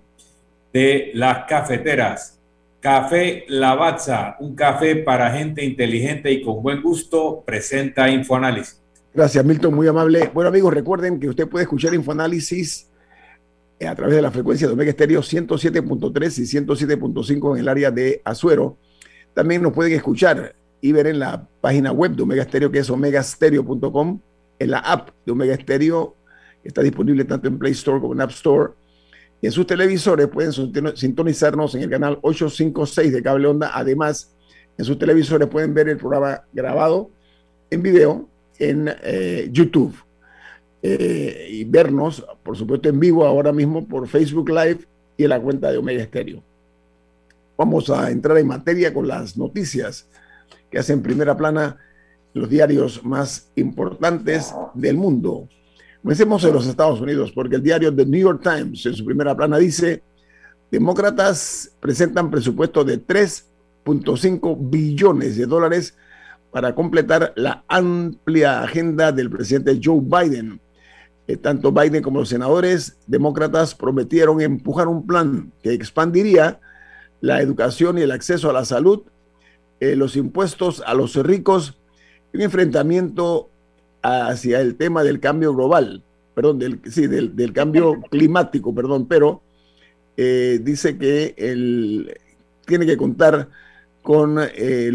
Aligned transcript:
de 0.73 1.11
las 1.13 1.45
cafeteras. 1.45 2.39
Café 2.79 3.43
Lavazza, 3.47 4.37
un 4.39 4.55
café 4.55 4.95
para 4.95 5.31
gente 5.31 5.63
inteligente 5.63 6.31
y 6.31 6.41
con 6.41 6.63
buen 6.63 6.81
gusto, 6.81 7.43
presenta 7.45 8.09
Infoanálisis. 8.09 8.81
Gracias, 9.13 9.43
Milton, 9.43 9.73
muy 9.73 9.87
amable. 9.87 10.31
Bueno, 10.33 10.47
amigos, 10.47 10.73
recuerden 10.73 11.19
que 11.19 11.29
usted 11.29 11.47
puede 11.47 11.63
escuchar 11.63 11.93
Infoanálisis 11.93 12.89
eh, 13.79 13.87
a 13.87 13.93
través 13.93 14.15
de 14.15 14.21
la 14.21 14.31
frecuencia 14.31 14.65
de 14.65 14.73
Omega 14.73 14.91
Estéreo 14.91 15.21
107.3 15.21 16.39
y 16.39 16.65
107.5 16.65 17.53
en 17.53 17.59
el 17.59 17.67
área 17.67 17.91
de 17.91 18.21
Azuero. 18.23 18.77
También 19.33 19.61
nos 19.61 19.73
pueden 19.73 19.93
escuchar 19.93 20.55
y 20.81 20.91
ver 20.91 21.07
en 21.07 21.19
la 21.19 21.47
página 21.61 21.91
web 21.91 22.11
de 22.15 22.23
Omega 22.23 22.45
que 22.45 22.79
es 22.79 22.89
omegastereo.com 22.89 24.21
en 24.59 24.71
la 24.71 24.79
app 24.79 25.09
de 25.25 25.31
Omega 25.31 25.55
Stereo, 25.55 26.15
que 26.61 26.67
está 26.67 26.81
disponible 26.81 27.25
tanto 27.25 27.47
en 27.47 27.57
Play 27.57 27.71
Store 27.71 27.99
como 27.99 28.13
en 28.13 28.21
App 28.21 28.31
Store. 28.31 28.73
En 29.41 29.51
sus 29.51 29.65
televisores 29.65 30.27
pueden 30.27 30.51
sintonizarnos 30.95 31.73
en 31.75 31.83
el 31.83 31.89
canal 31.89 32.19
856 32.21 33.13
de 33.13 33.23
Cable 33.23 33.47
Onda. 33.47 33.71
Además, 33.73 34.35
en 34.77 34.85
sus 34.85 34.99
televisores 34.99 35.47
pueden 35.47 35.73
ver 35.73 35.89
el 35.89 35.97
programa 35.97 36.43
grabado 36.51 37.09
en 37.69 37.81
video 37.81 38.29
en 38.57 38.93
eh, 39.01 39.49
YouTube. 39.51 39.95
Eh, 40.81 41.47
y 41.51 41.63
vernos, 41.65 42.25
por 42.43 42.55
supuesto, 42.55 42.87
en 42.87 42.99
vivo 42.99 43.25
ahora 43.25 43.51
mismo 43.51 43.85
por 43.85 44.07
Facebook 44.07 44.49
Live 44.49 44.79
y 45.17 45.23
en 45.23 45.29
la 45.29 45.41
cuenta 45.41 45.71
de 45.71 45.77
Omega 45.77 46.03
Stereo. 46.05 46.41
Vamos 47.57 47.89
a 47.89 48.09
entrar 48.09 48.37
en 48.37 48.47
materia 48.47 48.93
con 48.93 49.07
las 49.07 49.35
noticias 49.35 50.07
que 50.71 50.79
hacen 50.79 51.01
primera 51.01 51.35
plana 51.35 51.77
los 52.33 52.49
diarios 52.49 53.03
más 53.03 53.51
importantes 53.55 54.53
del 54.73 54.97
mundo. 54.97 55.47
Comencemos 56.01 56.43
en 56.43 56.53
los 56.53 56.67
Estados 56.67 57.01
Unidos, 57.01 57.31
porque 57.33 57.57
el 57.57 57.63
diario 57.63 57.93
The 57.93 58.05
New 58.05 58.21
York 58.21 58.41
Times 58.41 58.85
en 58.85 58.93
su 58.93 59.03
primera 59.03 59.35
plana 59.35 59.57
dice, 59.57 60.01
demócratas 60.71 61.71
presentan 61.79 62.31
presupuesto 62.31 62.83
de 62.83 63.05
3.5 63.05 64.57
billones 64.59 65.35
de 65.35 65.45
dólares 65.45 65.95
para 66.51 66.73
completar 66.73 67.33
la 67.35 67.63
amplia 67.67 68.63
agenda 68.63 69.11
del 69.11 69.29
presidente 69.29 69.79
Joe 69.83 70.01
Biden. 70.01 70.59
Eh, 71.27 71.37
tanto 71.37 71.71
Biden 71.71 72.01
como 72.01 72.19
los 72.19 72.29
senadores 72.29 72.97
demócratas 73.05 73.75
prometieron 73.75 74.41
empujar 74.41 74.87
un 74.87 75.05
plan 75.05 75.51
que 75.61 75.73
expandiría 75.73 76.59
la 77.21 77.41
educación 77.41 77.97
y 77.97 78.01
el 78.01 78.11
acceso 78.11 78.49
a 78.49 78.53
la 78.53 78.65
salud, 78.65 79.03
eh, 79.79 79.95
los 79.95 80.15
impuestos 80.15 80.81
a 80.85 80.93
los 80.93 81.15
ricos 81.15 81.78
un 82.33 82.41
enfrentamiento 82.41 83.49
hacia 84.01 84.61
el 84.61 84.75
tema 84.75 85.03
del 85.03 85.19
cambio 85.19 85.53
global, 85.53 86.03
perdón, 86.33 86.59
del, 86.59 86.79
sí, 86.89 87.07
del, 87.07 87.53
cambio 87.53 88.01
climático, 88.09 88.73
perdón, 88.73 89.07
pero 89.07 89.41
eh, 90.15 90.59
dice 90.63 90.97
que 90.97 91.33
él 91.37 92.15
tiene 92.65 92.85
que 92.85 92.97
contar 92.97 93.49
con 94.01 94.37
eh, 94.39 94.91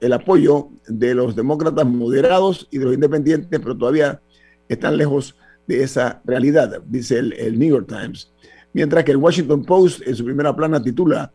el 0.00 0.12
apoyo 0.12 0.68
de 0.88 1.14
los 1.14 1.36
demócratas 1.36 1.86
moderados 1.86 2.66
y 2.70 2.78
de 2.78 2.84
los 2.86 2.94
independientes, 2.94 3.60
pero 3.60 3.76
todavía 3.76 4.20
están 4.68 4.96
lejos 4.96 5.36
de 5.66 5.82
esa 5.82 6.20
realidad, 6.24 6.82
dice 6.86 7.18
el, 7.18 7.32
el 7.34 7.58
New 7.58 7.68
York 7.68 7.88
Times. 7.88 8.30
Mientras 8.72 9.04
que 9.04 9.12
el 9.12 9.18
Washington 9.18 9.64
Post 9.64 10.06
en 10.06 10.16
su 10.16 10.24
primera 10.24 10.54
plana 10.54 10.82
titula 10.82 11.32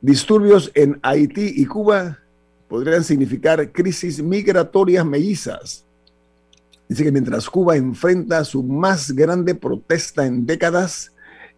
Disturbios 0.00 0.70
en 0.74 0.98
Haití 1.02 1.54
y 1.56 1.66
Cuba 1.66 2.18
podrían 2.68 3.02
significar 3.02 3.72
crisis 3.72 4.22
migratorias 4.22 5.04
mellizas. 5.04 5.84
Dice 6.88 7.04
que 7.04 7.12
mientras 7.12 7.48
Cuba 7.50 7.76
enfrenta 7.76 8.44
su 8.44 8.62
más 8.62 9.12
grande 9.12 9.54
protesta 9.54 10.26
en 10.26 10.46
décadas, 10.46 11.12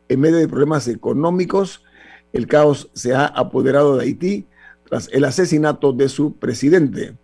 en 0.09 0.21
medio 0.21 0.39
de 0.39 0.49
problemas 0.49 0.89
económicos, 0.89 1.85
el 2.33 2.47
caos 2.47 2.91
se 2.95 3.15
ha 3.15 3.27
apoderado 3.27 3.97
de 3.97 4.05
Haití 4.05 4.47
tras 4.89 5.09
el 5.13 5.25
asesinato 5.25 5.93
de 5.93 6.09
su 6.09 6.37
presidente. 6.37 7.17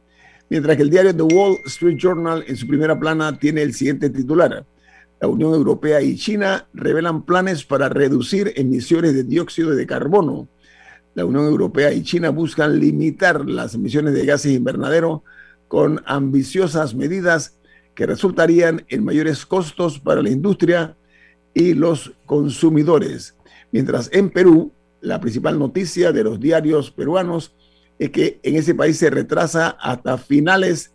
Mientras 0.48 0.76
que 0.76 0.82
el 0.82 0.90
diario 0.90 1.14
The 1.14 1.22
Wall 1.22 1.58
Street 1.66 1.96
Journal 1.98 2.44
en 2.46 2.56
su 2.56 2.68
primera 2.68 2.98
plana 2.98 3.36
tiene 3.38 3.62
el 3.62 3.74
siguiente 3.74 4.10
titular. 4.10 4.64
La 5.20 5.28
Unión 5.28 5.54
Europea 5.54 6.00
y 6.00 6.16
China 6.16 6.68
revelan 6.74 7.24
planes 7.24 7.64
para 7.64 7.88
reducir 7.88 8.52
emisiones 8.54 9.14
de 9.14 9.24
dióxido 9.24 9.74
de 9.74 9.86
carbono 9.86 10.48
la 11.16 11.24
Unión 11.24 11.46
Europea 11.46 11.94
y 11.94 12.02
China 12.02 12.28
buscan 12.28 12.78
limitar 12.78 13.48
las 13.48 13.74
emisiones 13.74 14.12
de 14.12 14.26
gases 14.26 14.52
invernadero 14.52 15.24
con 15.66 16.02
ambiciosas 16.04 16.94
medidas 16.94 17.58
que 17.94 18.04
resultarían 18.04 18.84
en 18.90 19.02
mayores 19.02 19.46
costos 19.46 19.98
para 19.98 20.20
la 20.20 20.28
industria 20.28 20.94
y 21.54 21.72
los 21.72 22.12
consumidores. 22.26 23.34
Mientras 23.72 24.10
en 24.12 24.28
Perú, 24.28 24.72
la 25.00 25.18
principal 25.18 25.58
noticia 25.58 26.12
de 26.12 26.22
los 26.22 26.38
diarios 26.38 26.90
peruanos 26.90 27.56
es 27.98 28.10
que 28.10 28.38
en 28.42 28.56
ese 28.56 28.74
país 28.74 28.98
se 28.98 29.08
retrasa 29.08 29.70
hasta 29.70 30.18
finales 30.18 30.92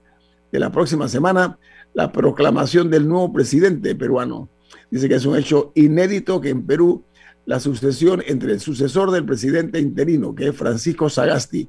de 0.51 0.59
la 0.59 0.71
próxima 0.71 1.07
semana 1.07 1.57
la 1.95 2.11
proclamación 2.11 2.91
del 2.91 3.07
nuevo 3.07 3.33
presidente 3.33 3.95
peruano. 3.95 4.49
Dice 4.91 5.09
que 5.09 5.15
es 5.15 5.25
un 5.25 5.35
hecho 5.35 5.71
inédito 5.73 6.39
que 6.39 6.49
en 6.49 6.67
Perú 6.67 7.05
la 7.45 7.59
sucesión 7.59 8.23
entre 8.25 8.53
el 8.53 8.59
sucesor 8.59 9.11
del 9.11 9.25
presidente 9.25 9.79
interino, 9.79 10.35
que 10.35 10.47
es 10.49 10.55
Francisco 10.55 11.09
Sagasti, 11.09 11.67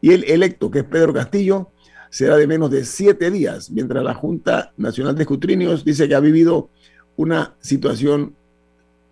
y 0.00 0.12
el 0.12 0.24
electo, 0.24 0.70
que 0.70 0.80
es 0.80 0.84
Pedro 0.84 1.12
Castillo, 1.12 1.70
será 2.10 2.36
de 2.36 2.46
menos 2.46 2.70
de 2.70 2.84
siete 2.84 3.30
días, 3.30 3.70
mientras 3.70 4.02
la 4.04 4.14
Junta 4.14 4.72
Nacional 4.76 5.14
de 5.14 5.22
Escrutinios 5.22 5.84
dice 5.84 6.08
que 6.08 6.14
ha 6.14 6.20
vivido 6.20 6.68
una 7.16 7.54
situación 7.60 8.34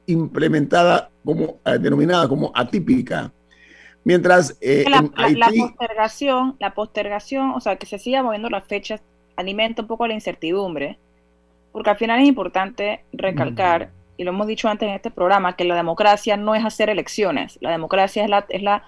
implementada 0.06 1.10
como 1.24 1.60
eh, 1.64 1.78
denominada 1.78 2.28
como 2.28 2.52
atípica. 2.54 3.32
Mientras 4.02 4.56
eh, 4.60 4.84
la, 4.88 5.02
postergación, 5.02 6.56
la 6.58 6.74
postergación, 6.74 7.50
o 7.50 7.60
sea, 7.60 7.76
que 7.76 7.86
se 7.86 7.98
siga 7.98 8.22
moviendo 8.22 8.48
las 8.48 8.66
fechas, 8.66 9.00
alimenta 9.36 9.82
un 9.82 9.88
poco 9.88 10.06
la 10.06 10.14
incertidumbre, 10.14 10.98
porque 11.72 11.90
al 11.90 11.96
final 11.96 12.20
es 12.20 12.28
importante 12.28 13.04
recalcar 13.12 13.90
y 14.20 14.24
lo 14.24 14.32
hemos 14.32 14.46
dicho 14.46 14.68
antes 14.68 14.86
en 14.86 14.94
este 14.94 15.10
programa, 15.10 15.56
que 15.56 15.64
la 15.64 15.74
democracia 15.74 16.36
no 16.36 16.54
es 16.54 16.62
hacer 16.62 16.90
elecciones, 16.90 17.56
la 17.62 17.70
democracia 17.70 18.22
es 18.22 18.28
la, 18.28 18.44
es 18.50 18.62
la 18.62 18.84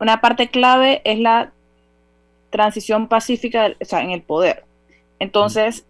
una 0.00 0.20
parte 0.20 0.48
clave 0.48 1.00
es 1.04 1.20
la 1.20 1.52
transición 2.50 3.06
pacífica 3.06 3.66
en 3.78 4.10
el 4.10 4.20
poder. 4.20 4.64
Entonces, 5.20 5.86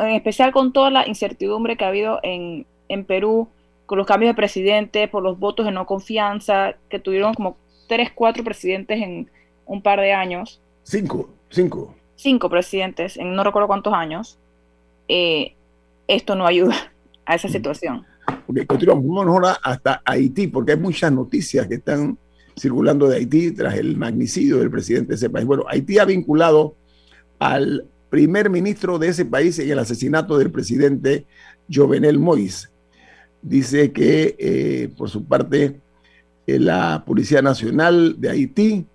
en 0.00 0.10
especial 0.10 0.52
con 0.52 0.72
toda 0.72 0.90
la 0.92 1.08
incertidumbre 1.08 1.76
que 1.76 1.84
ha 1.84 1.88
habido 1.88 2.20
en, 2.22 2.66
en 2.88 3.04
Perú, 3.04 3.48
con 3.86 3.98
los 3.98 4.06
cambios 4.06 4.30
de 4.30 4.34
presidente, 4.34 5.08
por 5.08 5.24
los 5.24 5.36
votos 5.36 5.66
de 5.66 5.72
no 5.72 5.84
confianza, 5.84 6.74
que 6.88 7.00
tuvieron 7.00 7.34
como 7.34 7.56
tres, 7.88 8.12
cuatro 8.14 8.44
presidentes 8.44 9.02
en 9.02 9.28
un 9.66 9.82
par 9.82 10.00
de 10.00 10.12
años. 10.12 10.60
Cinco, 10.84 11.30
cinco. 11.50 11.96
Cinco 12.14 12.48
presidentes 12.48 13.16
en 13.16 13.34
no 13.34 13.42
recuerdo 13.42 13.66
cuántos 13.66 13.92
años. 13.92 14.38
Eh, 15.08 15.56
esto 16.06 16.36
no 16.36 16.46
ayuda 16.46 16.92
a 17.28 17.34
esa 17.34 17.48
situación. 17.48 18.04
Ok, 18.46 18.64
continuamos. 18.66 19.04
Vamos 19.06 19.26
ahora 19.26 19.58
hasta 19.62 20.00
Haití, 20.04 20.46
porque 20.46 20.72
hay 20.72 20.78
muchas 20.78 21.12
noticias 21.12 21.68
que 21.68 21.74
están 21.74 22.18
circulando 22.58 23.06
de 23.06 23.16
Haití 23.16 23.52
tras 23.52 23.76
el 23.76 23.98
magnicidio 23.98 24.58
del 24.58 24.70
presidente 24.70 25.10
de 25.10 25.16
ese 25.16 25.28
país. 25.28 25.46
Bueno, 25.46 25.64
Haití 25.68 25.98
ha 25.98 26.06
vinculado 26.06 26.74
al 27.38 27.84
primer 28.08 28.48
ministro 28.48 28.98
de 28.98 29.08
ese 29.08 29.26
país 29.26 29.58
en 29.58 29.70
el 29.70 29.78
asesinato 29.78 30.38
del 30.38 30.50
presidente 30.50 31.26
Jovenel 31.70 32.18
Moïse. 32.18 32.70
dice 33.42 33.92
que 33.92 34.34
eh, 34.38 34.88
por 34.96 35.10
su 35.10 35.26
parte 35.26 35.80
eh, 36.46 36.58
la 36.58 37.04
Policía 37.06 37.42
Nacional 37.42 38.18
de 38.18 38.30
Haití 38.30 38.86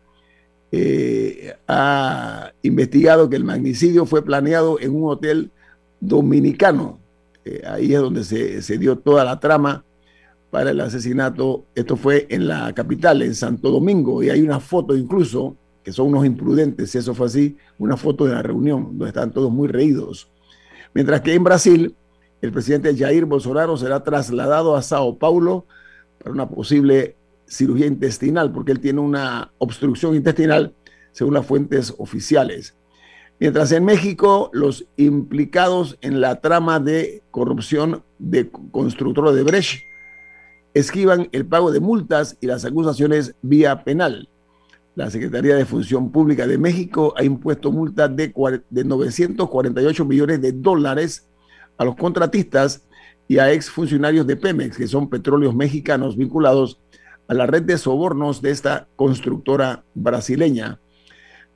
eh, 0.71 1.53
ha 1.67 2.51
investigado 2.63 3.29
que 3.29 3.35
el 3.35 3.43
magnicidio 3.43 4.07
fue 4.07 4.25
planeado 4.25 4.79
en 4.79 4.95
un 4.95 5.11
hotel 5.11 5.51
dominicano. 5.99 7.02
Ahí 7.67 7.93
es 7.93 7.99
donde 7.99 8.23
se, 8.23 8.61
se 8.61 8.77
dio 8.77 8.97
toda 8.97 9.23
la 9.25 9.39
trama 9.39 9.83
para 10.49 10.71
el 10.71 10.79
asesinato. 10.81 11.65
Esto 11.75 11.95
fue 11.95 12.27
en 12.29 12.47
la 12.47 12.73
capital, 12.73 13.21
en 13.21 13.35
Santo 13.35 13.71
Domingo, 13.71 14.21
y 14.21 14.29
hay 14.29 14.41
una 14.41 14.59
foto 14.59 14.95
incluso, 14.95 15.57
que 15.83 15.91
son 15.91 16.07
unos 16.07 16.25
imprudentes, 16.25 16.91
si 16.91 16.99
eso 16.99 17.13
fue 17.13 17.25
así, 17.27 17.57
una 17.79 17.97
foto 17.97 18.25
de 18.25 18.33
la 18.33 18.41
reunión, 18.41 18.97
donde 18.97 19.07
están 19.07 19.31
todos 19.31 19.51
muy 19.51 19.67
reídos. 19.67 20.29
Mientras 20.93 21.21
que 21.21 21.33
en 21.33 21.43
Brasil, 21.43 21.95
el 22.41 22.51
presidente 22.51 22.95
Jair 22.95 23.25
Bolsonaro 23.25 23.77
será 23.77 24.03
trasladado 24.03 24.75
a 24.75 24.81
Sao 24.81 25.17
Paulo 25.17 25.65
para 26.19 26.31
una 26.31 26.47
posible 26.47 27.15
cirugía 27.47 27.87
intestinal, 27.87 28.51
porque 28.51 28.71
él 28.71 28.79
tiene 28.79 28.99
una 28.99 29.51
obstrucción 29.57 30.15
intestinal, 30.15 30.73
según 31.11 31.33
las 31.33 31.45
fuentes 31.45 31.93
oficiales. 31.97 32.75
Mientras 33.43 33.73
en 33.73 33.83
México, 33.83 34.49
los 34.53 34.85
implicados 34.95 35.97
en 35.99 36.21
la 36.21 36.39
trama 36.39 36.79
de 36.79 37.23
corrupción 37.29 38.01
de 38.17 38.49
constructor 38.71 39.33
de 39.33 39.43
Brecht 39.43 39.83
esquivan 40.73 41.27
el 41.33 41.45
pago 41.45 41.69
de 41.73 41.81
multas 41.81 42.37
y 42.39 42.47
las 42.47 42.63
acusaciones 42.63 43.35
vía 43.41 43.83
penal. 43.83 44.29
La 44.95 45.09
Secretaría 45.09 45.57
de 45.57 45.65
Función 45.65 46.09
Pública 46.09 46.47
de 46.47 46.57
México 46.57 47.13
ha 47.17 47.25
impuesto 47.25 47.69
multas 47.69 48.15
de, 48.15 48.33
de 48.69 48.83
948 48.85 50.05
millones 50.05 50.41
de 50.41 50.53
dólares 50.53 51.27
a 51.77 51.83
los 51.83 51.97
contratistas 51.97 52.87
y 53.27 53.39
a 53.39 53.51
exfuncionarios 53.51 54.25
de 54.25 54.37
Pemex, 54.37 54.77
que 54.77 54.87
son 54.87 55.09
petróleos 55.09 55.53
mexicanos 55.53 56.15
vinculados 56.15 56.79
a 57.27 57.33
la 57.33 57.45
red 57.45 57.63
de 57.63 57.77
sobornos 57.77 58.41
de 58.41 58.51
esta 58.51 58.87
constructora 58.95 59.83
brasileña. 59.95 60.79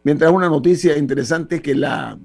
Mientras 0.03 0.31
una 0.31 0.49
noticia 0.49 0.97
interesante 0.97 1.55
es 1.55 1.61
que 1.61 1.75
la 1.75 2.17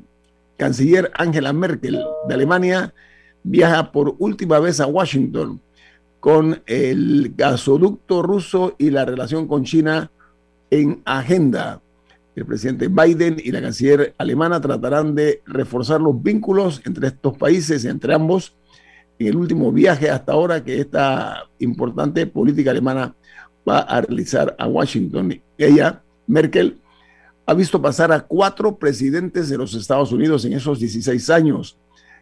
canciller 0.56 1.10
Angela 1.14 1.52
Merkel 1.52 2.00
de 2.28 2.34
Alemania 2.34 2.94
viaja 3.42 3.90
por 3.90 4.14
última 4.19 4.60
vez 4.60 4.80
a 4.80 4.86
Washington 4.86 5.60
con 6.20 6.62
el 6.66 7.34
gasoducto 7.36 8.22
ruso 8.22 8.76
y 8.78 8.90
la 8.90 9.04
relación 9.04 9.48
con 9.48 9.64
China 9.64 10.12
en 10.70 11.02
agenda. 11.04 11.80
El 12.36 12.46
presidente 12.46 12.88
Biden 12.88 13.36
y 13.42 13.50
la 13.50 13.60
canciller 13.60 14.14
alemana 14.16 14.60
tratarán 14.60 15.14
de 15.14 15.42
reforzar 15.44 16.00
los 16.00 16.22
vínculos 16.22 16.80
entre 16.86 17.08
estos 17.08 17.36
países, 17.36 17.84
entre 17.84 18.14
ambos, 18.14 18.54
en 19.19 19.26
el 19.26 19.36
último 19.36 19.72
viaje 19.72 20.10
hasta 20.10 20.32
ahora 20.32 20.64
que 20.64 20.80
esta 20.80 21.44
importante 21.58 22.26
política 22.26 22.70
alemana 22.70 23.14
va 23.69 23.80
a 23.80 24.00
realizar 24.00 24.54
a 24.58 24.66
Washington. 24.66 25.40
Ella, 25.58 26.02
Merkel, 26.26 26.78
ha 27.46 27.54
visto 27.54 27.80
pasar 27.80 28.12
a 28.12 28.20
cuatro 28.20 28.76
presidentes 28.76 29.48
de 29.48 29.58
los 29.58 29.74
Estados 29.74 30.12
Unidos 30.12 30.44
en 30.44 30.52
esos 30.52 30.78
16 30.78 31.30
años. 31.30 31.76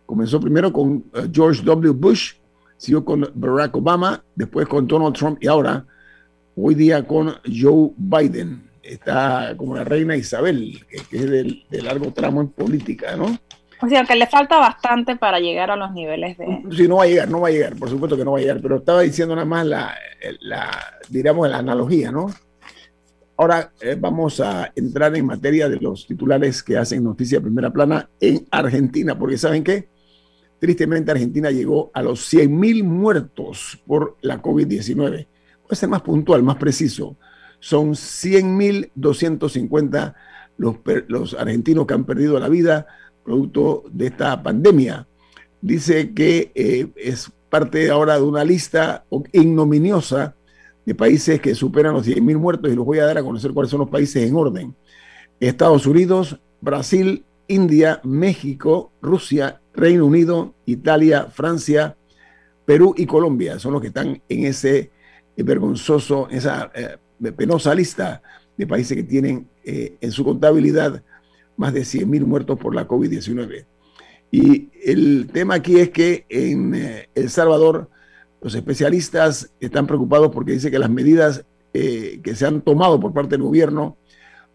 Comenzó 0.07 0.41
primero 0.41 0.73
con 0.73 1.05
eh, 1.15 1.29
George 1.33 1.63
W. 1.63 1.93
Bush, 1.93 2.35
siguió 2.77 3.05
con 3.05 3.31
Barack 3.35 3.77
Obama, 3.77 4.25
después 4.35 4.67
con 4.67 4.87
Donald 4.87 5.15
Trump 5.15 5.39
y 5.43 5.47
ahora, 5.47 5.85
hoy 6.57 6.75
día 6.75 7.07
con 7.07 7.35
Joe 7.45 7.91
Biden. 7.97 8.69
Está 8.83 9.55
como 9.57 9.77
la 9.77 9.85
reina 9.85 10.17
Isabel, 10.17 10.85
que, 10.89 11.17
es 11.17 11.31
de, 11.31 11.83
largo 11.83 12.13
tramo 12.13 12.41
en 12.41 12.49
política, 12.49 13.15
¿no? 13.15 13.39
O 13.83 13.89
sea, 13.89 14.05
que 14.05 14.17
le 14.17 14.27
falta 14.27 14.59
bastante 14.59 15.17
para 15.17 15.39
llegar 15.39 15.71
a 15.71 15.77
los 15.77 15.93
niveles 15.93 16.37
de... 16.37 16.63
Sí, 16.73 16.89
no 16.89 16.97
va 16.97 17.05
a 17.05 17.07
llegar, 17.07 17.31
no 17.31 17.41
va 17.41 17.49
a 17.49 17.51
llegar, 17.53 17.77
por 17.77 17.89
supuesto 17.89 18.17
que 18.17 18.25
no 18.25 18.33
va 18.33 18.39
a 18.39 18.41
llegar, 18.41 18.61
pero 18.61 18.77
estaba 18.77 19.03
diciendo 19.03 19.35
nada 19.35 19.47
más 19.47 19.65
la, 19.65 19.95
la 20.41 20.71
diríamos, 21.09 21.49
la 21.49 21.59
analogía, 21.59 22.11
¿no? 22.11 22.31
Ahora 23.41 23.73
eh, 23.81 23.97
vamos 23.99 24.39
a 24.41 24.71
entrar 24.77 25.17
en 25.17 25.25
materia 25.25 25.71
de 25.71 25.81
los 25.81 26.07
titulares 26.07 26.63
que 26.63 26.77
hacen 26.77 27.03
noticia 27.03 27.41
primera 27.41 27.73
plana 27.73 28.11
en 28.21 28.47
Argentina, 28.51 29.19
porque 29.19 29.39
¿saben 29.39 29.65
qué? 29.65 29.89
Tristemente, 30.59 31.11
Argentina 31.11 31.51
llegó 31.51 31.91
a 31.95 32.03
los 32.03 32.31
100.000 32.31 32.85
muertos 32.85 33.83
por 33.87 34.19
la 34.21 34.43
COVID-19. 34.43 35.27
Puede 35.63 35.75
ser 35.75 35.89
más 35.89 36.03
puntual, 36.03 36.43
más 36.43 36.57
preciso. 36.57 37.17
Son 37.61 37.93
100.250 37.93 40.15
los, 40.59 40.77
los 41.09 41.33
argentinos 41.33 41.87
que 41.87 41.95
han 41.95 42.05
perdido 42.05 42.39
la 42.39 42.51
vida 42.51 42.87
producto 43.25 43.85
de 43.91 44.09
esta 44.09 44.43
pandemia. 44.43 45.09
Dice 45.63 46.13
que 46.13 46.53
eh, 46.55 46.89
es 46.95 47.33
parte 47.49 47.89
ahora 47.89 48.17
de 48.17 48.23
una 48.23 48.45
lista 48.45 49.07
ignominiosa 49.33 50.35
países 50.95 51.41
que 51.41 51.55
superan 51.55 51.95
los 51.95 52.07
100.000 52.07 52.37
muertos 52.39 52.71
y 52.71 52.75
los 52.75 52.85
voy 52.85 52.99
a 52.99 53.07
dar 53.07 53.19
a 53.19 53.23
conocer 53.23 53.53
cuáles 53.53 53.71
son 53.71 53.81
los 53.81 53.91
países 53.91 54.29
en 54.29 54.35
orden. 54.35 54.75
Estados 55.39 55.87
Unidos, 55.87 56.41
Brasil, 56.61 57.25
India, 57.49 58.01
México, 58.05 58.93
Rusia, 59.03 59.61
Reino 59.75 60.07
Unido, 60.07 60.55
Italia, 60.67 61.27
Francia, 61.33 61.97
Perú 62.65 62.95
y 62.97 63.07
Colombia 63.07 63.59
son 63.59 63.73
los 63.73 63.81
que 63.81 63.89
están 63.89 64.23
en 64.29 64.45
ese 64.45 64.91
eh, 65.37 65.43
vergonzoso, 65.43 66.29
esa 66.31 66.71
eh, 66.75 67.33
penosa 67.33 67.75
lista 67.75 68.23
de 68.57 68.67
países 68.67 68.97
que 68.97 69.03
tienen 69.03 69.49
eh, 69.65 69.97
en 70.01 70.13
su 70.13 70.25
contabilidad 70.25 71.03
más 71.57 71.73
de 71.73 71.81
100.000 71.81 72.25
muertos 72.25 72.59
por 72.59 72.75
la 72.75 72.87
COVID-19. 72.87 73.65
Y 74.31 74.69
el 74.85 75.29
tema 75.33 75.55
aquí 75.55 75.81
es 75.81 75.91
que 75.91 76.25
en 76.29 77.07
El 77.15 77.31
Salvador 77.31 77.91
los 78.41 78.55
especialistas 78.55 79.53
están 79.61 79.87
preocupados 79.87 80.31
porque 80.31 80.53
dice 80.53 80.71
que 80.71 80.79
las 80.79 80.91
medidas 80.91 81.45
que 81.73 82.35
se 82.35 82.47
han 82.47 82.63
tomado 82.63 82.99
por 82.99 83.13
parte 83.13 83.37
del 83.37 83.43
gobierno 83.43 83.97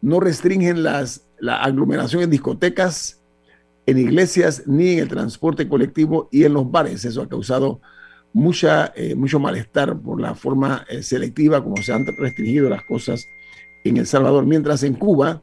no 0.02 0.20
restringen 0.20 0.84
las, 0.84 1.26
la 1.40 1.62
aglomeración 1.64 2.24
en 2.24 2.30
discotecas, 2.30 3.22
en 3.86 3.98
iglesias, 3.98 4.64
ni 4.66 4.92
en 4.92 5.00
el 5.00 5.08
transporte 5.08 5.68
colectivo 5.68 6.30
y 6.32 6.44
en 6.44 6.54
los 6.54 6.70
bares. 6.70 7.06
Eso 7.06 7.22
ha 7.22 7.30
causado 7.30 7.80
mucha, 8.34 8.92
eh, 8.96 9.16
mucho 9.16 9.40
malestar 9.40 9.98
por 9.98 10.20
la 10.20 10.36
forma 10.36 10.86
eh, 10.90 11.02
selectiva 11.04 11.64
como 11.64 11.78
se 11.78 11.94
han 11.94 12.06
restringido 12.06 12.70
las 12.70 12.84
cosas 12.84 13.26
en 13.84 13.98
El 13.98 14.06
Salvador. 14.06 14.46
Mientras 14.46 14.84
en 14.84 14.96
Cuba, 14.96 15.42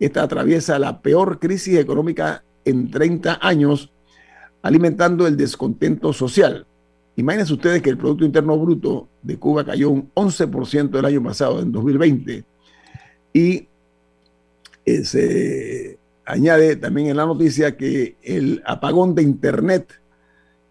esta 0.00 0.22
atraviesa 0.22 0.78
la 0.78 1.02
peor 1.02 1.38
crisis 1.38 1.78
económica 1.78 2.42
en 2.64 2.90
30 2.90 3.38
años, 3.40 3.92
alimentando 4.62 5.26
el 5.26 5.36
descontento 5.36 6.12
social. 6.12 6.66
Imagínense 7.16 7.54
ustedes 7.54 7.82
que 7.82 7.90
el 7.90 7.96
Producto 7.96 8.24
Interno 8.24 8.58
Bruto 8.58 9.08
de 9.22 9.38
Cuba 9.38 9.64
cayó 9.64 9.90
un 9.90 10.10
11% 10.14 10.98
el 10.98 11.04
año 11.04 11.22
pasado, 11.22 11.60
en 11.60 11.72
2020, 11.72 12.44
y 13.32 13.68
eh, 14.84 15.04
se 15.04 15.98
añade 16.24 16.76
también 16.76 17.08
en 17.08 17.16
la 17.16 17.26
noticia 17.26 17.76
que 17.76 18.16
el 18.22 18.62
apagón 18.66 19.14
de 19.14 19.22
Internet 19.22 20.00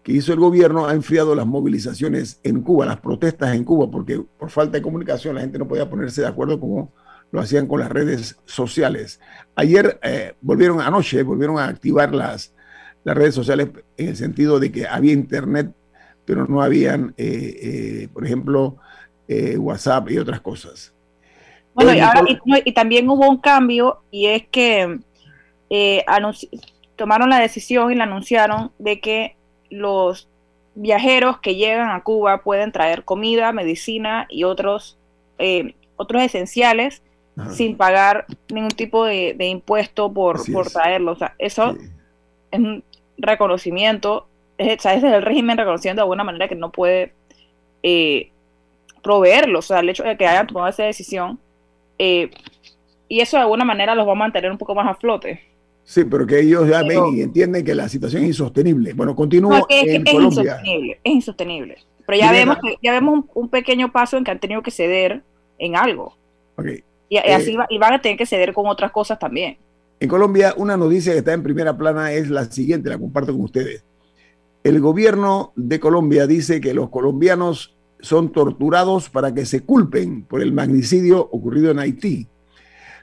que 0.06 0.12
hizo 0.12 0.32
el 0.32 0.38
gobierno 0.38 0.86
ha 0.86 0.94
enfriado 0.94 1.34
las 1.34 1.46
movilizaciones 1.46 2.38
en 2.44 2.62
Cuba, 2.62 2.86
las 2.86 3.00
protestas 3.00 3.56
en 3.56 3.64
Cuba, 3.64 3.90
porque 3.90 4.22
por 4.38 4.50
falta 4.50 4.78
de 4.78 4.82
comunicación 4.82 5.34
la 5.34 5.40
gente 5.40 5.58
no 5.58 5.66
podía 5.66 5.90
ponerse 5.90 6.20
de 6.20 6.28
acuerdo 6.28 6.60
como 6.60 6.92
lo 7.32 7.40
hacían 7.40 7.66
con 7.66 7.80
las 7.80 7.90
redes 7.90 8.36
sociales. 8.44 9.18
Ayer 9.56 9.98
eh, 10.04 10.34
volvieron, 10.40 10.80
anoche, 10.80 11.24
volvieron 11.24 11.58
a 11.58 11.66
activar 11.66 12.14
las, 12.14 12.54
las 13.02 13.16
redes 13.16 13.34
sociales 13.34 13.70
en 13.96 14.08
el 14.10 14.16
sentido 14.16 14.60
de 14.60 14.70
que 14.70 14.86
había 14.86 15.12
Internet, 15.12 15.74
pero 16.26 16.46
no 16.46 16.60
habían, 16.60 17.14
eh, 17.16 18.08
por 18.12 18.26
ejemplo, 18.26 18.76
WhatsApp 19.58 20.10
y 20.10 20.18
otras 20.18 20.40
cosas. 20.40 20.92
Bueno, 21.76 21.92
y, 22.64 22.72
también 22.72 23.08
hubo 23.10 23.28
un 23.28 23.36
cambio 23.36 24.00
y 24.10 24.26
es 24.26 24.46
que 24.46 24.98
eh, 25.68 26.04
tomaron 26.96 27.28
la 27.28 27.38
decisión 27.38 27.92
y 27.92 27.94
la 27.94 28.04
anunciaron 28.04 28.72
de 28.78 28.98
que 28.98 29.36
los 29.68 30.26
viajeros 30.74 31.38
que 31.40 31.54
llegan 31.54 31.90
a 31.90 32.02
Cuba 32.02 32.42
pueden 32.42 32.72
traer 32.72 33.04
comida, 33.04 33.52
medicina 33.52 34.26
y 34.30 34.44
otros, 34.44 34.96
eh, 35.38 35.74
otros 35.96 36.22
esenciales 36.22 37.02
sin 37.50 37.76
pagar 37.76 38.24
ningún 38.48 38.70
tipo 38.70 39.04
de, 39.04 39.36
impuesto 39.40 40.10
por, 40.10 40.50
por 40.50 40.70
traerlo. 40.70 41.12
O 41.12 41.16
sea, 41.16 41.34
eso 41.38 41.76
es 42.50 42.58
un 42.58 42.82
reconocimiento, 43.18 44.26
es, 44.58 44.84
es 44.84 45.04
el 45.04 45.22
régimen 45.22 45.58
reconociendo 45.58 46.00
de 46.00 46.04
alguna 46.04 46.24
manera 46.24 46.48
que 46.48 46.54
no 46.54 46.70
puede 46.70 47.12
eh, 47.82 48.30
proveerlo. 49.02 49.60
O 49.60 49.62
sea, 49.62 49.80
el 49.80 49.88
hecho 49.88 50.04
de 50.04 50.16
que 50.16 50.26
hayan 50.26 50.46
tomado 50.46 50.68
esa 50.68 50.84
decisión 50.84 51.38
eh, 51.98 52.30
y 53.08 53.20
eso 53.20 53.36
de 53.36 53.42
alguna 53.42 53.64
manera 53.64 53.94
los 53.94 54.06
va 54.06 54.12
a 54.12 54.16
mantener 54.16 54.50
un 54.50 54.58
poco 54.58 54.74
más 54.74 54.88
a 54.88 54.94
flote. 54.94 55.40
Sí, 55.84 56.04
pero 56.04 56.26
que 56.26 56.40
ellos 56.40 56.68
ya 56.68 56.82
ven 56.82 57.00
y 57.14 57.20
entienden 57.20 57.64
que 57.64 57.74
la 57.74 57.88
situación 57.88 58.22
es 58.22 58.28
insostenible. 58.30 58.92
Bueno, 58.92 59.14
continúo 59.14 59.54
en 59.68 60.06
es, 60.06 60.12
Insostenible, 60.12 60.98
es 61.04 61.12
insostenible. 61.12 61.78
Pero 62.04 62.18
ya 62.18 62.32
vemos, 62.32 62.58
que, 62.60 62.76
ya 62.82 62.92
vemos 62.92 63.24
un, 63.34 63.48
pequeño 63.48 63.92
paso 63.92 64.16
en 64.16 64.24
que 64.24 64.32
han 64.32 64.40
tenido 64.40 64.62
que 64.62 64.72
ceder 64.72 65.22
en 65.58 65.76
algo. 65.76 66.16
Y, 67.08 67.18
así 67.18 67.52
eh, 67.52 67.66
y 67.68 67.78
van 67.78 67.94
a 67.94 68.02
tener 68.02 68.18
que 68.18 68.26
ceder 68.26 68.52
con 68.52 68.66
otras 68.66 68.90
cosas 68.90 69.18
también. 69.18 69.58
En 70.00 70.08
Colombia, 70.08 70.54
una 70.56 70.76
noticia 70.76 71.12
que 71.12 71.18
está 71.18 71.32
en 71.32 71.42
primera 71.42 71.76
plana 71.76 72.12
es 72.12 72.28
la 72.28 72.44
siguiente, 72.44 72.88
la 72.88 72.98
comparto 72.98 73.32
con 73.32 73.42
ustedes. 73.42 73.84
El 74.66 74.80
gobierno 74.80 75.52
de 75.54 75.78
Colombia 75.78 76.26
dice 76.26 76.60
que 76.60 76.74
los 76.74 76.90
colombianos 76.90 77.76
son 78.00 78.32
torturados 78.32 79.08
para 79.08 79.32
que 79.32 79.46
se 79.46 79.60
culpen 79.60 80.24
por 80.24 80.42
el 80.42 80.50
magnicidio 80.52 81.20
ocurrido 81.20 81.70
en 81.70 81.78
Haití. 81.78 82.26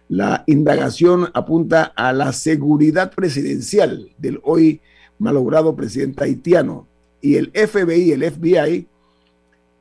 La 0.09 0.43
indagación 0.45 1.29
apunta 1.33 1.83
a 1.95 2.11
la 2.11 2.33
seguridad 2.33 3.13
presidencial 3.13 4.09
del 4.17 4.41
hoy 4.43 4.81
malogrado 5.19 5.73
presidente 5.73 6.25
haitiano 6.25 6.85
y 7.21 7.37
el 7.37 7.49
FBI, 7.51 8.11
el 8.11 8.29
FBI, 8.29 8.87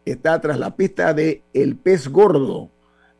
está 0.04 0.40
tras 0.40 0.60
la 0.60 0.76
pista 0.76 1.12
de 1.14 1.42
el 1.52 1.74
pez 1.74 2.06
gordo 2.06 2.70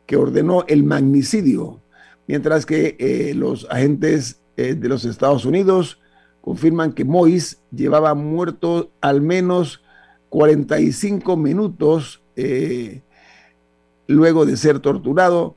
que 0.05 0.15
ordenó 0.15 0.63
el 0.69 0.85
magnicidio, 0.85 1.81
mientras 2.27 2.65
que 2.65 2.95
eh, 2.97 3.33
los 3.35 3.67
agentes 3.69 4.39
eh, 4.55 4.73
de 4.73 4.87
los 4.87 5.03
Estados 5.03 5.43
Unidos 5.43 5.99
confirman 6.43 6.91
que 6.91 7.05
Mois 7.05 7.61
llevaba 7.71 8.13
muerto 8.15 8.91
al 8.99 9.21
menos 9.21 9.81
45 10.27 11.37
minutos 11.37 12.21
eh, 12.35 13.01
luego 14.07 14.45
de 14.45 14.57
ser 14.57 14.81
torturado, 14.81 15.55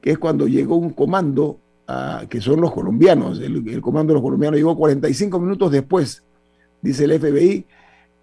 que 0.00 0.12
es 0.12 0.18
cuando 0.18 0.48
llegó 0.48 0.76
un 0.76 0.90
comando, 0.90 1.58
que 2.30 2.40
son 2.40 2.62
los 2.62 2.72
colombianos, 2.72 3.38
el, 3.40 3.82
comando 3.82 4.12
de 4.12 4.14
los 4.14 4.22
colombianos 4.22 4.56
llegó 4.56 4.74
45 4.74 5.38
minutos 5.38 5.70
después, 5.70 6.22
dice 6.80 7.04
el 7.04 7.20
FBI, 7.20 7.66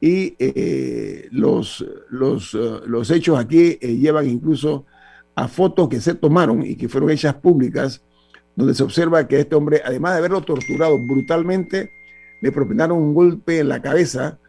y 0.01 0.35
eh, 0.39 1.27
los, 1.29 1.85
los, 2.09 2.55
uh, 2.55 2.81
los, 2.87 3.11
hechos 3.11 3.37
aquí 3.37 3.77
eh, 3.79 3.97
llevan 3.97 4.27
incluso 4.27 4.85
a 5.35 5.47
fotos 5.47 5.89
que 5.89 6.01
se 6.01 6.15
tomaron 6.15 6.65
y 6.65 6.75
que 6.75 6.89
fueron 6.89 7.11
hechas 7.11 7.35
públicas, 7.35 8.01
donde 8.55 8.73
se 8.73 8.81
observa 8.81 9.27
que 9.27 9.41
este 9.41 9.55
hombre, 9.55 9.81
además 9.85 10.13
de 10.13 10.17
haberlo 10.19 10.41
torturado 10.41 10.97
brutalmente, 10.97 11.91
le 12.41 12.51
propinaron 12.51 12.97
un 12.97 13.13
golpe 13.13 13.59
en 13.59 13.69
la 13.69 13.81
cabeza 13.81 14.39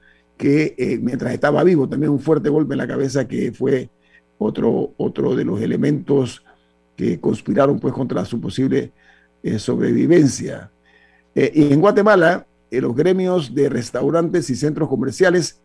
que 0.41 0.75
eh, 0.79 0.99
mientras 0.99 1.35
estaba 1.35 1.63
vivo, 1.65 1.87
también 1.87 2.13
un 2.13 2.19
fuerte 2.19 2.49
golpe 2.49 2.73
en 2.73 2.79
la 2.79 2.87
cabeza 2.87 3.29
que 3.29 3.53
fue 3.53 3.91
otro, 4.39 4.95
otro 4.97 5.37
de 5.37 5.45
los 5.45 5.61
elementos 5.61 6.43
que 6.97 7.21
conspiraron 7.21 7.79
pues 7.79 7.93
contra 7.93 8.25
su 8.25 8.41
posible 8.41 8.93
eh, 9.43 9.59
sobrevivencia. 9.59 10.71
Eh, 11.35 11.53
y 11.55 11.73
en 11.73 11.81
Guatemala, 11.81 12.47
los 12.71 12.95
gremios 12.95 13.55
de 13.55 13.69
restaurantes 13.69 14.49
y 14.49 14.57
centros 14.57 14.89
comerciales 14.89 15.61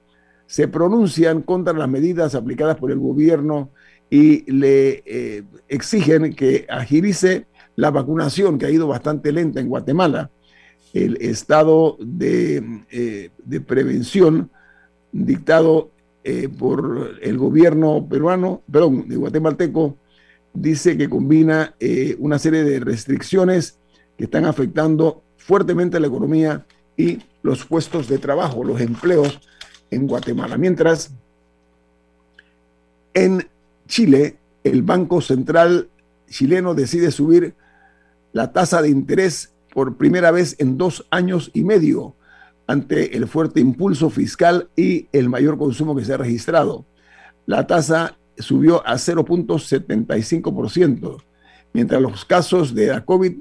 se 0.45 0.67
pronuncian 0.67 1.41
contra 1.41 1.73
las 1.73 1.87
medidas 1.87 2.35
aplicadas 2.35 2.75
por 2.75 2.91
el 2.91 2.99
gobierno 2.99 3.69
y 4.09 4.49
le 4.51 5.45
exigen 5.67 6.33
que 6.33 6.65
agilice 6.69 7.47
la 7.75 7.91
vacunación, 7.91 8.57
que 8.57 8.65
ha 8.65 8.71
ido 8.71 8.87
bastante 8.87 9.31
lenta 9.31 9.61
en 9.61 9.69
Guatemala. 9.69 10.31
El 10.95 11.17
estado 11.21 11.97
de, 11.99 12.81
de 13.43 13.61
prevención 13.61 14.49
dictado 15.11 15.91
eh, 16.27 16.49
por 16.49 17.19
el 17.21 17.37
gobierno 17.37 18.07
peruano, 18.09 18.63
perdón, 18.71 19.07
de 19.07 19.15
guatemalteco, 19.15 19.95
dice 20.55 20.97
que 20.97 21.07
combina 21.07 21.75
eh, 21.79 22.15
una 22.17 22.39
serie 22.39 22.63
de 22.63 22.79
restricciones 22.79 23.77
que 24.17 24.23
están 24.23 24.45
afectando 24.45 25.21
fuertemente 25.37 25.99
la 25.99 26.07
economía 26.07 26.65
y 26.97 27.19
los 27.43 27.65
puestos 27.65 28.07
de 28.07 28.17
trabajo, 28.17 28.63
los 28.63 28.81
empleos 28.81 29.39
en 29.91 30.07
Guatemala. 30.07 30.57
Mientras, 30.57 31.11
en 33.13 33.47
Chile, 33.87 34.37
el 34.63 34.81
Banco 34.81 35.21
Central 35.21 35.89
chileno 36.27 36.73
decide 36.73 37.11
subir 37.11 37.53
la 38.33 38.51
tasa 38.51 38.81
de 38.81 38.89
interés 38.89 39.53
por 39.75 39.97
primera 39.97 40.31
vez 40.31 40.55
en 40.59 40.77
dos 40.77 41.05
años 41.11 41.51
y 41.53 41.65
medio 41.65 42.15
ante 42.65 43.17
el 43.17 43.27
fuerte 43.27 43.59
impulso 43.59 44.09
fiscal 44.09 44.69
y 44.77 45.09
el 45.11 45.27
mayor 45.27 45.57
consumo 45.57 45.93
que 45.93 46.05
se 46.05 46.13
ha 46.13 46.17
registrado. 46.17 46.85
La 47.45 47.67
tasa 47.67 48.17
subió 48.37 48.87
a 48.87 48.93
0.75%, 48.93 51.17
mientras 51.73 52.01
los 52.01 52.23
casos 52.23 52.73
de 52.73 52.87
la 52.87 53.03
COVID 53.03 53.33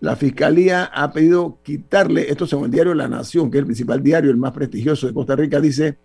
la 0.00 0.14
Fiscalía 0.16 0.84
ha 0.84 1.12
pedido 1.12 1.58
quitarle, 1.62 2.30
esto 2.30 2.46
según 2.46 2.66
el 2.66 2.70
diario 2.70 2.94
La 2.94 3.08
Nación, 3.08 3.50
que 3.50 3.58
es 3.58 3.60
el 3.60 3.66
principal 3.66 4.02
diario, 4.02 4.30
el 4.30 4.36
más 4.36 4.52
prestigioso 4.52 5.06
de 5.06 5.12
Costa 5.12 5.34
Rica, 5.34 5.60
dice 5.60 5.98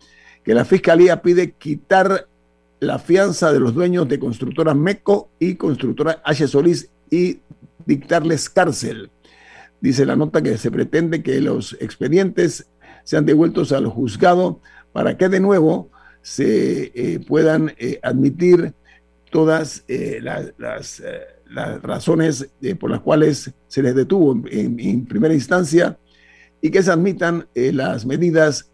que 0.43 0.55
la 0.55 0.65
Fiscalía 0.65 1.21
pide 1.21 1.51
quitar 1.51 2.27
la 2.79 2.97
fianza 2.97 3.53
de 3.53 3.59
los 3.59 3.75
dueños 3.75 4.09
de 4.09 4.19
constructora 4.19 4.73
MECO 4.73 5.29
y 5.37 5.55
constructora 5.55 6.21
H. 6.25 6.47
Solís 6.47 6.89
y 7.11 7.39
dictarles 7.85 8.49
cárcel. 8.49 9.11
Dice 9.79 10.03
la 10.05 10.15
nota 10.15 10.41
que 10.41 10.57
se 10.57 10.71
pretende 10.71 11.21
que 11.21 11.39
los 11.39 11.77
expedientes 11.79 12.67
sean 13.03 13.27
devueltos 13.27 13.71
al 13.71 13.85
juzgado 13.85 14.59
para 14.93 15.17
que 15.17 15.29
de 15.29 15.39
nuevo 15.39 15.91
se 16.23 16.91
eh, 16.95 17.19
puedan 17.19 17.75
eh, 17.77 17.99
admitir 18.01 18.73
todas 19.29 19.83
eh, 19.87 20.19
las 20.21 21.01
razones 21.53 22.49
eh, 22.61 22.75
por 22.75 22.89
las 22.89 23.01
cuales 23.01 23.51
se 23.67 23.81
les 23.81 23.95
detuvo 23.95 24.41
en, 24.49 25.05
primera 25.05 25.33
instancia 25.33 25.97
y 26.61 26.69
que 26.69 26.83
se 26.83 26.91
admitan 26.91 27.47
eh, 27.55 27.71
las 27.71 28.05
medidas, 28.05 28.71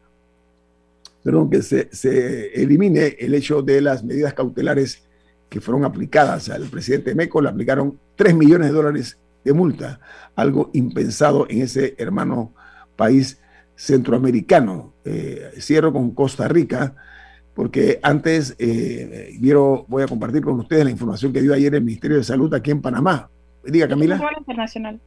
perdón, 1.23 1.49
que 1.49 1.61
se, 1.61 2.51
elimine 2.53 3.15
el 3.19 3.33
hecho 3.33 3.61
de 3.61 3.81
las 3.81 4.03
medidas 4.03 4.33
cautelares 4.33 5.03
que 5.49 5.61
fueron 5.61 5.85
aplicadas 5.85 6.49
al 6.49 6.63
presidente 6.63 7.15
Meco, 7.15 7.41
le 7.41 7.49
aplicaron 7.49 7.97
3 8.15 8.35
millones 8.35 8.67
de 8.67 8.73
dólares 8.73 9.17
de 9.43 9.53
multa, 9.53 9.99
algo 10.35 10.69
impensado 10.73 11.47
en 11.49 11.61
ese 11.61 11.95
hermano 11.97 12.53
país 12.95 13.39
centroamericano. 13.75 14.93
Eh, 15.05 15.51
cierro 15.59 15.93
con 15.93 16.11
Costa 16.11 16.47
Rica 16.49 16.95
porque 17.57 17.99
antes 18.03 18.55
eh, 18.59 19.35
voy 19.87 20.03
a 20.03 20.07
compartir 20.07 20.43
con 20.43 20.59
ustedes 20.59 20.85
la 20.85 20.91
información 20.91 21.33
que 21.33 21.41
dio 21.41 21.55
ayer 21.55 21.73
el 21.73 21.83
Ministerio 21.83 22.17
de 22.17 22.23
Salud 22.23 22.53
aquí 22.53 22.69
en 22.69 22.83
Panamá. 22.83 23.31
Diga, 23.65 23.87
Camila. 23.87 24.21
internacional. 24.37 24.99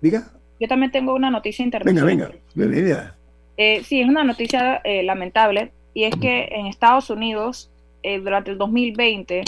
Diga. 0.00 0.32
Yo 0.58 0.66
también 0.66 0.90
tengo 0.90 1.14
una 1.14 1.30
noticia 1.30 1.64
internacional. 1.64 2.04
Venga, 2.04 2.26
venga, 2.26 2.38
bienvenida. 2.56 3.16
Eh, 3.56 3.84
sí, 3.84 4.00
es 4.00 4.08
una 4.08 4.24
noticia 4.24 4.78
eh, 4.82 5.04
lamentable 5.04 5.70
y 5.94 6.02
es 6.02 6.16
que 6.16 6.48
en 6.50 6.66
Estados 6.66 7.08
Unidos, 7.10 7.70
eh, 8.02 8.18
durante 8.18 8.50
el 8.50 8.58
2020, 8.58 9.44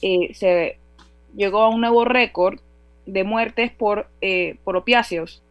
se 0.00 0.78
llegó 1.36 1.62
a 1.62 1.68
un 1.68 1.80
nuevo 1.80 2.06
récord 2.06 2.58
de 3.06 3.22
muertes 3.22 3.70
por, 3.70 4.08
por 4.64 4.76
opiáceos 4.76 5.44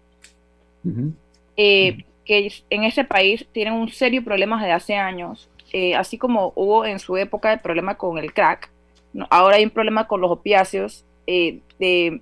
que 2.27 2.51
en 2.69 2.83
ese 2.83 3.05
país 3.05 3.47
tienen 3.53 3.73
un 3.73 3.89
serio 3.89 4.23
problema 4.23 4.57
desde 4.57 4.73
hace 4.73 4.95
años, 4.95 5.49
eh, 5.71 5.95
así 5.95 6.17
como 6.17 6.51
hubo 6.55 6.85
en 6.85 6.99
su 6.99 7.17
época 7.17 7.53
el 7.53 7.59
problema 7.59 7.95
con 7.95 8.17
el 8.17 8.33
crack, 8.33 8.69
ahora 9.29 9.55
hay 9.55 9.63
un 9.63 9.71
problema 9.71 10.07
con 10.07 10.21
los 10.21 10.29
opiáceos 10.29 11.05
eh, 11.25 11.59
de 11.79 12.21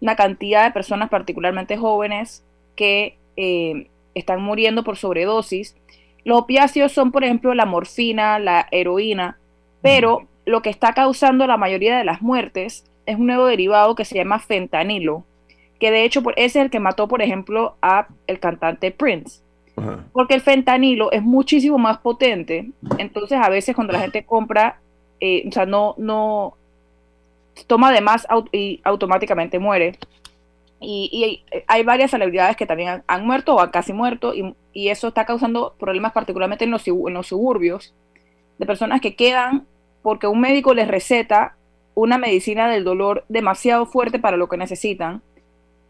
una 0.00 0.16
cantidad 0.16 0.64
de 0.64 0.72
personas, 0.72 1.10
particularmente 1.10 1.76
jóvenes, 1.76 2.44
que 2.74 3.16
eh, 3.36 3.88
están 4.14 4.42
muriendo 4.42 4.82
por 4.82 4.96
sobredosis. 4.96 5.76
Los 6.24 6.40
opiáceos 6.40 6.92
son, 6.92 7.12
por 7.12 7.22
ejemplo, 7.22 7.54
la 7.54 7.66
morfina, 7.66 8.38
la 8.38 8.66
heroína, 8.70 9.38
pero 9.80 10.26
lo 10.44 10.62
que 10.62 10.70
está 10.70 10.92
causando 10.92 11.46
la 11.46 11.56
mayoría 11.56 11.96
de 11.96 12.04
las 12.04 12.22
muertes 12.22 12.84
es 13.06 13.16
un 13.16 13.26
nuevo 13.26 13.46
derivado 13.46 13.94
que 13.94 14.04
se 14.04 14.16
llama 14.16 14.38
fentanilo, 14.38 15.24
que 15.78 15.90
de 15.90 16.04
hecho 16.04 16.22
ese 16.36 16.44
es 16.60 16.64
el 16.64 16.70
que 16.70 16.80
mató, 16.80 17.08
por 17.08 17.22
ejemplo, 17.22 17.76
a 17.82 18.08
el 18.26 18.40
cantante 18.40 18.90
Prince. 18.90 19.41
Porque 20.12 20.34
el 20.34 20.42
fentanilo 20.42 21.10
es 21.12 21.22
muchísimo 21.22 21.78
más 21.78 21.98
potente, 21.98 22.70
entonces 22.98 23.38
a 23.42 23.48
veces 23.48 23.74
cuando 23.74 23.92
la 23.92 24.00
gente 24.00 24.24
compra, 24.24 24.78
eh, 25.18 25.44
o 25.48 25.52
sea, 25.52 25.66
no, 25.66 25.94
no 25.98 26.54
toma 27.66 27.92
de 27.92 28.00
más 28.00 28.26
y 28.52 28.80
automáticamente 28.84 29.58
muere. 29.58 29.98
Y, 30.80 31.44
hay 31.68 31.84
varias 31.84 32.10
celebridades 32.10 32.56
que 32.56 32.66
también 32.66 33.02
han, 33.06 33.26
muerto 33.26 33.54
o 33.54 33.60
han 33.60 33.70
casi 33.70 33.92
muerto 33.92 34.34
y, 34.34 34.54
eso 34.88 35.08
está 35.08 35.24
causando 35.24 35.74
problemas 35.78 36.12
particularmente 36.12 36.64
en 36.64 36.70
los, 36.70 36.86
en 36.86 37.14
los 37.14 37.26
suburbios 37.28 37.94
de 38.58 38.66
personas 38.66 39.00
que 39.00 39.14
quedan 39.14 39.66
porque 40.02 40.26
un 40.26 40.40
médico 40.40 40.74
les 40.74 40.88
receta 40.88 41.56
una 41.94 42.18
medicina 42.18 42.68
del 42.68 42.84
dolor 42.84 43.24
demasiado 43.28 43.86
fuerte 43.86 44.18
para 44.18 44.36
lo 44.36 44.48
que 44.48 44.56
necesitan 44.56 45.22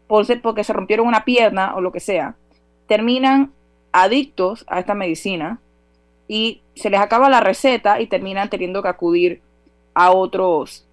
porque 0.07 0.63
se 0.63 0.73
rompieron 0.73 1.07
una 1.07 1.25
pierna 1.25 1.73
o 1.75 1.81
lo 1.81 1.91
que 1.91 1.99
sea, 1.99 2.35
terminan 2.87 3.51
adictos 3.93 4.65
a 4.67 4.79
esta 4.79 4.95
medicina 4.95 5.59
y 6.27 6.61
se 6.75 6.89
les 6.89 6.99
acaba 6.99 7.29
la 7.29 7.39
receta 7.39 8.01
y 8.01 8.07
terminan 8.07 8.49
teniendo 8.49 8.81
que 8.81 8.89
acudir 8.89 9.41
a 9.93 10.11
otros 10.11 10.85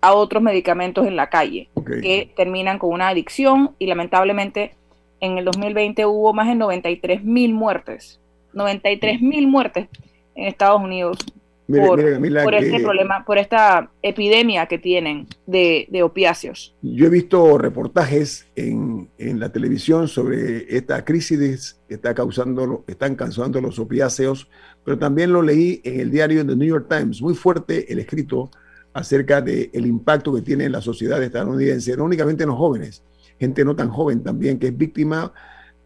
a 0.00 0.12
otros 0.12 0.42
medicamentos 0.42 1.06
en 1.06 1.16
la 1.16 1.30
calle 1.30 1.70
que 2.02 2.30
terminan 2.36 2.78
con 2.78 2.92
una 2.92 3.08
adicción 3.08 3.70
y 3.78 3.86
lamentablemente 3.86 4.74
en 5.20 5.38
el 5.38 5.46
2020 5.46 6.04
hubo 6.04 6.34
más 6.34 6.46
de 6.46 6.54
93 6.54 7.24
mil 7.24 7.54
muertes. 7.54 8.20
93 8.52 9.22
mil 9.22 9.46
muertes 9.46 9.88
en 10.34 10.46
Estados 10.46 10.82
Unidos 10.82 11.16
por, 11.66 12.54
este 12.54 12.80
problema, 12.80 13.24
por 13.24 13.38
esta 13.38 13.90
epidemia 14.02 14.66
que 14.66 14.78
tienen 14.78 15.26
de, 15.46 15.88
opiáceos. 16.02 16.74
Yo 16.82 17.06
he 17.06 17.10
visto 17.10 17.56
reportajes 17.58 18.46
en, 18.54 19.08
la 19.18 19.50
televisión 19.50 20.08
sobre 20.08 20.76
esta 20.76 21.04
crisis 21.04 21.80
que 21.88 21.94
está 21.94 22.14
causando, 22.14 22.84
están 22.86 23.14
causando 23.14 23.60
los 23.60 23.78
opiáceos, 23.78 24.48
pero 24.84 24.98
también 24.98 25.32
lo 25.32 25.42
leí 25.42 25.80
en 25.84 26.00
el 26.00 26.10
diario 26.10 26.44
The 26.46 26.56
New 26.56 26.68
York 26.68 26.86
Times, 26.88 27.22
muy 27.22 27.34
fuerte 27.34 27.90
el 27.92 27.98
escrito 27.98 28.50
acerca 28.92 29.40
del 29.40 29.70
el 29.72 29.86
impacto 29.86 30.34
que 30.34 30.42
tiene 30.42 30.64
en 30.64 30.72
la 30.72 30.80
sociedad 30.80 31.22
estadounidense, 31.22 31.96
no 31.96 32.04
únicamente 32.04 32.44
en 32.44 32.50
los 32.50 32.58
jóvenes, 32.58 33.02
gente 33.38 33.64
no 33.64 33.74
tan 33.74 33.88
joven 33.88 34.22
también 34.22 34.58
que 34.58 34.68
es 34.68 34.76
víctima 34.76 35.32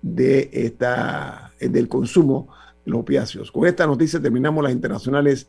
de 0.02 0.50
esta, 0.52 1.52
del 1.60 1.88
consumo 1.88 2.48
de 2.84 2.90
los 2.90 3.00
opiáceos. 3.00 3.52
Con 3.52 3.66
esta 3.66 3.86
noticia 3.86 4.20
terminamos 4.20 4.62
las 4.62 4.72
internacionales 4.72 5.48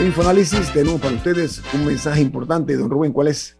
En 0.00 0.06
Infoanálisis 0.06 0.72
tenemos 0.72 0.98
para 0.98 1.14
ustedes 1.14 1.62
un 1.74 1.84
mensaje 1.84 2.22
importante. 2.22 2.74
Don 2.74 2.88
Rubén, 2.88 3.12
¿cuál 3.12 3.28
es? 3.28 3.54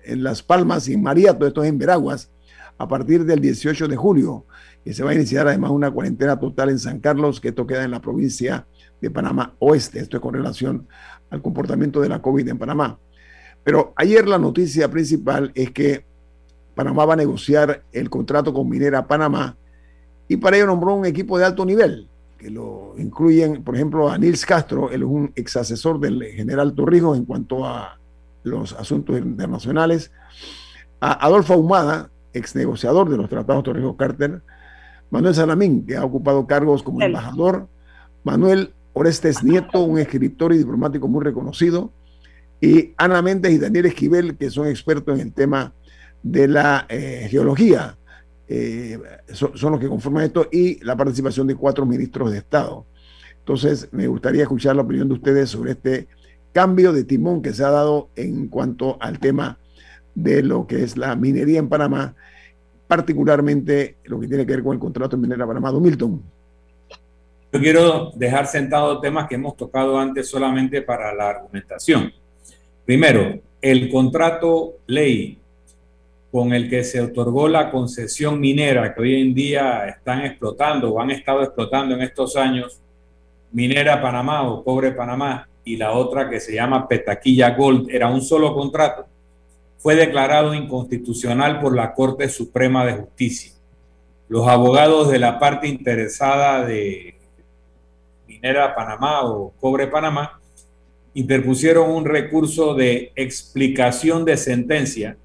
en 0.05 0.23
las 0.23 0.43
Palmas 0.43 0.89
y 0.89 0.95
en 0.95 1.03
Mariato, 1.03 1.47
esto 1.47 1.63
es 1.63 1.69
en 1.69 1.79
Veraguas, 1.79 2.31
a 2.79 2.89
partir 2.89 3.25
del 3.25 3.41
18 3.41 3.89
de 3.89 3.97
julio. 3.97 4.45
Y 4.85 4.93
se 4.93 5.03
va 5.03 5.11
a 5.11 5.15
iniciar 5.15 5.49
además 5.49 5.71
una 5.71 5.91
cuarentena 5.91 6.39
total 6.39 6.71
en 6.71 6.79
San 6.79 7.01
Carlos, 7.01 7.41
que 7.41 7.49
esto 7.49 7.67
queda 7.67 7.85
en 7.85 7.91
la 7.91 8.01
provincia 8.01 8.67
de 9.01 9.11
Panamá 9.11 9.55
Oeste. 9.59 9.99
Esto 9.99 10.17
es 10.17 10.21
con 10.21 10.35
relación 10.35 10.87
al 11.31 11.43
comportamiento 11.43 12.01
de 12.01 12.09
la 12.09 12.21
COVID 12.21 12.49
en 12.49 12.59
Panamá. 12.59 12.99
Pero 13.63 13.95
ayer 13.97 14.29
la 14.29 14.39
noticia 14.39 14.91
principal 14.91 15.51
es 15.55 15.71
que 15.71 16.05
Panamá 16.75 17.05
va 17.07 17.15
a 17.15 17.17
negociar 17.17 17.83
el 17.93 18.11
contrato 18.11 18.53
con 18.53 18.69
Minera 18.69 19.07
Panamá 19.07 19.57
y 20.29 20.37
para 20.37 20.57
ello 20.57 20.67
nombró 20.67 20.95
un 20.95 21.07
equipo 21.07 21.39
de 21.39 21.45
alto 21.45 21.65
nivel 21.65 22.09
que 22.39 22.51
lo 22.51 22.95
incluyen, 22.99 23.65
por 23.65 23.75
ejemplo, 23.75 24.11
a 24.11 24.19
Nils 24.19 24.45
Castro, 24.45 24.91
él 24.91 25.03
es 25.03 25.09
un 25.09 25.33
ex 25.35 25.57
asesor 25.57 25.99
del 25.99 26.23
general 26.25 26.75
Torrijos 26.75 27.17
en 27.17 27.25
cuanto 27.25 27.65
a 27.65 27.99
los 28.45 28.75
asuntos 28.75 29.19
internacionales, 29.19 30.13
a 31.01 31.27
Adolfo 31.27 31.55
Ahumada, 31.55 32.11
ex 32.33 32.55
negociador 32.55 33.11
de 33.11 33.17
los 33.17 33.29
tratados 33.29 33.65
Torrijos-Carter, 33.65 34.43
Manuel 35.11 35.35
Salamín, 35.35 35.85
que 35.87 35.97
ha 35.97 36.05
ocupado 36.05 36.47
cargos 36.47 36.83
como 36.83 37.03
embajador, 37.03 37.69
Manuel 38.23 38.73
Orestes 38.93 39.43
Nieto, 39.43 39.83
un 39.83 39.99
escritor 39.99 40.53
y 40.53 40.59
diplomático 40.59 41.09
muy 41.09 41.25
reconocido, 41.25 41.93
y 42.61 42.95
Ana 42.97 43.21
Méndez 43.21 43.53
y 43.53 43.59
Daniel 43.59 43.87
Esquivel, 43.87 44.37
que 44.37 44.51
son 44.51 44.69
expertos 44.69 45.15
en 45.15 45.27
el 45.27 45.33
tema 45.33 45.75
de 46.23 46.49
la 46.49 46.87
eh, 46.89 47.27
geología. 47.31 47.99
Eh, 48.47 48.99
son, 49.33 49.73
los 49.73 49.81
que 49.81 49.89
conforman 49.89 50.25
esto 50.25 50.49
y 50.51 50.83
la 50.85 50.97
participación 50.97 51.47
de 51.47 51.55
cuatro 51.55 51.85
ministros 51.87 52.31
de 52.31 52.39
Estado. 52.39 52.87
Entonces, 53.39 53.89
me 53.93 54.07
gustaría 54.07 54.43
escuchar 54.43 54.77
la 54.77 54.83
opinión 54.83 55.09
de 55.09 55.15
ustedes 55.15 55.51
sobre 55.51 55.73
este 55.73 56.09
cambio 56.55 56.93
de 56.93 57.05
timón 57.05 57.43
que 57.43 57.53
se 57.53 57.65
ha 57.65 57.71
dado 57.71 58.09
en 58.15 58.47
cuanto 58.47 58.97
al 59.01 59.19
tema 59.19 59.59
de 60.15 60.43
lo 60.43 60.67
que 60.67 60.85
es 60.85 60.97
la 60.97 61.17
minería 61.17 61.59
en 61.59 61.69
Panamá, 61.69 62.15
particularmente 62.87 63.97
lo 64.05 64.21
que 64.21 64.29
tiene 64.29 64.47
que 64.47 64.53
ver 64.53 64.63
con 64.63 64.73
el 64.73 64.79
contrato 64.79 65.17
de 65.17 65.23
minera 65.23 65.47
Panamá. 65.47 65.73
Don 65.73 65.83
Milton. 65.83 66.23
Yo 67.53 67.61
quiero 67.61 68.13
dejar 68.15 68.47
sentados 68.47 69.01
temas 69.01 69.29
que 69.29 69.35
hemos 69.35 69.57
tocado 69.57 69.99
antes 69.99 70.29
solamente 70.29 70.81
para 70.83 71.13
la 71.13 71.31
argumentación. 71.31 72.13
Primero, 72.85 73.41
el 73.61 73.91
contrato 73.91 74.79
ley 74.87 75.39
con 76.31 76.53
el 76.53 76.69
que 76.71 76.85
se 76.85 77.01
otorgó 77.01 77.49
la 77.49 77.71
concesión 77.71 78.41
minera 78.41 78.95
que 78.95 79.03
hoy 79.03 79.21
en 79.21 79.35
día 79.35 79.87
están 79.87 80.23
explotando 80.23 80.93
o 80.93 81.01
han 81.01 81.11
estado 81.11 81.43
explotando 81.43 81.95
en 81.95 82.03
estos 82.03 82.37
años, 82.37 82.81
Minera 83.53 84.03
Panamá 84.03 84.43
o 84.49 84.65
Cobre 84.65 84.91
Panamá, 84.91 85.49
y 85.65 85.77
la 85.77 85.93
otra 85.93 86.29
que 86.29 86.41
se 86.41 86.55
llama 86.55 86.87
Petaquilla 86.87 87.51
Gold, 87.57 87.89
era 87.91 88.09
un 88.09 88.21
solo 88.21 88.55
contrato, 88.55 89.07
fue 89.79 89.97
declarado 89.97 90.55
inconstitucional 90.55 91.61
por 91.61 91.75
la 91.75 91.95
Corte 91.95 92.29
Suprema 92.29 92.85
de 92.85 92.95
Justicia. 92.95 93.53
Los 94.29 94.49
abogados 94.49 95.11
de 95.11 95.19
la 95.19 95.39
parte 95.39 95.69
interesada 95.69 96.65
de 96.65 97.17
Minera 98.27 98.75
Panamá 98.75 99.23
o 99.25 99.53
Cobre 99.61 99.87
Panamá 99.87 100.41
interpusieron 101.13 101.91
un 101.91 102.05
recurso 102.05 102.75
de 102.75 103.13
explicación 103.15 104.25
de 104.25 104.37
sentencia 104.37 105.17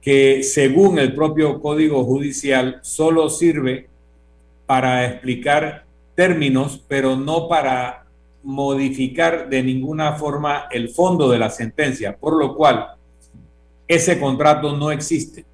que 0.00 0.42
según 0.42 0.98
el 0.98 1.14
propio 1.14 1.60
Código 1.60 2.04
Judicial 2.04 2.80
solo 2.82 3.30
sirve 3.30 3.88
para 4.66 5.06
explicar 5.06 5.84
términos, 6.14 6.84
pero 6.88 7.16
no 7.16 7.48
para 7.48 8.07
modificar 8.48 9.50
de 9.50 9.62
ninguna 9.62 10.14
forma 10.14 10.68
el 10.70 10.88
fondo 10.88 11.28
de 11.28 11.38
la 11.38 11.50
sentencia, 11.50 12.16
por 12.16 12.34
lo 12.34 12.56
cual 12.56 12.94
ese 13.86 14.18
contrato 14.18 14.74
no 14.74 14.90
existe. 14.90 15.44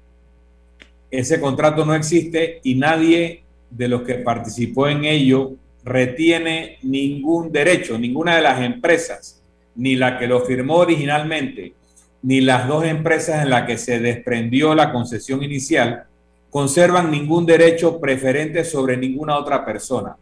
Ese 1.11 1.41
contrato 1.41 1.83
no 1.83 1.93
existe 1.93 2.61
y 2.63 2.75
nadie 2.75 3.43
de 3.69 3.89
los 3.89 4.03
que 4.03 4.15
participó 4.15 4.87
en 4.87 5.03
ello 5.03 5.55
retiene 5.83 6.77
ningún 6.83 7.51
derecho, 7.51 7.97
ninguna 7.97 8.37
de 8.37 8.43
las 8.43 8.61
empresas, 8.61 9.43
ni 9.75 9.97
la 9.97 10.17
que 10.17 10.27
lo 10.27 10.45
firmó 10.45 10.75
originalmente, 10.75 11.73
ni 12.21 12.39
las 12.39 12.65
dos 12.65 12.85
empresas 12.85 13.43
en 13.43 13.49
las 13.49 13.67
que 13.67 13.77
se 13.77 13.99
desprendió 13.99 14.73
la 14.73 14.93
concesión 14.93 15.43
inicial, 15.43 16.05
conservan 16.49 17.11
ningún 17.11 17.45
derecho 17.45 17.99
preferente 17.99 18.63
sobre 18.63 18.95
ninguna 18.95 19.37
otra 19.37 19.65
persona. 19.65 20.15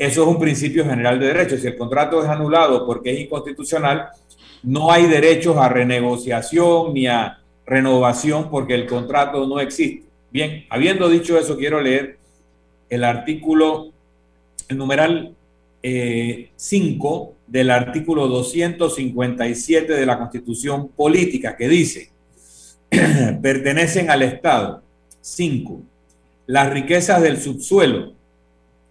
Eso 0.00 0.22
es 0.22 0.28
un 0.28 0.38
principio 0.38 0.82
general 0.86 1.20
de 1.20 1.26
derecho. 1.26 1.58
Si 1.58 1.66
el 1.66 1.76
contrato 1.76 2.22
es 2.22 2.28
anulado 2.30 2.86
porque 2.86 3.12
es 3.12 3.20
inconstitucional, 3.20 4.08
no 4.62 4.90
hay 4.90 5.06
derechos 5.06 5.58
a 5.58 5.68
renegociación 5.68 6.94
ni 6.94 7.06
a 7.06 7.38
renovación 7.66 8.48
porque 8.48 8.72
el 8.72 8.86
contrato 8.86 9.46
no 9.46 9.60
existe. 9.60 10.06
Bien, 10.30 10.64
habiendo 10.70 11.06
dicho 11.10 11.38
eso, 11.38 11.54
quiero 11.58 11.82
leer 11.82 12.16
el 12.88 13.04
artículo, 13.04 13.90
el 14.68 14.78
numeral 14.78 15.34
5 15.82 15.82
eh, 15.82 17.36
del 17.46 17.70
artículo 17.70 18.26
257 18.26 19.92
de 19.92 20.06
la 20.06 20.16
Constitución 20.16 20.88
Política, 20.88 21.58
que 21.58 21.68
dice, 21.68 22.08
pertenecen 23.42 24.08
al 24.08 24.22
Estado. 24.22 24.82
5. 25.20 25.82
Las 26.46 26.70
riquezas 26.70 27.20
del 27.20 27.36
subsuelo, 27.36 28.14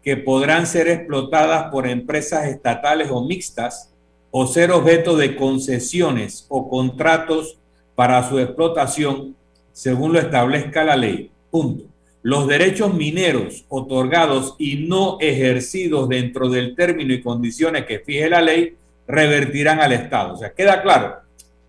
que 0.09 0.17
podrán 0.17 0.65
ser 0.65 0.87
explotadas 0.87 1.69
por 1.69 1.85
empresas 1.85 2.47
estatales 2.47 3.09
o 3.11 3.23
mixtas, 3.23 3.93
o 4.31 4.47
ser 4.47 4.71
objeto 4.71 5.15
de 5.15 5.35
concesiones 5.35 6.47
o 6.49 6.67
contratos 6.67 7.59
para 7.93 8.27
su 8.27 8.39
explotación, 8.39 9.35
según 9.71 10.13
lo 10.13 10.17
establezca 10.17 10.83
la 10.83 10.95
ley. 10.95 11.29
Punto 11.51 11.83
los 12.23 12.47
derechos 12.47 12.91
mineros 12.91 13.65
otorgados 13.69 14.55
y 14.57 14.87
no 14.87 15.19
ejercidos 15.21 16.09
dentro 16.09 16.49
del 16.49 16.75
término 16.75 17.13
y 17.13 17.21
condiciones 17.21 17.85
que 17.85 17.99
fije 17.99 18.31
la 18.31 18.41
ley 18.41 18.77
revertirán 19.07 19.79
al 19.79 19.91
Estado. 19.91 20.33
O 20.33 20.37
sea, 20.37 20.55
queda 20.55 20.81
claro 20.81 21.17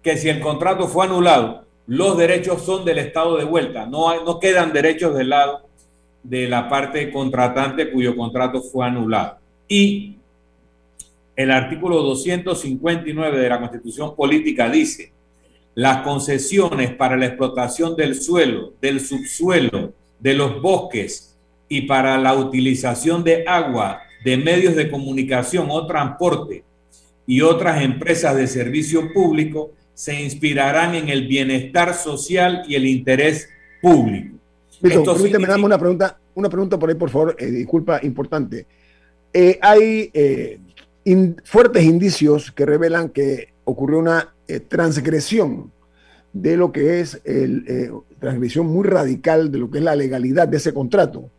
que 0.02 0.16
si 0.16 0.30
el 0.30 0.40
contrato 0.40 0.88
fue 0.88 1.04
anulado, 1.04 1.66
los 1.86 2.16
derechos 2.16 2.62
son 2.62 2.86
del 2.86 3.00
Estado 3.00 3.36
de 3.36 3.44
vuelta, 3.44 3.84
no, 3.84 4.24
no 4.24 4.40
quedan 4.40 4.72
derechos 4.72 5.14
del 5.14 5.28
lado 5.28 5.68
de 6.22 6.48
la 6.48 6.68
parte 6.68 7.10
contratante 7.10 7.90
cuyo 7.90 8.16
contrato 8.16 8.62
fue 8.62 8.86
anulado. 8.86 9.38
Y 9.68 10.16
el 11.36 11.50
artículo 11.50 12.02
259 12.02 13.38
de 13.38 13.48
la 13.48 13.58
Constitución 13.58 14.14
Política 14.14 14.68
dice, 14.68 15.12
las 15.74 16.02
concesiones 16.02 16.94
para 16.94 17.16
la 17.16 17.26
explotación 17.26 17.96
del 17.96 18.14
suelo, 18.14 18.74
del 18.80 19.00
subsuelo, 19.00 19.92
de 20.18 20.34
los 20.34 20.60
bosques 20.60 21.36
y 21.68 21.82
para 21.82 22.18
la 22.18 22.34
utilización 22.34 23.24
de 23.24 23.44
agua 23.46 24.02
de 24.24 24.36
medios 24.36 24.76
de 24.76 24.90
comunicación 24.90 25.68
o 25.70 25.86
transporte 25.86 26.64
y 27.26 27.40
otras 27.40 27.82
empresas 27.82 28.36
de 28.36 28.46
servicio 28.46 29.12
público 29.12 29.72
se 29.94 30.20
inspirarán 30.20 30.94
en 30.94 31.08
el 31.08 31.26
bienestar 31.26 31.94
social 31.94 32.64
y 32.66 32.74
el 32.74 32.86
interés 32.86 33.48
público. 33.80 34.39
Permíteme 34.80 35.46
darme 35.46 35.64
una 35.64 35.78
pregunta, 35.78 36.18
una 36.34 36.48
pregunta 36.48 36.78
por 36.78 36.88
ahí, 36.88 36.94
por 36.94 37.10
favor, 37.10 37.36
eh, 37.38 37.46
disculpa, 37.46 38.00
importante. 38.02 38.66
Eh, 39.32 39.58
hay 39.62 40.10
eh, 40.12 40.60
fuertes 41.44 41.84
indicios 41.84 42.50
que 42.50 42.66
revelan 42.66 43.10
que 43.10 43.52
ocurrió 43.64 43.98
una 43.98 44.34
transgresión 44.68 45.70
de 46.32 46.56
lo 46.56 46.72
que 46.72 47.00
es 47.00 47.20
el, 47.24 47.92
transgresión 48.18 48.66
muy 48.66 48.84
radical 48.86 49.52
de 49.52 49.58
lo 49.58 49.70
que 49.70 49.78
es 49.78 49.84
la 49.84 49.94
legalidad 49.94 50.48
de 50.48 50.56
ese 50.56 50.74
contrato, 50.74 51.30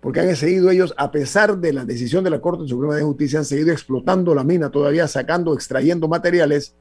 porque 0.00 0.20
han 0.20 0.34
seguido 0.36 0.70
ellos, 0.70 0.94
a 0.96 1.10
pesar 1.10 1.58
de 1.58 1.72
la 1.72 1.84
decisión 1.84 2.24
de 2.24 2.30
la 2.30 2.40
Corte 2.40 2.66
Suprema 2.66 2.96
de 2.96 3.02
Justicia, 3.02 3.38
han 3.38 3.44
seguido 3.44 3.70
explotando 3.70 4.34
la 4.34 4.44
mina, 4.44 4.70
todavía 4.70 5.06
sacando, 5.08 5.52
extrayendo 5.52 6.08
materiales, 6.08 6.74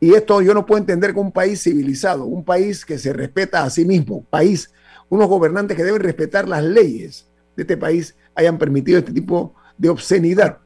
y 0.00 0.12
esto 0.12 0.42
yo 0.42 0.52
no 0.52 0.66
puedo 0.66 0.78
entender 0.78 1.14
que 1.14 1.20
un 1.20 1.32
país 1.32 1.62
civilizado, 1.62 2.26
un 2.26 2.44
país 2.44 2.84
que 2.84 2.98
se 2.98 3.12
respeta 3.12 3.64
a 3.64 3.70
sí 3.70 3.84
mismo, 3.86 4.24
país, 4.28 4.70
unos 5.08 5.28
gobernantes 5.28 5.76
que 5.76 5.84
deben 5.84 6.02
respetar 6.02 6.48
las 6.48 6.62
leyes 6.62 7.28
de 7.56 7.62
este 7.62 7.76
país, 7.76 8.16
hayan 8.34 8.58
permitido 8.58 8.98
este 8.98 9.12
tipo 9.12 9.54
de 9.78 9.88
obscenidad. 9.88 10.58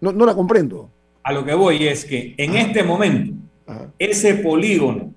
No, 0.00 0.12
no 0.12 0.26
la 0.26 0.34
comprendo. 0.34 0.90
A 1.22 1.32
lo 1.32 1.44
que 1.44 1.54
voy 1.54 1.88
es 1.88 2.04
que 2.04 2.34
en 2.36 2.56
este 2.56 2.82
momento, 2.82 3.32
ese 3.98 4.34
polígono 4.34 5.12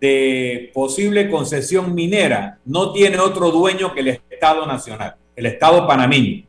de 0.00 0.70
posible 0.74 1.30
concesión 1.30 1.94
minera 1.94 2.58
no 2.64 2.92
tiene 2.92 3.18
otro 3.18 3.50
dueño 3.50 3.94
que 3.94 4.00
el 4.00 4.20
Estado 4.30 4.66
Nacional, 4.66 5.16
el 5.34 5.46
Estado 5.46 5.86
panameño, 5.86 6.44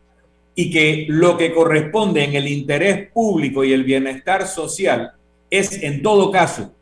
y 0.53 0.71
que 0.71 1.05
lo 1.07 1.37
que 1.37 1.53
corresponde 1.53 2.23
en 2.23 2.35
el 2.35 2.47
interés 2.47 3.09
público 3.11 3.63
y 3.63 3.73
el 3.73 3.83
bienestar 3.83 4.47
social 4.47 5.13
es, 5.49 5.83
en 5.83 6.01
todo 6.01 6.31
caso, 6.31 6.73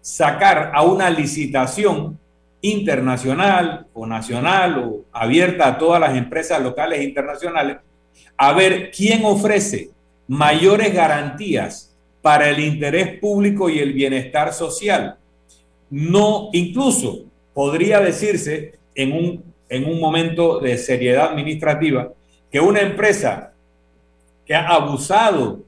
sacar 0.00 0.72
a 0.74 0.82
una 0.82 1.10
licitación 1.10 2.18
internacional 2.62 3.86
o 3.92 4.06
nacional 4.06 4.78
o 4.78 5.04
abierta 5.12 5.68
a 5.68 5.78
todas 5.78 6.00
las 6.00 6.16
empresas 6.16 6.62
locales 6.62 7.00
e 7.00 7.04
internacionales, 7.04 7.78
a 8.36 8.52
ver 8.52 8.90
quién 8.90 9.24
ofrece 9.24 9.90
mayores 10.28 10.94
garantías 10.94 11.96
para 12.22 12.48
el 12.50 12.60
interés 12.60 13.18
público 13.18 13.68
y 13.68 13.78
el 13.78 13.92
bienestar 13.92 14.52
social. 14.52 15.16
No, 15.90 16.50
incluso 16.52 17.24
podría 17.54 18.00
decirse 18.00 18.78
en 18.94 19.12
un, 19.12 19.44
en 19.68 19.86
un 19.86 20.00
momento 20.00 20.60
de 20.60 20.78
seriedad 20.78 21.30
administrativa 21.30 22.12
que 22.50 22.60
una 22.60 22.80
empresa 22.80 23.52
que 24.44 24.54
ha 24.54 24.68
abusado 24.68 25.60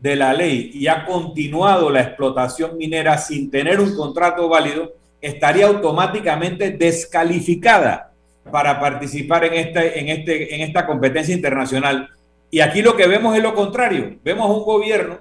de 0.00 0.16
la 0.16 0.32
ley 0.32 0.70
y 0.74 0.86
ha 0.86 1.04
continuado 1.04 1.90
la 1.90 2.00
explotación 2.00 2.76
minera 2.76 3.18
sin 3.18 3.50
tener 3.50 3.80
un 3.80 3.94
contrato 3.94 4.48
válido, 4.48 4.94
estaría 5.20 5.66
automáticamente 5.66 6.70
descalificada 6.70 8.12
para 8.50 8.80
participar 8.80 9.44
en, 9.44 9.54
este, 9.54 10.00
en, 10.00 10.08
este, 10.08 10.54
en 10.54 10.60
esta 10.62 10.86
competencia 10.86 11.34
internacional. 11.34 12.08
Y 12.50 12.60
aquí 12.60 12.82
lo 12.82 12.96
que 12.96 13.06
vemos 13.06 13.36
es 13.36 13.42
lo 13.42 13.54
contrario. 13.54 14.18
Vemos 14.24 14.50
un 14.50 14.64
gobierno 14.64 15.18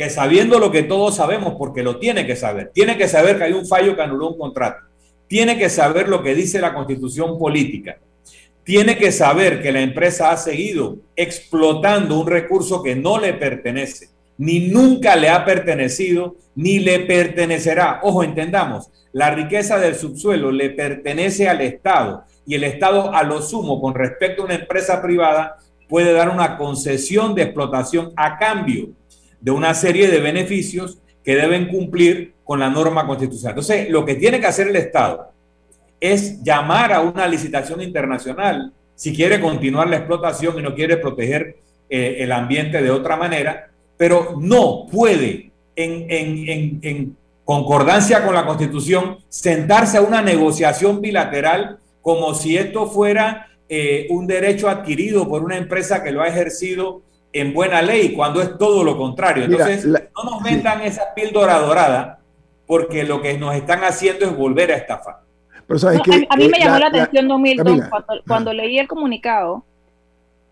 que 0.00 0.08
sabiendo 0.08 0.58
lo 0.58 0.70
que 0.70 0.82
todos 0.82 1.16
sabemos, 1.16 1.56
porque 1.58 1.82
lo 1.82 1.98
tiene 1.98 2.26
que 2.26 2.34
saber, 2.34 2.70
tiene 2.72 2.96
que 2.96 3.06
saber 3.06 3.36
que 3.36 3.44
hay 3.44 3.52
un 3.52 3.66
fallo 3.66 3.94
que 3.94 4.00
anuló 4.00 4.30
un 4.30 4.38
contrato, 4.38 4.86
tiene 5.26 5.58
que 5.58 5.68
saber 5.68 6.08
lo 6.08 6.22
que 6.22 6.34
dice 6.34 6.58
la 6.58 6.72
constitución 6.72 7.38
política, 7.38 7.98
tiene 8.64 8.96
que 8.96 9.12
saber 9.12 9.60
que 9.60 9.72
la 9.72 9.82
empresa 9.82 10.30
ha 10.30 10.38
seguido 10.38 10.96
explotando 11.16 12.18
un 12.18 12.26
recurso 12.26 12.82
que 12.82 12.96
no 12.96 13.18
le 13.18 13.34
pertenece, 13.34 14.08
ni 14.40 14.68
nunca 14.68 15.16
le 15.16 15.28
ha 15.28 15.44
pertenecido, 15.44 16.36
ni 16.54 16.78
le 16.78 17.00
pertenecerá. 17.00 18.00
Ojo, 18.02 18.24
entendamos, 18.24 18.90
la 19.12 19.30
riqueza 19.34 19.78
del 19.78 19.94
subsuelo 19.94 20.50
le 20.50 20.70
pertenece 20.70 21.46
al 21.46 21.60
Estado 21.60 22.24
y 22.46 22.54
el 22.54 22.64
Estado 22.64 23.14
a 23.14 23.22
lo 23.22 23.42
sumo 23.42 23.82
con 23.82 23.94
respecto 23.94 24.40
a 24.40 24.44
una 24.46 24.54
empresa 24.54 25.02
privada 25.02 25.56
puede 25.90 26.14
dar 26.14 26.30
una 26.30 26.56
concesión 26.56 27.34
de 27.34 27.42
explotación 27.42 28.14
a 28.16 28.38
cambio 28.38 28.88
de 29.42 29.50
una 29.50 29.74
serie 29.74 30.08
de 30.08 30.20
beneficios 30.20 30.96
que 31.22 31.36
deben 31.36 31.68
cumplir 31.68 32.32
con 32.42 32.60
la 32.60 32.70
norma 32.70 33.06
constitucional. 33.06 33.52
Entonces, 33.52 33.90
lo 33.90 34.06
que 34.06 34.14
tiene 34.14 34.40
que 34.40 34.46
hacer 34.46 34.68
el 34.68 34.76
Estado 34.76 35.32
es 36.00 36.42
llamar 36.42 36.94
a 36.94 37.02
una 37.02 37.28
licitación 37.28 37.82
internacional 37.82 38.72
si 38.94 39.14
quiere 39.14 39.38
continuar 39.38 39.90
la 39.90 39.96
explotación 39.96 40.58
y 40.58 40.62
no 40.62 40.74
quiere 40.74 40.96
proteger 40.96 41.58
eh, 41.90 42.16
el 42.20 42.32
ambiente 42.32 42.80
de 42.80 42.90
otra 42.90 43.18
manera, 43.18 43.69
pero 44.00 44.34
no 44.40 44.86
puede, 44.90 45.52
en, 45.76 47.16
concordancia 47.44 48.24
con 48.24 48.34
la 48.34 48.46
Constitución, 48.46 49.18
sentarse 49.28 49.98
a 49.98 50.00
una 50.00 50.22
negociación 50.22 51.02
bilateral 51.02 51.80
como 52.00 52.32
si 52.32 52.56
esto 52.56 52.86
fuera 52.86 53.48
eh, 53.68 54.06
un 54.08 54.26
derecho 54.26 54.70
adquirido 54.70 55.28
por 55.28 55.44
una 55.44 55.58
empresa 55.58 56.02
que 56.02 56.12
lo 56.12 56.22
ha 56.22 56.28
ejercido 56.28 57.02
en 57.34 57.52
buena 57.52 57.82
ley, 57.82 58.14
cuando 58.14 58.40
es 58.40 58.56
todo 58.56 58.84
lo 58.84 58.96
contrario. 58.96 59.44
Entonces, 59.44 59.84
no 59.84 60.24
nos 60.24 60.42
vendan 60.42 60.80
esa 60.80 61.12
píldora 61.14 61.58
dorada, 61.58 62.20
porque 62.66 63.04
lo 63.04 63.20
que 63.20 63.36
nos 63.36 63.54
están 63.54 63.84
haciendo 63.84 64.24
es 64.24 64.34
volver 64.34 64.72
a 64.72 64.76
estafar. 64.76 65.16
a, 65.68 66.36
mí 66.38 66.48
me 66.48 66.58
llamó 66.58 66.78
la, 66.78 66.86
atención, 66.86 67.28
Don 67.28 67.42
Milton, 67.42 67.82
cuando, 68.26 68.54
leí 68.54 68.78
el 68.78 68.88
comunicado, 68.88 69.62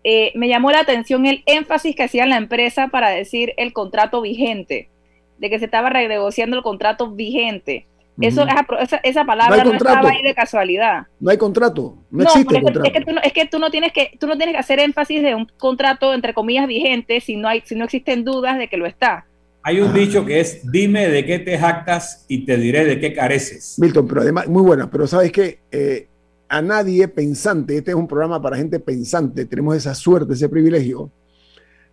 eh, 0.03 0.31
me 0.35 0.47
llamó 0.47 0.71
la 0.71 0.79
atención 0.79 1.25
el 1.25 1.43
énfasis 1.45 1.95
que 1.95 2.03
hacía 2.03 2.25
la 2.25 2.37
empresa 2.37 2.87
para 2.87 3.09
decir 3.09 3.53
el 3.57 3.73
contrato 3.73 4.21
vigente, 4.21 4.89
de 5.37 5.49
que 5.49 5.59
se 5.59 5.65
estaba 5.65 5.89
renegociando 5.89 6.57
el 6.57 6.63
contrato 6.63 7.11
vigente. 7.11 7.85
Eso, 8.21 8.45
esa, 8.81 8.97
esa, 8.97 9.23
palabra 9.23 9.63
no, 9.63 9.71
estaba 9.71 10.09
ahí 10.09 10.21
de 10.21 10.35
casualidad. 10.35 11.03
No 11.21 11.31
hay 11.31 11.37
contrato, 11.37 11.97
no, 12.11 12.23
existe 12.23 12.57
es 12.57 12.63
contrato. 12.63 12.85
Es 12.85 12.93
que, 12.93 13.01
tú 13.01 13.13
no, 13.13 13.21
es 13.21 13.33
que 13.33 13.45
tú 13.45 13.59
no 13.59 13.71
tienes 13.71 13.93
que 13.93 14.11
tú 14.19 14.27
no 14.27 14.35
tienes 14.35 14.55
que 14.55 14.59
hacer 14.59 14.79
énfasis 14.79 15.21
de 15.21 15.35
un 15.35 15.47
contrato 15.57 16.13
entre 16.13 16.33
comillas 16.33 16.67
vigente 16.67 17.21
si 17.21 17.37
no 17.37 17.47
hay 17.47 17.61
si 17.63 17.75
no 17.75 17.85
existen 17.85 18.25
dudas 18.25 18.57
de 18.57 18.67
que 18.67 18.75
lo 18.75 18.85
está. 18.85 19.25
Hay 19.63 19.79
un 19.79 19.93
dicho 19.93 20.25
que 20.25 20.41
es 20.41 20.69
dime 20.69 21.07
de 21.07 21.25
qué 21.25 21.39
te 21.39 21.57
jactas 21.57 22.25
y 22.27 22.45
te 22.45 22.57
diré 22.57 22.83
de 22.83 22.99
qué 22.99 23.13
careces. 23.13 23.77
Milton, 23.79 24.07
pero 24.07 24.21
además 24.21 24.47
muy 24.47 24.63
buena, 24.63 24.91
pero 24.91 25.07
sabes 25.07 25.31
que 25.31 25.61
eh, 25.71 26.09
a 26.49 26.61
nadie 26.63 27.07
pensante, 27.07 27.77
este 27.77 27.91
es 27.91 27.95
un 27.95 28.07
programa 28.07 28.41
para 28.41 28.57
gente 28.57 28.79
pensante, 28.79 29.45
tenemos 29.45 29.75
esa 29.75 29.93
suerte, 29.93 30.33
ese 30.33 30.49
privilegio. 30.49 31.11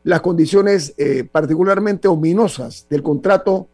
Las 0.02 0.22
condiciones 0.22 0.94
eh, 0.96 1.24
particularmente 1.30 2.08
ominosas 2.08 2.86
del 2.88 3.02
contrato 3.02 3.68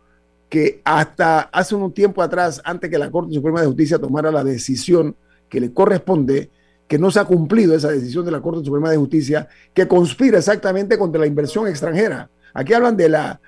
que 0.48 0.82
hasta 0.84 1.40
hace 1.40 1.74
un 1.74 1.92
tiempo 1.92 2.20
atrás, 2.20 2.60
antes 2.64 2.90
que 2.90 2.98
la 2.98 3.10
Corte 3.10 3.32
Suprema 3.32 3.60
de 3.60 3.68
Justicia 3.68 3.98
tomara 3.98 4.30
la 4.32 4.42
decisión 4.42 5.14
que 5.48 5.60
le 5.60 5.72
corresponde, 5.72 6.50
que 6.88 6.98
no 6.98 7.10
se 7.10 7.20
ha 7.20 7.24
cumplido 7.24 7.74
esa 7.74 7.90
decisión 7.90 8.24
de 8.24 8.32
la 8.32 8.42
Corte 8.42 8.64
Suprema 8.64 8.90
de 8.90 8.96
Justicia, 8.96 9.48
que 9.72 9.86
conspira 9.86 10.38
exactamente 10.38 10.98
contra 10.98 11.20
la 11.20 11.26
inversión 11.26 11.68
extranjera. 11.68 12.28
Aquí 12.54 12.74
hablan 12.74 12.96
de 12.96 13.08
la, 13.08 13.40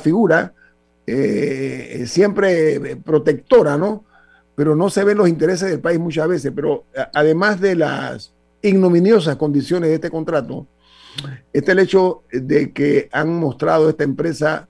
figura 0.00 0.52
eh, 1.06 2.04
siempre 2.06 2.96
protectora, 2.96 3.76
¿no? 3.76 4.04
Pero 4.54 4.76
no 4.76 4.90
se 4.90 5.04
ven 5.04 5.18
los 5.18 5.28
intereses 5.28 5.70
del 5.70 5.80
país 5.80 5.98
muchas 5.98 6.28
veces. 6.28 6.52
Pero 6.54 6.84
además 7.14 7.60
de 7.60 7.76
las 7.76 8.32
ignominiosas 8.62 9.36
condiciones 9.36 9.88
de 9.90 9.96
este 9.96 10.10
contrato, 10.10 10.66
está 11.52 11.72
el 11.72 11.80
hecho 11.80 12.22
de 12.32 12.72
que 12.72 13.08
han 13.12 13.38
mostrado 13.38 13.88
esta 13.88 14.04
empresa 14.04 14.68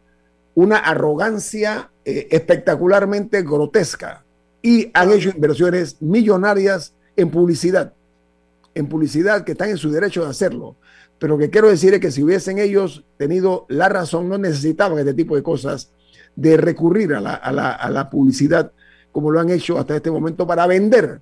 una 0.55 0.79
arrogancia 0.79 1.91
eh, 2.05 2.29
espectacularmente 2.31 3.43
grotesca 3.43 4.25
y 4.61 4.91
han 4.95 5.13
hecho 5.13 5.31
inversiones 5.31 6.01
millonarias 6.01 6.95
en 7.17 7.31
publicidad, 7.31 7.93
en 8.75 8.87
publicidad 8.89 9.45
que 9.45 9.53
están 9.53 9.71
en 9.71 9.79
su 9.79 9.91
derecho 9.91 10.25
de 10.25 10.31
hacerlo. 10.31 10.77
Pero 11.19 11.35
lo 11.35 11.39
que 11.39 11.51
quiero 11.51 11.69
decir 11.69 11.95
es 11.95 12.01
que 12.01 12.11
si 12.11 12.23
hubiesen 12.23 12.59
ellos 12.59 13.05
tenido 13.17 13.67
la 13.69 13.89
razón, 13.89 14.29
no 14.29 14.39
necesitaban 14.39 14.99
este 14.99 15.15
tipo 15.15 15.37
de 15.37 15.43
cosas, 15.43 15.91
de 16.35 16.57
recurrir 16.57 17.15
a 17.15 17.21
la, 17.21 17.35
a 17.35 17.91
la 17.91 18.11
publicidad 18.11 18.73
como 19.13 19.31
lo 19.31 19.39
han 19.39 19.51
hecho 19.51 19.79
hasta 19.79 19.97
este 19.97 20.11
momento 20.11 20.47
para 20.47 20.67
vender 20.67 21.21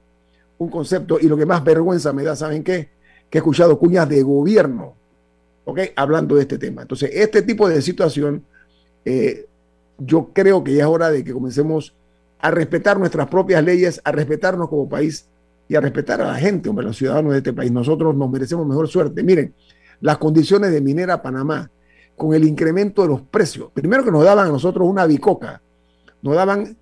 un 0.59 0.71
concepto. 0.71 1.19
Y 1.21 1.27
lo 1.27 1.37
que 1.37 1.45
más 1.45 1.63
vergüenza 1.63 2.13
me 2.13 2.23
da, 2.23 2.35
¿saben 2.37 2.65
qué? 2.65 2.89
Que 3.29 3.39
he 3.39 3.41
escuchado 3.41 3.79
cuñas 3.79 4.09
de 4.09 4.23
gobierno, 4.23 4.95
¿ok? 5.65 5.81
Hablando 5.97 6.37
de 6.37 6.43
este 6.43 6.59
tema. 6.59 6.83
Entonces, 6.83 7.11
este 7.13 7.43
tipo 7.43 7.69
de 7.69 7.83
situación 7.83 8.45
eh, 9.05 9.47
yo 9.99 10.31
creo 10.33 10.65
que 10.65 10.75
ya 10.75 10.85
es 10.85 10.89
hora 10.89 11.11
de 11.11 11.25
que 11.25 11.33
comencemos 11.33 11.95
a 12.41 12.51
respetar 12.51 12.99
nuestras 12.99 13.29
propias 13.29 13.63
leyes, 13.63 14.01
a 14.05 14.13
respetarnos 14.13 14.69
como 14.69 14.89
país 14.89 15.27
y 15.69 15.77
a 15.77 15.81
respetar 15.81 16.21
a 16.21 16.29
la 16.29 16.35
gente, 16.37 16.69
hombre, 16.69 16.87
los 16.87 16.97
ciudadanos 16.97 17.33
de 17.33 17.39
este 17.39 17.53
país. 17.53 17.71
Nosotros 17.71 18.15
nos 18.17 18.31
merecemos 18.31 18.67
mejor 18.67 18.89
suerte. 18.89 19.23
Miren, 19.23 19.55
las 20.01 20.19
condiciones 20.19 20.73
de 20.73 20.81
Minera 20.81 21.21
Panamá, 21.23 21.71
con 22.17 22.35
el 22.35 22.45
incremento 22.45 23.03
de 23.03 23.09
los 23.09 23.23
precios. 23.23 23.71
Primero 23.73 24.05
que 24.05 24.11
nos 24.11 24.25
daban 24.25 24.49
a 24.49 24.51
nosotros 24.51 24.89
una 24.89 25.07
bicoca, 25.07 25.61
nos 26.23 26.35
daban, 26.35 26.77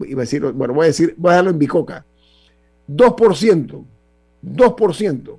iba 0.00 0.22
a 0.22 0.24
decir, 0.24 0.42
bueno, 0.52 0.74
voy 0.74 0.84
a 0.84 0.86
decir, 0.88 1.14
voy 1.16 1.32
a 1.32 1.36
darlo 1.36 1.50
en 1.50 1.58
bicoca, 1.58 2.04
2%, 2.88 3.84
2%, 4.42 5.38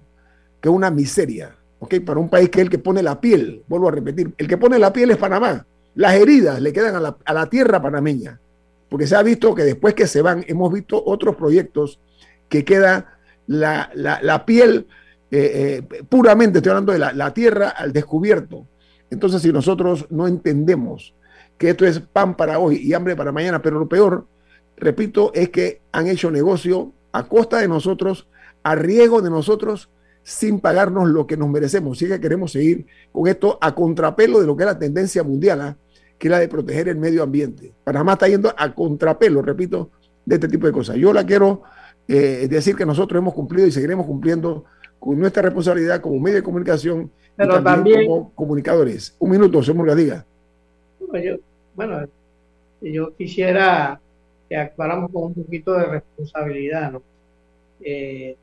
que 0.62 0.70
es 0.70 0.76
una 0.76 0.92
miseria, 0.92 1.56
¿ok? 1.80 1.96
Para 2.06 2.20
un 2.20 2.30
país 2.30 2.50
que 2.50 2.60
es 2.60 2.66
el 2.66 2.70
que 2.70 2.80
pone 2.80 3.02
la 3.02 3.20
piel, 3.20 3.64
vuelvo 3.68 3.88
a 3.88 3.92
repetir, 3.92 4.34
el 4.38 4.48
que 4.48 4.58
pone 4.58 4.78
la 4.78 4.94
piel 4.94 5.12
es 5.12 5.18
Panamá. 5.18 5.66
Las 5.96 6.16
heridas 6.16 6.62
le 6.62 6.72
quedan 6.72 6.96
a 6.96 7.34
la, 7.34 7.46
tierra 7.48 7.82
panameña, 7.82 8.40
porque 8.90 9.08
se 9.08 9.16
ha 9.16 9.24
visto 9.24 9.56
que 9.56 9.64
después 9.64 9.94
que 9.94 10.08
se 10.08 10.22
van, 10.22 10.46
hemos 10.48 10.72
visto 10.72 11.02
otros 11.04 11.36
proyectos 11.36 12.00
que 12.48 12.64
queda 12.64 13.18
la, 13.48 14.44
piel 14.46 14.88
eh, 15.32 15.82
eh, 15.92 16.04
puramente, 16.08 16.60
estoy 16.60 16.72
hablando 16.72 16.94
de 16.94 17.00
la, 17.00 17.34
tierra 17.34 17.70
al 17.70 17.92
descubierto. 17.92 18.66
Entonces, 19.10 19.42
si 19.42 19.52
nosotros 19.52 20.06
no 20.10 20.28
entendemos 20.28 21.14
que 21.58 21.72
esto 21.72 21.86
es 21.86 22.00
pan 22.00 22.38
para 22.38 22.60
hoy 22.60 22.78
y 22.78 22.94
hambre 22.94 23.16
para 23.16 23.32
mañana, 23.32 23.62
pero 23.62 23.80
lo 23.80 23.90
peor, 23.90 24.26
repito, 24.80 25.32
es 25.34 25.50
que 25.50 25.82
han 25.92 26.08
hecho 26.08 26.32
negocio 26.32 26.92
a 27.12 27.28
costa 27.28 27.60
de 27.60 27.68
nosotros, 27.68 28.28
a 28.64 28.76
riesgo 28.76 29.22
de 29.22 29.30
nosotros, 29.30 29.90
sin 30.24 30.60
pagarnos 30.60 31.10
lo 31.10 31.26
que 31.26 31.38
nos 31.38 31.50
merecemos. 31.50 31.98
Si 31.98 32.08
que 32.08 32.20
queremos 32.20 32.52
seguir 32.52 32.86
con 33.12 33.28
esto 33.28 33.58
a 33.62 33.74
contrapelo 33.74 34.40
de 34.40 34.48
lo 34.48 34.56
que 34.56 34.64
es 34.64 34.68
la 34.68 34.80
tendencia 34.80 35.24
mundial, 35.24 35.62
¿ah? 35.62 35.78
que 36.18 36.28
es 36.28 36.32
la 36.32 36.40
de 36.40 36.48
proteger 36.48 36.90
el 36.90 36.98
medio 36.98 37.24
ambiente. 37.24 37.72
Panamá 37.84 38.14
está 38.14 38.28
yendo 38.28 38.54
a 38.56 38.74
contrapelo, 38.74 39.42
repito, 39.42 39.90
de 40.26 40.36
este 40.36 40.48
tipo 40.48 40.68
de 40.68 40.74
cosas. 40.74 40.98
Yo 40.98 41.14
la 41.14 41.26
quiero 41.26 41.64
eh, 42.08 42.48
decir 42.50 42.76
que 42.76 42.86
nosotros 42.86 43.20
hemos 43.20 43.34
cumplido 43.34 43.68
y 43.68 43.72
seguiremos 43.72 44.06
cumpliendo 44.06 44.66
con 45.00 45.18
nuestra 45.18 45.42
responsabilidad 45.42 46.02
como 46.02 46.20
medio 46.20 46.38
de 46.38 46.44
comunicación 46.44 47.10
Pero 47.36 47.64
también, 47.64 48.06
como 48.06 48.32
comunicadores. 48.36 49.16
Un 49.18 49.32
minuto, 49.32 49.64
señor 49.64 49.78
Murga, 49.78 50.26
bueno, 51.76 52.08
yo 52.82 53.16
quisiera 53.16 54.02
que 54.50 54.58
actuáramos 54.58 55.12
con 55.12 55.24
un 55.24 55.34
poquito 55.36 55.74
de 55.74 55.86
responsabilidad, 55.86 56.92
¿no? 56.92 57.04
Eh, 57.82 58.36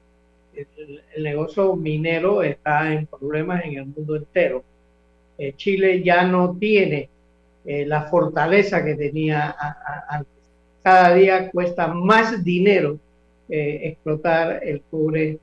el, 0.57 1.23
negocio 1.23 1.75
minero 1.77 2.43
está 2.43 2.93
en 2.93 3.07
problemas 3.07 3.65
en 3.65 3.79
el 3.79 3.87
mundo 3.87 4.17
entero. 4.17 4.65
Eh, 5.39 5.53
Chile 5.57 6.03
ya 6.03 6.25
no 6.25 6.57
tiene 6.59 7.09
eh, 7.65 7.85
la 7.85 8.03
fortaleza 8.05 8.85
que 8.85 8.95
tenía 8.95 9.55
antes. 10.09 10.33
Cada 10.83 11.15
día 11.15 11.51
cuesta 11.51 11.89
más 11.89 12.45
dinero 12.45 12.99
eh, 13.49 13.81
explotar 13.85 14.61
el 14.63 14.83
cobre, 14.91 15.39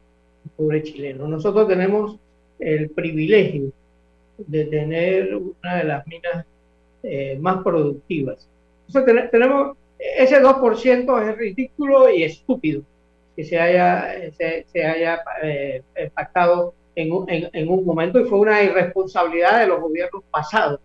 el 0.58 0.84
chileno. 0.84 1.28
Nosotros 1.28 1.68
tenemos 1.68 2.18
el 2.60 2.90
privilegio 2.90 3.72
de 4.38 4.66
tener 4.66 5.36
una 5.36 5.76
de 5.76 5.84
las 5.84 6.08
minas 6.08 6.46
más 7.40 7.62
productivas. 7.62 8.48
Entonces 8.88 9.30
tenemos 9.30 9.76
ese 10.18 10.42
2% 10.42 11.30
es 11.30 11.38
ridículo 11.38 12.10
y 12.10 12.24
estúpido 12.24 12.82
que 13.36 13.44
se 13.44 13.60
haya, 13.60 14.32
se, 14.38 14.86
haya 14.86 15.22
eh, 15.42 15.82
pactado 16.14 16.74
en 16.96 17.12
un, 17.12 17.26
en, 17.28 17.70
un 17.70 17.86
momento 17.86 18.20
y 18.20 18.26
fue 18.26 18.40
una 18.40 18.62
irresponsabilidad 18.62 19.62
de 19.62 19.68
los 19.68 19.82
gobiernos 19.82 20.24
pasados 20.30 20.80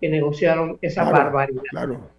que 0.00 0.08
negociaron 0.08 0.78
esa 0.82 1.10
barbaridad. 1.10 1.62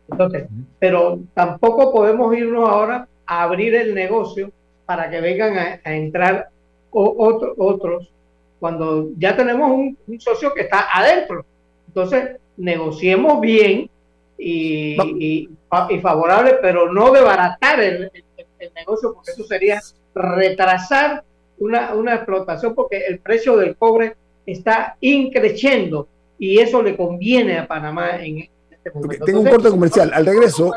Entonces, 0.09 0.47
pero 0.79 1.19
tampoco 1.33 1.91
podemos 1.91 2.35
irnos 2.35 2.67
ahora 2.67 3.07
a 3.25 3.43
abrir 3.43 3.75
el 3.75 3.93
negocio 3.93 4.51
para 4.85 5.09
que 5.09 5.21
vengan 5.21 5.79
a, 5.83 5.95
entrar 5.95 6.49
otros 6.89 8.11
cuando 8.59 9.09
ya 9.17 9.35
tenemos 9.35 9.69
un, 9.71 9.97
socio 10.19 10.53
que 10.53 10.61
está 10.61 10.87
adentro. 10.91 11.45
Entonces, 11.87 12.37
negociemos 12.55 13.39
bien 13.39 13.89
y, 14.37 14.97
y, 15.19 15.49
y 15.89 15.99
favorable, 15.99 16.57
pero 16.61 16.91
no 16.91 17.11
debaratar 17.11 17.79
el, 17.79 18.11
el 18.59 18.73
negocio, 18.73 19.13
porque 19.13 19.31
eso 19.31 19.43
sería 19.43 19.81
retrasar 20.13 21.23
una, 21.59 21.93
una 21.93 22.15
explotación, 22.15 22.75
porque 22.75 23.05
el 23.07 23.19
precio 23.19 23.57
del 23.57 23.75
cobre 23.75 24.15
está 24.45 24.95
increciendo 25.01 26.07
y 26.37 26.59
eso 26.59 26.81
le 26.81 26.95
conviene 26.95 27.57
a 27.57 27.67
Panamá 27.67 28.17
en 28.23 28.49
este 28.69 28.91
momento. 28.91 29.25
tengo 29.25 29.41
un 29.41 29.49
corte 29.49 29.69
comercial. 29.69 30.11
Al 30.13 30.25
regreso. 30.25 30.71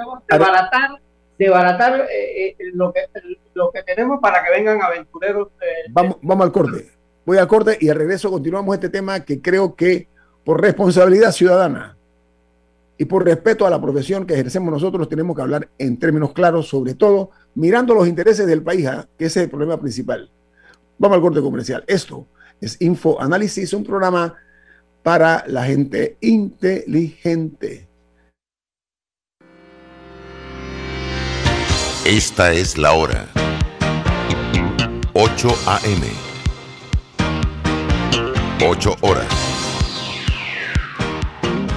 Debaratar, 1.39 2.07
eh, 2.11 2.49
eh, 2.49 2.57
lo, 2.75 2.93
que, 2.93 3.01
lo 3.55 3.71
que 3.71 3.83
tenemos 3.83 4.21
para 4.21 4.45
que 4.45 4.51
vengan 4.51 4.83
aventureros. 4.83 5.49
vamos, 5.89 6.19
vamos 6.21 6.45
al 6.45 6.53
corte. 6.53 6.91
Voy 7.25 7.39
al 7.39 7.49
corte 7.49 7.79
y 7.81 7.89
al 7.89 7.97
regreso 7.97 8.31
continuamos 8.31 8.75
este 8.75 8.91
tema 8.91 9.25
que 9.25 9.41
creo 9.41 9.75
que 9.75 10.07
por 10.45 10.61
responsabilidad 10.61 11.33
ciudadana 11.33 11.97
y 13.01 13.07
por 13.07 13.25
respeto 13.25 13.67
a 13.67 13.71
la 13.71 13.81
profesión 13.81 14.27
que 14.27 14.35
ejercemos 14.35 14.71
nosotros 14.71 15.09
tenemos 15.09 15.35
que 15.35 15.41
hablar 15.41 15.71
en 15.79 15.99
términos 15.99 16.35
claros, 16.35 16.69
sobre 16.69 16.93
todo 16.93 17.31
mirando 17.55 17.95
los 17.95 18.07
intereses 18.07 18.47
del 18.47 18.63
país, 18.63 18.87
¿ah? 18.89 19.09
que 19.17 19.25
ese 19.25 19.41
es 19.41 19.45
el 19.45 19.51
problema 19.51 19.81
principal. 19.81 20.31
Vamos 20.99 21.17
al 21.17 21.23
corte 21.23 21.41
comercial. 21.41 21.83
Esto 21.87 22.27
es 22.61 22.77
Info 22.83 23.19
Análisis, 23.19 23.73
un 23.73 23.85
programa 23.85 24.35
para 25.03 25.45
la 25.47 25.65
gente 25.65 26.19
inteligente. 26.21 27.89
Esta 32.05 32.53
es 32.53 32.77
la 32.77 32.93
hora. 32.93 33.31
8 35.15 35.49
a.m. 35.67 36.07
8 38.63 38.97
horas. 39.01 39.40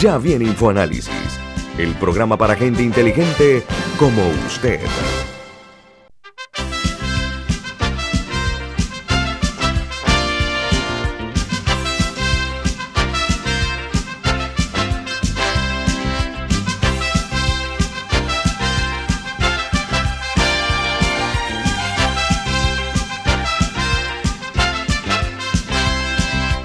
Ya 0.00 0.18
viene 0.18 0.44
InfoAnálisis, 0.46 1.38
el 1.78 1.94
programa 1.94 2.36
para 2.36 2.56
gente 2.56 2.82
inteligente 2.82 3.62
como 3.98 4.22
usted. 4.46 4.80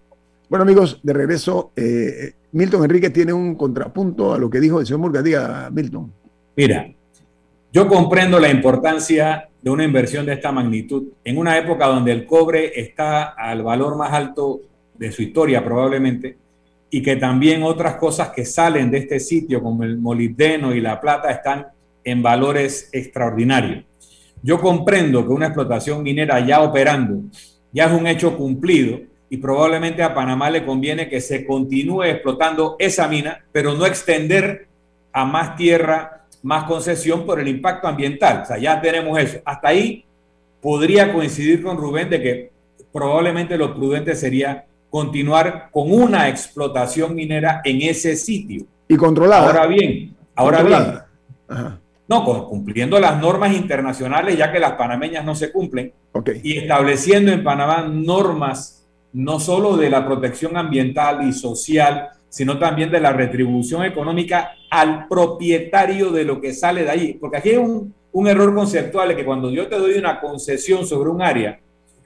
Bueno, 0.49 0.63
amigos, 0.63 0.99
de 1.01 1.13
regreso, 1.13 1.71
eh, 1.75 2.33
Milton 2.51 2.83
Enrique 2.83 3.09
tiene 3.09 3.33
un 3.33 3.55
contrapunto 3.55 4.33
a 4.33 4.37
lo 4.37 4.49
que 4.49 4.59
dijo 4.59 4.79
el 4.79 4.85
señor 4.85 4.99
Murga. 4.99 5.69
Milton. 5.71 6.11
Mira, 6.55 6.87
yo 7.71 7.87
comprendo 7.87 8.39
la 8.39 8.49
importancia 8.49 9.49
de 9.61 9.69
una 9.69 9.83
inversión 9.83 10.25
de 10.25 10.33
esta 10.33 10.51
magnitud 10.51 11.05
en 11.23 11.37
una 11.37 11.57
época 11.57 11.87
donde 11.87 12.11
el 12.11 12.25
cobre 12.25 12.79
está 12.79 13.29
al 13.29 13.63
valor 13.63 13.97
más 13.97 14.11
alto 14.13 14.61
de 14.93 15.11
su 15.11 15.23
historia 15.23 15.63
probablemente 15.63 16.37
y 16.91 17.01
que 17.01 17.15
también 17.15 17.63
otras 17.63 17.95
cosas 17.95 18.29
que 18.29 18.45
salen 18.45 18.91
de 18.91 18.99
este 18.99 19.19
sitio 19.19 19.63
como 19.63 19.83
el 19.83 19.97
molibdeno 19.97 20.75
y 20.75 20.81
la 20.81 21.01
plata 21.01 21.31
están 21.31 21.65
en 22.03 22.21
valores 22.21 22.89
extraordinarios. 22.91 23.85
Yo 24.43 24.59
comprendo 24.59 25.25
que 25.25 25.33
una 25.33 25.47
explotación 25.47 26.03
minera 26.03 26.45
ya 26.45 26.61
operando 26.61 27.21
ya 27.71 27.85
es 27.85 27.93
un 27.93 28.05
hecho 28.05 28.37
cumplido 28.37 28.99
y 29.33 29.37
probablemente 29.37 30.03
a 30.03 30.13
Panamá 30.13 30.51
le 30.51 30.63
conviene 30.63 31.09
que 31.09 31.19
se 31.19 31.43
continúe 31.43 32.03
explotando 32.03 32.75
esa 32.77 33.07
mina, 33.07 33.43
pero 33.51 33.73
no 33.73 33.87
extender 33.87 34.67
a 35.11 35.25
más 35.25 35.55
tierra, 35.55 36.27
más 36.43 36.65
concesión 36.65 37.25
por 37.25 37.39
el 37.39 37.47
impacto 37.47 37.87
ambiental. 37.87 38.43
O 38.43 38.45
sea, 38.45 38.59
ya 38.59 38.79
tenemos 38.79 39.17
eso. 39.17 39.39
Hasta 39.43 39.69
ahí 39.69 40.05
podría 40.61 41.11
coincidir 41.11 41.63
con 41.63 41.77
Rubén 41.77 42.11
de 42.11 42.21
que 42.21 42.51
probablemente 42.91 43.57
lo 43.57 43.73
prudente 43.73 44.13
sería 44.13 44.65
continuar 44.91 45.69
con 45.71 45.91
una 45.91 46.29
explotación 46.29 47.15
minera 47.15 47.61
en 47.65 47.81
ese 47.81 48.15
sitio. 48.15 48.67
Y 48.87 48.95
controlada. 48.97 49.47
Ahora 49.47 49.65
bien, 49.65 50.15
ahora 50.35 50.61
bien. 50.61 50.99
No, 52.07 52.23
cumpliendo 52.23 52.99
las 52.99 53.19
normas 53.19 53.51
internacionales, 53.55 54.37
ya 54.37 54.51
que 54.51 54.59
las 54.59 54.73
panameñas 54.73 55.25
no 55.25 55.33
se 55.33 55.51
cumplen. 55.51 55.91
Y 56.43 56.59
estableciendo 56.59 57.31
en 57.31 57.43
Panamá 57.43 57.87
normas 57.91 58.82
no 59.13 59.39
solo 59.39 59.77
de 59.77 59.89
la 59.89 60.05
protección 60.05 60.57
ambiental 60.57 61.27
y 61.27 61.33
social, 61.33 62.09
sino 62.29 62.57
también 62.57 62.91
de 62.91 62.99
la 62.99 63.13
retribución 63.13 63.85
económica 63.85 64.55
al 64.71 65.07
propietario 65.07 66.09
de 66.09 66.25
lo 66.25 66.41
que 66.41 66.53
sale 66.53 66.83
de 66.83 66.89
ahí. 66.89 67.13
Porque 67.13 67.37
aquí 67.37 67.49
hay 67.49 67.57
un, 67.57 67.93
error 68.27 68.55
conceptual 68.55 69.09
de 69.09 69.15
que 69.15 69.25
cuando 69.25 69.51
yo 69.51 69.67
te 69.67 69.77
doy 69.77 69.93
una 69.93 70.19
concesión 70.19 70.87
sobre 70.87 71.11
un 71.11 71.21
área, 71.21 71.59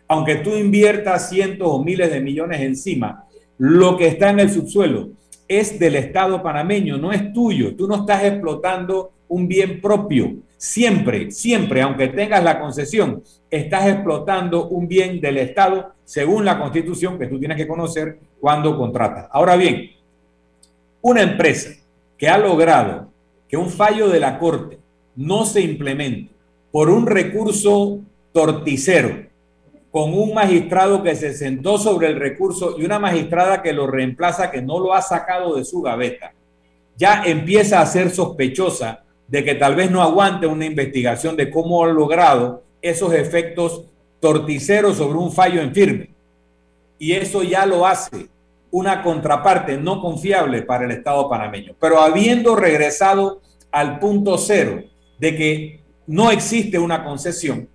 aunque 0.09 0.35
tú 0.35 0.51
inviertas 0.53 1.29
cientos 1.29 1.67
o 1.69 1.81
miles 1.81 2.11
de 2.11 2.19
millones 2.19 2.59
encima, 2.59 3.25
lo 3.57 3.97
que 3.97 4.07
está 4.07 4.29
en 4.29 4.41
el 4.41 4.49
subsuelo 4.49 5.09
es 5.47 5.79
del 5.79 5.95
Estado 5.95 6.43
panameño, 6.43 6.97
no 6.97 7.13
es 7.13 7.31
tuyo. 7.31 7.75
Tú 7.75 7.87
no 7.87 7.95
estás 7.95 8.25
explotando 8.25 9.11
un 9.29 9.47
bien 9.47 9.79
propio, 9.79 10.35
Siempre, 10.57 11.29
siempre, 11.29 11.83
aunque 11.83 12.07
tengas 12.07 12.43
la 12.43 12.59
concesión, 12.59 13.23
estás 13.49 13.87
explotando 13.87 14.67
un 14.67 14.87
bien 14.87 15.21
del 15.21 15.37
Estado 15.37 15.93
según 16.03 16.45
la 16.45 16.59
constitución 16.59 17.19
que 17.19 17.27
tú 17.27 17.37
tienes 17.37 17.57
que 17.57 17.67
conocer 17.67 18.17
cuando 18.41 18.75
contratas. 18.75 19.27
Ahora 19.31 19.55
bien, 19.55 19.91
una 21.01 21.21
empresa 21.21 21.71
que 22.17 22.27
ha 22.27 22.39
logrado 22.39 23.07
que 23.47 23.55
un 23.55 23.69
fallo 23.69 24.09
de 24.09 24.19
la 24.19 24.39
Corte 24.39 24.79
no 25.15 25.45
se 25.45 25.61
implemente 25.61 26.31
por 26.71 26.89
un 26.89 27.05
recurso 27.05 27.99
torticero, 28.33 29.27
con 29.91 30.13
un 30.13 30.33
magistrado 30.33 31.03
que 31.03 31.15
se 31.15 31.33
sentó 31.33 31.77
sobre 31.77 32.07
el 32.07 32.19
recurso 32.19 32.75
y 32.77 32.85
una 32.85 32.99
magistrada 32.99 33.61
que 33.61 33.73
lo 33.73 33.87
reemplaza, 33.87 34.51
que 34.51 34.61
no 34.61 34.79
lo 34.79 34.93
ha 34.93 35.01
sacado 35.01 35.55
de 35.55 35.63
su 35.63 35.81
gaveta, 35.81 36.33
ya 36.95 37.23
empieza 37.25 37.79
a 37.79 37.85
ser 37.85 38.09
sospechosa 38.09 39.03
de 39.27 39.43
que 39.43 39.55
tal 39.55 39.75
vez 39.75 39.91
no 39.91 40.01
aguante 40.01 40.47
una 40.47 40.65
investigación 40.65 41.35
de 41.35 41.49
cómo 41.49 41.83
ha 41.83 41.87
logrado 41.87 42.63
esos 42.81 43.13
efectos 43.13 43.83
torticeros 44.19 44.97
sobre 44.97 45.17
un 45.17 45.31
fallo 45.31 45.61
en 45.61 45.73
firme. 45.73 46.09
Y 46.99 47.13
eso 47.13 47.43
ya 47.43 47.65
lo 47.65 47.85
hace 47.85 48.27
una 48.71 49.03
contraparte 49.03 49.77
no 49.77 50.01
confiable 50.01 50.61
para 50.61 50.85
el 50.85 50.91
Estado 50.91 51.29
panameño. 51.29 51.75
Pero 51.79 51.99
habiendo 51.99 52.55
regresado 52.55 53.41
al 53.71 53.99
punto 53.99 54.37
cero 54.37 54.83
de 55.19 55.35
que 55.35 55.79
no 56.05 56.31
existe 56.31 56.79
una 56.79 57.03
concesión, 57.03 57.67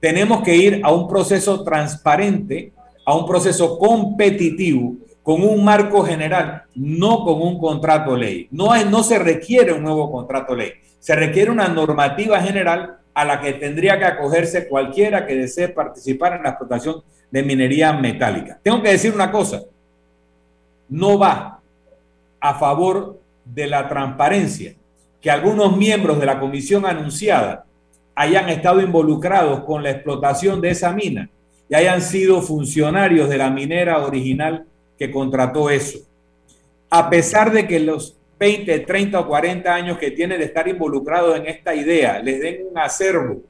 tenemos 0.00 0.42
que 0.42 0.56
ir 0.56 0.80
a 0.82 0.92
un 0.92 1.08
proceso 1.08 1.62
transparente, 1.62 2.72
a 3.04 3.14
un 3.14 3.26
proceso 3.26 3.78
competitivo, 3.78 4.94
con 5.30 5.44
un 5.44 5.62
marco 5.62 6.02
general, 6.02 6.64
no 6.74 7.24
con 7.24 7.40
un 7.40 7.56
contrato 7.56 8.16
ley. 8.16 8.48
No, 8.50 8.74
es, 8.74 8.84
no 8.84 9.04
se 9.04 9.16
requiere 9.16 9.72
un 9.72 9.84
nuevo 9.84 10.10
contrato 10.10 10.56
ley, 10.56 10.72
se 10.98 11.14
requiere 11.14 11.52
una 11.52 11.68
normativa 11.68 12.40
general 12.40 12.96
a 13.14 13.24
la 13.24 13.40
que 13.40 13.52
tendría 13.52 13.96
que 13.96 14.06
acogerse 14.06 14.66
cualquiera 14.66 15.28
que 15.28 15.36
desee 15.36 15.68
participar 15.68 16.32
en 16.32 16.42
la 16.42 16.48
explotación 16.48 17.04
de 17.30 17.44
minería 17.44 17.92
metálica. 17.92 18.58
Tengo 18.60 18.82
que 18.82 18.90
decir 18.90 19.14
una 19.14 19.30
cosa, 19.30 19.62
no 20.88 21.16
va 21.16 21.60
a 22.40 22.54
favor 22.54 23.20
de 23.44 23.68
la 23.68 23.88
transparencia 23.88 24.74
que 25.20 25.30
algunos 25.30 25.76
miembros 25.76 26.18
de 26.18 26.26
la 26.26 26.40
comisión 26.40 26.84
anunciada 26.84 27.66
hayan 28.16 28.48
estado 28.48 28.80
involucrados 28.80 29.60
con 29.60 29.84
la 29.84 29.92
explotación 29.92 30.60
de 30.60 30.70
esa 30.70 30.92
mina 30.92 31.30
y 31.68 31.76
hayan 31.76 32.02
sido 32.02 32.42
funcionarios 32.42 33.28
de 33.28 33.38
la 33.38 33.48
minera 33.48 34.04
original 34.04 34.66
que 35.00 35.10
contrató 35.10 35.70
eso. 35.70 35.98
A 36.90 37.08
pesar 37.08 37.50
de 37.50 37.66
que 37.66 37.80
los 37.80 38.18
20, 38.38 38.80
30 38.80 39.18
o 39.18 39.26
40 39.26 39.74
años 39.74 39.96
que 39.96 40.10
tiene 40.10 40.36
de 40.36 40.44
estar 40.44 40.68
involucrados 40.68 41.38
en 41.38 41.46
esta 41.46 41.74
idea 41.74 42.18
les 42.18 42.38
den 42.40 42.66
un 42.70 42.78
acervo, 42.78 43.40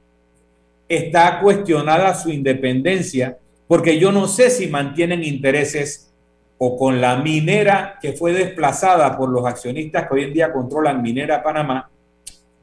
está 0.89 1.41
cuestionada 1.41 2.15
su 2.15 2.31
independencia 2.31 3.37
porque 3.67 3.99
yo 3.99 4.13
no 4.13 4.29
sé 4.29 4.49
si 4.49 4.69
mantienen 4.69 5.25
intereses 5.25 6.13
o 6.57 6.77
con 6.77 7.01
la 7.01 7.17
minera 7.17 7.99
que 8.01 8.13
fue 8.13 8.33
desplazada 8.33 9.17
por 9.17 9.29
los 9.29 9.45
accionistas 9.45 10.07
que 10.07 10.15
hoy 10.15 10.25
en 10.25 10.33
día 10.33 10.53
controlan 10.53 11.03
Minera 11.03 11.43
Panamá 11.43 11.91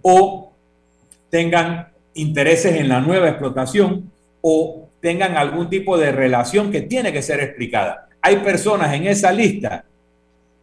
o 0.01 0.53
tengan 1.29 1.89
intereses 2.13 2.75
en 2.75 2.88
la 2.88 3.01
nueva 3.01 3.27
explotación 3.27 4.11
o 4.39 4.88
tengan 5.01 5.35
algún 5.35 5.69
tipo 5.69 5.97
de 5.97 6.13
relación 6.13 6.71
que 6.71 6.81
tiene 6.81 7.11
que 7.11 7.21
ser 7.21 7.41
explicada. 7.41 8.07
Hay 8.22 8.38
personas 8.38 8.93
en 8.93 9.07
esa 9.07 9.32
lista 9.32 9.86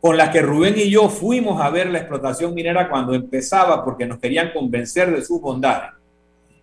con 0.00 0.16
las 0.16 0.28
que 0.28 0.42
Rubén 0.42 0.74
y 0.76 0.90
yo 0.90 1.08
fuimos 1.08 1.62
a 1.62 1.70
ver 1.70 1.88
la 1.88 1.98
explotación 1.98 2.52
minera 2.52 2.90
cuando 2.90 3.14
empezaba 3.14 3.82
porque 3.84 4.06
nos 4.06 4.18
querían 4.18 4.52
convencer 4.52 5.10
de 5.14 5.24
sus 5.24 5.40
bondades, 5.40 5.92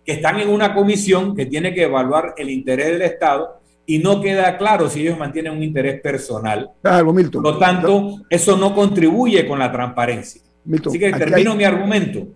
que 0.04 0.12
están 0.12 0.38
en 0.38 0.48
una 0.48 0.72
comisión 0.72 1.34
que 1.34 1.46
tiene 1.46 1.74
que 1.74 1.82
evaluar 1.82 2.34
el 2.36 2.50
interés 2.50 2.92
del 2.92 3.02
Estado 3.02 3.60
y 3.84 3.98
no 3.98 4.20
queda 4.20 4.56
claro 4.56 4.88
si 4.88 5.00
ellos 5.00 5.18
mantienen 5.18 5.54
un 5.54 5.62
interés 5.62 6.00
personal. 6.00 6.70
Por 7.42 7.52
lo 7.52 7.58
tanto, 7.58 8.20
eso 8.30 8.56
no 8.56 8.74
contribuye 8.74 9.44
con 9.46 9.58
la 9.58 9.72
transparencia. 9.72 10.40
Así 10.86 10.98
que 11.00 11.10
termino 11.12 11.56
mi 11.56 11.64
argumento 11.64 12.28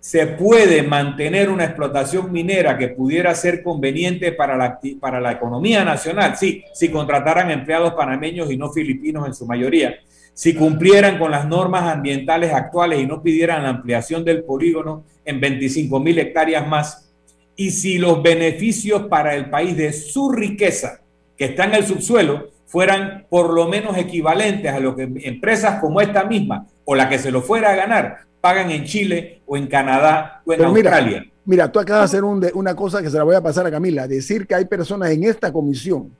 se 0.00 0.26
puede 0.26 0.82
mantener 0.82 1.50
una 1.50 1.64
explotación 1.64 2.32
minera 2.32 2.78
que 2.78 2.88
pudiera 2.88 3.34
ser 3.34 3.62
conveniente 3.62 4.32
para 4.32 4.56
la, 4.56 4.80
para 4.98 5.20
la 5.20 5.32
economía 5.32 5.84
nacional, 5.84 6.36
sí, 6.38 6.64
si 6.72 6.88
contrataran 6.88 7.50
empleados 7.50 7.92
panameños 7.92 8.50
y 8.50 8.56
no 8.56 8.72
filipinos 8.72 9.26
en 9.26 9.34
su 9.34 9.46
mayoría, 9.46 9.96
si 10.32 10.54
cumplieran 10.54 11.18
con 11.18 11.30
las 11.30 11.46
normas 11.46 11.82
ambientales 11.82 12.54
actuales 12.54 12.98
y 12.98 13.06
no 13.06 13.22
pidieran 13.22 13.62
la 13.62 13.68
ampliación 13.68 14.24
del 14.24 14.42
polígono 14.42 15.04
en 15.26 15.38
25 15.38 16.00
mil 16.00 16.18
hectáreas 16.18 16.66
más, 16.66 17.12
y 17.54 17.70
si 17.70 17.98
los 17.98 18.22
beneficios 18.22 19.02
para 19.02 19.34
el 19.34 19.50
país 19.50 19.76
de 19.76 19.92
su 19.92 20.32
riqueza 20.32 21.02
que 21.36 21.44
está 21.46 21.64
en 21.64 21.74
el 21.74 21.84
subsuelo 21.84 22.48
fueran 22.64 23.26
por 23.28 23.52
lo 23.52 23.68
menos 23.68 23.98
equivalentes 23.98 24.72
a 24.72 24.80
lo 24.80 24.96
que 24.96 25.10
empresas 25.24 25.78
como 25.78 26.00
esta 26.00 26.24
misma 26.24 26.66
o 26.86 26.94
la 26.94 27.10
que 27.10 27.18
se 27.18 27.30
lo 27.30 27.42
fuera 27.42 27.72
a 27.72 27.76
ganar 27.76 28.29
pagan 28.40 28.70
en 28.70 28.84
Chile 28.84 29.42
o 29.46 29.56
en 29.56 29.66
Canadá 29.66 30.42
o 30.44 30.52
en 30.52 30.64
Australia. 30.64 31.26
Mira, 31.44 31.70
tú 31.70 31.80
acabas 31.80 32.10
de 32.10 32.18
hacer 32.18 32.24
una 32.54 32.74
cosa 32.76 33.02
que 33.02 33.10
se 33.10 33.16
la 33.16 33.24
voy 33.24 33.34
a 33.34 33.42
pasar 33.42 33.66
a 33.66 33.70
Camila, 33.70 34.06
decir 34.06 34.46
que 34.46 34.54
hay 34.54 34.66
personas 34.66 35.10
en 35.10 35.24
esta 35.24 35.52
comisión 35.52 36.10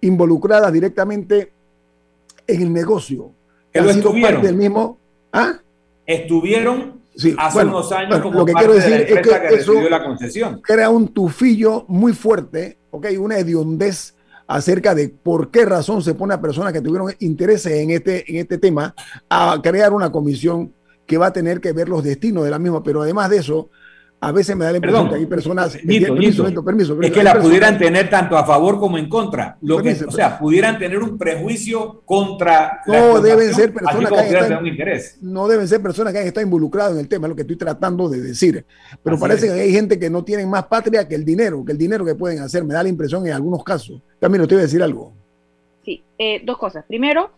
involucradas 0.00 0.72
directamente 0.72 1.52
en 2.46 2.62
el 2.62 2.72
negocio. 2.72 3.32
Que, 3.72 3.80
lo 3.80 3.90
estuvieron. 3.90 4.42
Del 4.42 4.56
mismo, 4.56 4.98
¿ah? 5.32 5.58
Estuvieron 6.06 7.00
hace 7.36 7.64
unos 7.64 7.92
años 7.92 8.20
como 8.20 8.40
lo 8.40 8.46
que 8.46 8.54
quiero 8.54 8.74
decir 8.74 8.92
es 9.08 9.20
que, 9.20 9.54
eso 9.54 9.74
la 9.88 10.02
concesión. 10.02 10.60
Crea 10.62 10.90
un 10.90 11.08
tufillo 11.08 11.84
muy 11.88 12.12
fuerte, 12.12 12.78
¿ok? 12.90 13.06
Una 13.18 13.38
hediondez 13.38 14.14
acerca 14.46 14.94
de 14.94 15.08
por 15.08 15.50
qué 15.50 15.64
razón 15.64 16.02
se 16.02 16.14
pone 16.14 16.34
a 16.34 16.40
personas 16.40 16.72
que 16.72 16.80
tuvieron 16.80 17.12
intereses 17.20 17.72
en 17.72 17.90
este, 17.90 18.28
en 18.28 18.38
este 18.38 18.58
tema 18.58 18.94
a 19.28 19.60
crear 19.62 19.92
una 19.92 20.10
comisión 20.10 20.72
que 21.10 21.18
va 21.18 21.26
a 21.26 21.32
tener 21.32 21.60
que 21.60 21.72
ver 21.72 21.88
los 21.88 22.04
destinos 22.04 22.44
de 22.44 22.52
la 22.52 22.60
misma, 22.60 22.84
pero 22.84 23.02
además 23.02 23.28
de 23.30 23.38
eso, 23.38 23.68
a 24.20 24.30
veces 24.30 24.54
me 24.54 24.64
da 24.64 24.70
la 24.70 24.76
impresión 24.76 25.08
que 25.08 25.16
hay 25.16 25.26
personas 25.26 25.76
permiso, 25.76 27.02
es 27.02 27.10
que 27.10 27.24
la 27.24 27.34
pudieran 27.40 27.76
tener 27.76 28.08
tanto 28.08 28.38
a 28.38 28.46
favor 28.46 28.78
como 28.78 28.96
en 28.96 29.08
contra. 29.08 29.58
Lo 29.60 29.82
que, 29.82 29.90
o 30.06 30.10
sea, 30.12 30.38
pudieran 30.38 30.78
tener 30.78 31.02
un 31.02 31.18
prejuicio 31.18 32.02
contra. 32.04 32.82
No 32.86 33.20
deben 33.20 33.52
ser 33.52 33.74
personas 33.74 34.12
que 34.12 34.36
hayan 34.36 34.64
interés. 34.64 35.18
No 35.20 35.48
deben 35.48 35.66
ser 35.66 35.82
personas 35.82 36.12
que 36.12 36.20
hayan 36.20 36.28
estado 36.28 36.46
involucradas 36.46 36.92
en 36.92 37.00
el 37.00 37.08
tema, 37.08 37.26
es 37.26 37.30
lo 37.30 37.34
que 37.34 37.42
estoy 37.42 37.56
tratando 37.56 38.08
de 38.08 38.20
decir. 38.20 38.64
Pero 39.02 39.18
parece 39.18 39.48
que 39.48 39.54
hay 39.54 39.72
gente 39.72 39.98
que 39.98 40.10
no 40.10 40.22
tienen 40.22 40.48
más 40.48 40.66
patria 40.66 41.08
que 41.08 41.16
el 41.16 41.24
dinero, 41.24 41.64
que 41.64 41.72
el 41.72 41.78
dinero 41.78 42.04
que 42.04 42.14
pueden 42.14 42.38
hacer. 42.38 42.62
Me 42.62 42.72
da 42.72 42.84
la 42.84 42.88
impresión 42.88 43.26
en 43.26 43.32
algunos 43.32 43.64
casos. 43.64 44.00
También 44.20 44.46
te 44.46 44.54
voy 44.54 44.60
a 44.60 44.66
decir 44.66 44.80
algo. 44.80 45.12
Sí, 45.84 46.04
eh, 46.18 46.40
dos 46.44 46.56
cosas. 46.56 46.84
Primero, 46.86 47.32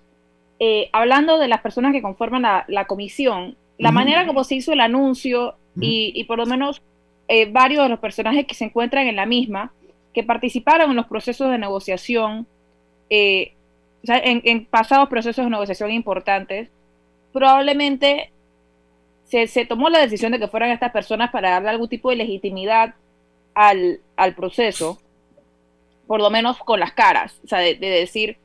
eh, 0.64 0.90
hablando 0.92 1.40
de 1.40 1.48
las 1.48 1.60
personas 1.60 1.92
que 1.92 2.00
conforman 2.00 2.44
la 2.68 2.86
comisión, 2.86 3.56
la 3.82 3.90
manera 3.90 4.26
como 4.28 4.44
se 4.44 4.54
hizo 4.54 4.72
el 4.72 4.80
anuncio 4.80 5.56
y, 5.80 6.22
por 6.24 6.38
lo 6.38 6.46
menos 6.46 6.82
eh, 7.26 7.50
varios 7.50 7.82
de 7.82 7.88
los 7.88 7.98
personajes 7.98 8.46
que 8.46 8.54
se 8.54 8.64
encuentran 8.64 9.08
en 9.08 9.16
la 9.16 9.26
misma, 9.26 9.72
que 10.14 10.22
participaron 10.22 10.90
en 10.90 10.96
los 10.96 11.06
procesos 11.06 11.50
de 11.50 11.58
negociación, 11.58 12.46
eh, 13.10 13.54
en, 14.04 14.66
pasados 14.66 15.08
procesos 15.08 15.44
de 15.44 15.50
negociación 15.50 15.90
importantes, 15.90 16.68
probablemente 17.32 18.30
se, 19.24 19.66
tomó 19.66 19.88
la 19.88 19.98
decisión 19.98 20.30
de 20.30 20.38
que 20.38 20.46
fueran 20.46 20.70
estas 20.70 20.92
personas 20.92 21.32
para 21.32 21.50
darle 21.50 21.70
algún 21.70 21.88
tipo 21.88 22.10
de 22.10 22.16
legitimidad 22.16 22.94
al, 23.54 24.00
proceso, 24.36 25.00
por 26.06 26.20
lo 26.20 26.30
menos 26.30 26.58
con 26.58 26.78
las 26.78 26.92
caras, 26.92 27.40
o 27.44 27.48
sea, 27.48 27.58
de, 27.58 27.74
decir, 27.74 28.36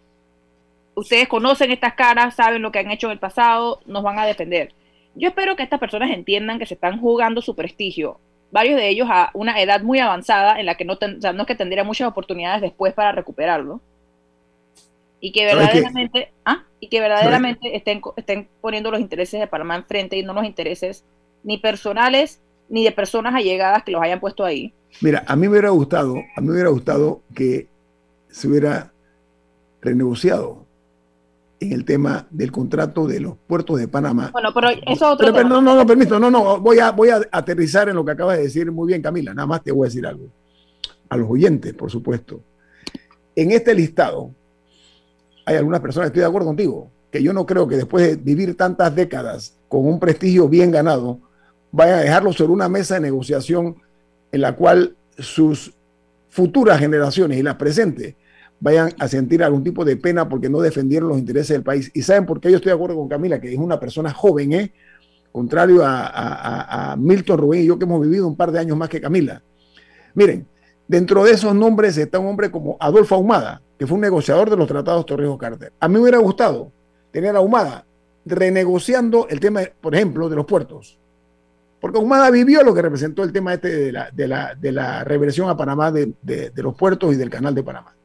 ustedes 0.95 1.27
conocen 1.27 1.71
estas 1.71 1.93
caras, 1.93 2.35
saben 2.35 2.63
lo 2.63 2.71
que 2.71 2.79
han 2.79 2.89
hecho 2.89 3.05
en 3.05 3.11
el 3.11 3.19
pasado, 3.19 3.81
nos 3.85 4.01
van 4.01 4.17
a 4.17 4.25
defender. 4.25 4.73
Yo 5.18 5.30
espero 5.30 5.55
que 5.55 5.63
estas 5.63 5.80
personas 5.80 6.11
entiendan 6.11 6.59
que 6.59 6.65
se 6.65 6.76
están 6.76 6.99
jugando 7.01 7.41
su 7.41 7.55
prestigio, 7.55 8.20
varios 8.51 8.78
de 8.78 8.88
ellos 8.88 9.07
a 9.11 9.32
una 9.34 9.59
edad 9.61 9.82
muy 9.82 9.99
avanzada 9.99 10.59
en 10.59 10.65
la 10.65 10.76
que 10.76 10.86
no, 10.86 10.93
es 10.93 11.45
que 11.47 11.55
tendría 11.55 11.84
muchas 11.84 12.07
oportunidades 12.07 12.61
después 12.61 12.93
para 12.93 13.11
recuperarlo. 13.11 13.82
Y 15.20 15.32
que 15.32 15.45
verdaderamente, 15.45 16.32
ah, 16.45 16.63
y 16.80 16.89
que 16.89 17.01
verdaderamente 17.01 17.76
estén, 17.76 18.01
estén 18.15 18.47
poniendo 18.61 18.91
los 18.91 18.99
intereses 18.99 19.39
de 19.39 19.47
Panamá 19.47 19.76
enfrente 19.76 20.15
y 20.15 20.24
no 20.24 20.34
los 20.34 20.45
intereses 20.45 21.03
ni 21.43 21.57
personales 21.57 22.39
ni 22.70 22.84
de 22.84 22.91
personas 22.91 23.34
allegadas 23.34 23.82
que 23.84 23.91
los 23.91 24.01
hayan 24.01 24.20
puesto 24.20 24.45
ahí. 24.45 24.74
Mira, 25.01 25.24
a 25.26 25.36
mí 25.36 25.43
me 25.43 25.49
hubiera 25.49 25.70
gustado, 25.70 26.15
a 26.36 26.41
mí 26.41 26.47
me 26.47 26.53
hubiera 26.53 26.70
gustado 26.70 27.22
que 27.34 27.68
se 28.30 28.47
hubiera 28.47 28.91
renegociado 29.82 30.66
en 31.59 31.71
el 31.71 31.85
tema 31.85 32.27
del 32.29 32.51
contrato 32.51 33.07
de 33.07 33.19
los 33.19 33.35
puertos 33.47 33.79
de 33.79 33.87
Panamá. 33.87 34.29
Bueno, 34.31 34.49
pero 34.53 34.69
eso 34.85 35.11
otro 35.11 35.31
no, 35.43 35.61
no, 35.61 35.75
no, 35.75 35.85
permiso, 35.85 36.19
no, 36.19 36.29
no, 36.29 36.59
voy 36.59 36.79
a, 36.79 36.91
voy 36.91 37.09
a 37.09 37.21
aterrizar 37.31 37.89
en 37.89 37.95
lo 37.95 38.05
que 38.05 38.11
acabas 38.11 38.37
de 38.37 38.43
decir 38.43 38.71
muy 38.71 38.87
bien, 38.87 39.01
Camila. 39.01 39.33
Nada 39.33 39.47
más 39.47 39.63
te 39.63 39.71
voy 39.71 39.85
a 39.85 39.89
decir 39.89 40.05
algo. 40.05 40.27
A 41.09 41.17
los 41.17 41.29
oyentes, 41.29 41.73
por 41.73 41.89
supuesto. 41.89 42.41
En 43.35 43.51
este 43.51 43.73
listado 43.73 44.31
hay 45.45 45.55
algunas 45.55 45.79
personas, 45.79 46.07
estoy 46.07 46.19
de 46.19 46.27
acuerdo 46.27 46.47
contigo, 46.47 46.91
que 47.09 47.23
yo 47.23 47.31
no 47.33 47.45
creo 47.45 47.67
que 47.67 47.77
después 47.77 48.05
de 48.05 48.15
vivir 48.17 48.55
tantas 48.57 48.93
décadas 48.93 49.55
con 49.69 49.87
un 49.87 49.99
prestigio 49.99 50.49
bien 50.49 50.71
ganado, 50.71 51.19
vaya 51.71 51.97
a 51.97 52.01
dejarlo 52.01 52.33
sobre 52.33 52.51
una 52.51 52.67
mesa 52.67 52.95
de 52.95 53.01
negociación 53.01 53.77
en 54.31 54.41
la 54.41 54.55
cual 54.55 54.95
sus 55.17 55.73
futuras 56.29 56.79
generaciones 56.79 57.37
y 57.37 57.43
las 57.43 57.55
presentes 57.55 58.15
vayan 58.59 58.91
a 58.99 59.07
sentir 59.07 59.43
algún 59.43 59.63
tipo 59.63 59.85
de 59.85 59.97
pena 59.97 60.27
porque 60.27 60.49
no 60.49 60.59
defendieron 60.59 61.09
los 61.09 61.17
intereses 61.17 61.49
del 61.49 61.63
país. 61.63 61.91
Y 61.93 62.01
saben 62.01 62.25
por 62.25 62.39
qué 62.39 62.49
yo 62.49 62.57
estoy 62.57 62.71
de 62.71 62.75
acuerdo 62.75 62.95
con 62.95 63.07
Camila, 63.07 63.39
que 63.39 63.51
es 63.51 63.59
una 63.59 63.79
persona 63.79 64.11
joven, 64.11 64.53
¿eh? 64.53 64.73
contrario 65.31 65.83
a, 65.85 66.95
Milton 66.97 67.37
Rubén 67.37 67.61
y 67.61 67.65
yo 67.65 67.77
que 67.77 67.85
hemos 67.85 68.01
vivido 68.01 68.27
un 68.27 68.35
par 68.35 68.51
de 68.51 68.59
años 68.59 68.75
más 68.75 68.89
que 68.89 68.99
Camila. 68.99 69.43
Miren, 70.15 70.47
dentro 70.87 71.23
de 71.23 71.31
esos 71.31 71.53
nombres 71.53 71.95
está 71.97 72.17
un 72.17 72.27
hombre 72.27 72.49
como 72.49 72.75
Adolfo 72.79 73.13
Ahumada, 73.13 73.61
que 73.77 73.85
fue 73.85 73.95
un 73.95 74.01
negociador 74.01 74.49
de 74.49 74.57
los 74.57 74.67
tratados 74.67 75.05
Torrijos-Carter. 75.05 75.73
A 75.79 75.87
mí 75.87 75.93
me 75.93 76.01
hubiera 76.01 76.17
gustado 76.17 76.71
tener 77.11 77.35
a 77.35 77.39
Ahumada 77.39 77.85
renegociando 78.25 79.27
el 79.29 79.39
tema, 79.39 79.61
por 79.79 79.93
ejemplo, 79.93 80.27
de 80.27 80.35
los 80.35 80.45
puertos. 80.45 80.97
Porque 81.79 81.99
Ahumada 81.99 82.31
vivió 82.31 82.63
lo 82.63 82.73
que 82.73 82.81
representó 82.81 83.23
el 83.23 83.31
tema 83.31 83.53
este 83.53 83.69
de 83.69 83.91
la, 83.91 84.09
de 84.11 84.27
la, 84.27 84.55
de 84.55 84.71
la 84.71 85.03
reversión 85.03 85.49
a 85.49 85.55
Panamá 85.55 85.91
de, 85.91 86.13
de, 86.23 86.51
los 86.63 86.75
puertos 86.75 87.13
y 87.13 87.17
del 87.17 87.29
canal 87.29 87.53
de 87.53 87.63
Panamá. 87.63 87.95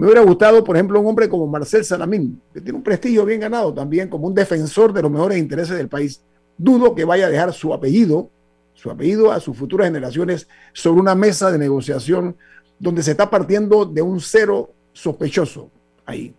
Me 0.00 0.06
hubiera 0.06 0.22
gustado, 0.22 0.64
por 0.64 0.76
ejemplo, 0.76 0.98
un 0.98 1.06
hombre 1.08 1.28
como 1.28 1.46
Marcel 1.46 1.84
Salamín, 1.84 2.40
que 2.54 2.62
tiene 2.62 2.78
un 2.78 2.82
prestigio 2.82 3.22
bien 3.26 3.38
ganado 3.38 3.74
también 3.74 4.08
como 4.08 4.28
un 4.28 4.34
defensor 4.34 4.94
de 4.94 5.02
los 5.02 5.10
mejores 5.10 5.36
intereses 5.36 5.76
del 5.76 5.90
país. 5.90 6.22
Dudo 6.56 6.94
que 6.94 7.04
vaya 7.04 7.26
a 7.26 7.28
dejar 7.28 7.52
su 7.52 7.74
apellido, 7.74 8.30
su 8.72 8.90
apellido 8.90 9.30
a 9.30 9.40
sus 9.40 9.54
futuras 9.58 9.88
generaciones 9.88 10.48
sobre 10.72 11.02
una 11.02 11.14
mesa 11.14 11.52
de 11.52 11.58
negociación 11.58 12.34
donde 12.78 13.02
se 13.02 13.10
está 13.10 13.28
partiendo 13.28 13.84
de 13.84 14.00
un 14.00 14.22
cero 14.22 14.72
sospechoso 14.94 15.70
ahí. 16.06 16.34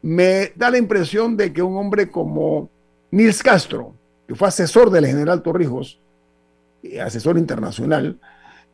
Me 0.00 0.52
da 0.54 0.70
la 0.70 0.78
impresión 0.78 1.36
de 1.36 1.52
que 1.52 1.62
un 1.62 1.76
hombre 1.76 2.08
como 2.08 2.70
Nils 3.10 3.42
Castro, 3.42 3.94
que 4.28 4.36
fue 4.36 4.46
asesor 4.46 4.90
del 4.90 5.06
general 5.06 5.42
Torrijos, 5.42 5.98
eh, 6.84 7.00
asesor 7.00 7.36
internacional, 7.36 8.20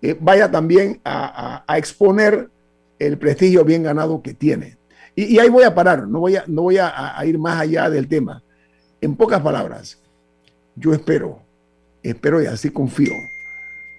eh, 0.02 0.14
vaya 0.20 0.50
también 0.50 1.00
a, 1.02 1.64
exponer 1.78 2.50
el 3.06 3.18
prestigio 3.18 3.64
bien 3.64 3.82
ganado 3.82 4.22
que 4.22 4.34
tiene. 4.34 4.78
Y, 5.14 5.38
ahí 5.38 5.48
voy 5.48 5.64
a 5.64 5.74
parar, 5.74 6.08
no 6.08 6.20
voy, 6.20 6.36
a, 6.36 6.44
no 6.46 6.62
voy 6.62 6.78
a 6.78 7.20
ir 7.26 7.38
más 7.38 7.60
allá 7.60 7.90
del 7.90 8.08
tema. 8.08 8.42
En 9.00 9.14
pocas 9.16 9.42
palabras, 9.42 9.98
yo 10.76 10.94
espero, 10.94 11.40
espero 12.02 12.42
y 12.42 12.46
así 12.46 12.70
confío 12.70 13.12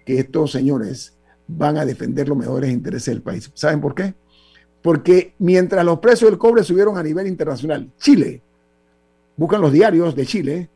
que 0.06 0.20
estos 0.20 0.52
señores 0.52 1.14
van 1.48 1.78
a 1.78 1.86
defender 1.86 2.28
los 2.28 2.38
mejores 2.38 2.72
intereses 2.72 3.14
del 3.14 3.22
país. 3.22 3.52
¿Saben 3.54 3.82
por 3.82 3.96
qué? 3.96 4.14
Porque 4.82 5.34
mientras 5.40 5.86
los 5.86 6.00
precios 6.00 6.32
del 6.32 6.40
cobre 6.40 6.64
subieron 6.64 6.98
a 6.98 7.04
nivel 7.04 7.28
internacional, 7.28 7.90
Chile, 7.98 8.42
buscan 9.36 9.62
los 9.62 9.72
diarios 9.72 10.16
de 10.16 10.26
Chile, 10.26 10.70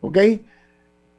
¿ok? 0.00 0.18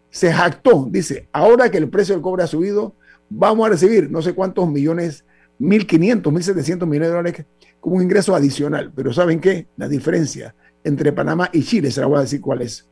Se 0.09 0.31
jactó, 0.31 0.87
dice, 0.89 1.27
ahora 1.31 1.69
que 1.69 1.77
el 1.77 1.89
precio 1.89 2.15
del 2.15 2.21
cobre 2.21 2.43
ha 2.43 2.47
subido, 2.47 2.93
vamos 3.29 3.65
a 3.65 3.69
recibir 3.69 4.09
no 4.09 4.21
sé 4.21 4.33
cuántos 4.33 4.69
millones, 4.69 5.25
1.500, 5.59 6.21
1.700 6.21 6.85
millones 6.85 7.09
de 7.09 7.15
dólares 7.15 7.45
como 7.79 7.95
un 7.95 8.03
ingreso 8.03 8.35
adicional. 8.35 8.91
Pero 8.95 9.13
¿saben 9.13 9.39
qué? 9.39 9.67
La 9.77 9.87
diferencia 9.87 10.55
entre 10.83 11.11
Panamá 11.11 11.49
y 11.51 11.63
Chile, 11.63 11.91
se 11.91 12.01
la 12.01 12.07
voy 12.07 12.19
a 12.19 12.21
decir 12.21 12.41
cuál 12.41 12.61
es. 12.61 12.87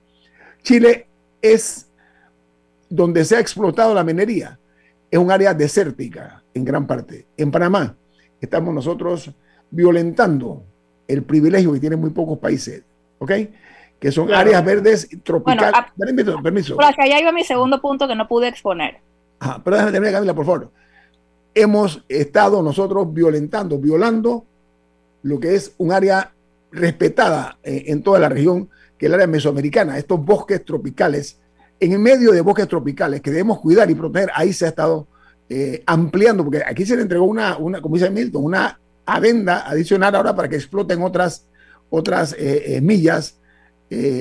Chile 0.64 1.08
es 1.42 1.90
donde 2.90 3.24
se 3.26 3.36
ha 3.36 3.40
explotado 3.40 3.94
la 3.94 4.04
minería. 4.04 4.60
Es 5.10 5.20
un 5.20 5.30
área 5.30 5.54
desértica 5.54 6.44
en 6.54 6.66
gran 6.66 6.88
parte. 6.88 7.28
En 7.38 7.52
Panamá 7.52 7.96
estamos 8.42 8.74
nosotros 8.74 9.32
violentando 9.70 10.64
el 11.08 11.24
privilegio 11.24 11.74
que 11.74 11.80
tienen 11.80 12.00
muy 12.00 12.10
pocos 12.10 12.40
países, 12.40 12.84
¿ok? 13.20 13.32
Que 14.00 14.12
son 14.12 14.34
áreas 14.34 14.64
verdes 14.66 15.08
tropicales. 15.24 15.74
Bueno, 15.96 16.42
permiso. 16.42 16.76
Por 16.76 16.86
allá 16.86 17.20
iba 17.20 17.32
mi 17.32 17.44
segundo 17.44 17.80
punto 17.82 18.08
que 18.08 18.16
no 18.16 18.28
pude 18.28 18.48
exponer. 18.48 18.98
Ajá, 19.40 19.62
pero 19.64 19.76
déjame 19.76 19.92
terminar, 19.92 20.14
Camila, 20.14 20.34
por 20.34 20.46
favor. 20.46 20.72
Hemos 21.56 22.04
estado 22.10 22.62
nosotros 22.62 23.14
violentando, 23.14 23.78
violando 23.78 24.46
lo 25.24 25.40
que 25.40 25.56
es 25.56 25.74
un 25.78 25.92
área 25.92 26.34
respetada 26.72 27.58
eh, 27.64 27.86
en 27.88 28.02
toda 28.02 28.20
la 28.20 28.30
región 28.30 28.70
el 29.06 29.14
área 29.14 29.28
mesoamericana, 29.28 29.98
estos 29.98 30.24
bosques 30.24 30.64
tropicales, 30.64 31.38
en 31.80 32.02
medio 32.02 32.32
de 32.32 32.42
bosques 32.42 32.68
tropicales 32.68 33.22
que 33.22 33.32
debemos 33.32 33.60
cuidar 33.60 33.92
y 33.92 33.96
proteger, 33.96 34.32
ahí 34.34 34.54
se 34.54 34.66
ha 34.66 34.70
estado 34.70 35.08
eh, 35.50 35.84
ampliando, 35.86 36.44
porque 36.44 36.64
aquí 36.66 36.86
se 36.86 36.96
le 36.96 37.02
entregó 37.02 37.26
una, 37.26 37.58
una, 37.58 37.82
como 37.82 37.96
dice 37.96 38.10
Milton, 38.10 38.46
una 38.46 38.80
adenda 39.06 39.68
adicional 39.70 40.16
ahora 40.16 40.36
para 40.36 40.48
que 40.48 40.56
exploten 40.56 41.02
otras, 41.02 41.46
otras 41.90 42.36
eh, 42.38 42.80
millas 42.82 43.38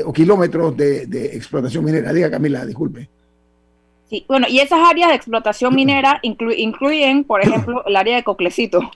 o 0.04 0.12
kilómetros 0.12 0.76
de, 0.76 1.30
explotación 1.32 1.82
minera. 1.82 2.12
Diga 2.12 2.30
Camila, 2.30 2.66
disculpe. 2.66 3.08
Sí, 4.12 4.26
bueno, 4.28 4.46
y 4.46 4.58
esas 4.58 4.78
áreas 4.86 5.08
de 5.08 5.14
explotación 5.14 5.74
minera 5.74 6.20
incluyen, 6.22 7.24
por 7.24 7.40
ejemplo, 7.46 7.82
el 7.86 7.96
área 7.96 8.14
de 8.14 8.22
Coclecito, 8.22 8.90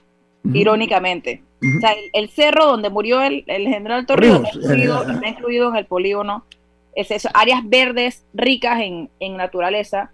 irónicamente. 0.53 1.41
O 1.59 1.79
sea, 1.79 1.95
el, 2.13 2.29
cerro 2.29 2.67
donde 2.67 2.91
murió 2.91 3.23
el, 3.23 3.43
general 3.47 4.05
Torrijos 4.05 4.47
está, 4.55 5.27
incluido, 5.27 5.69
en 5.71 5.75
el 5.75 5.85
polígono. 5.87 6.45
Es 6.93 7.09
eso, 7.09 7.29
áreas 7.33 7.61
verdes 7.65 8.25
ricas 8.35 8.79
en, 8.79 9.09
naturaleza. 9.37 10.11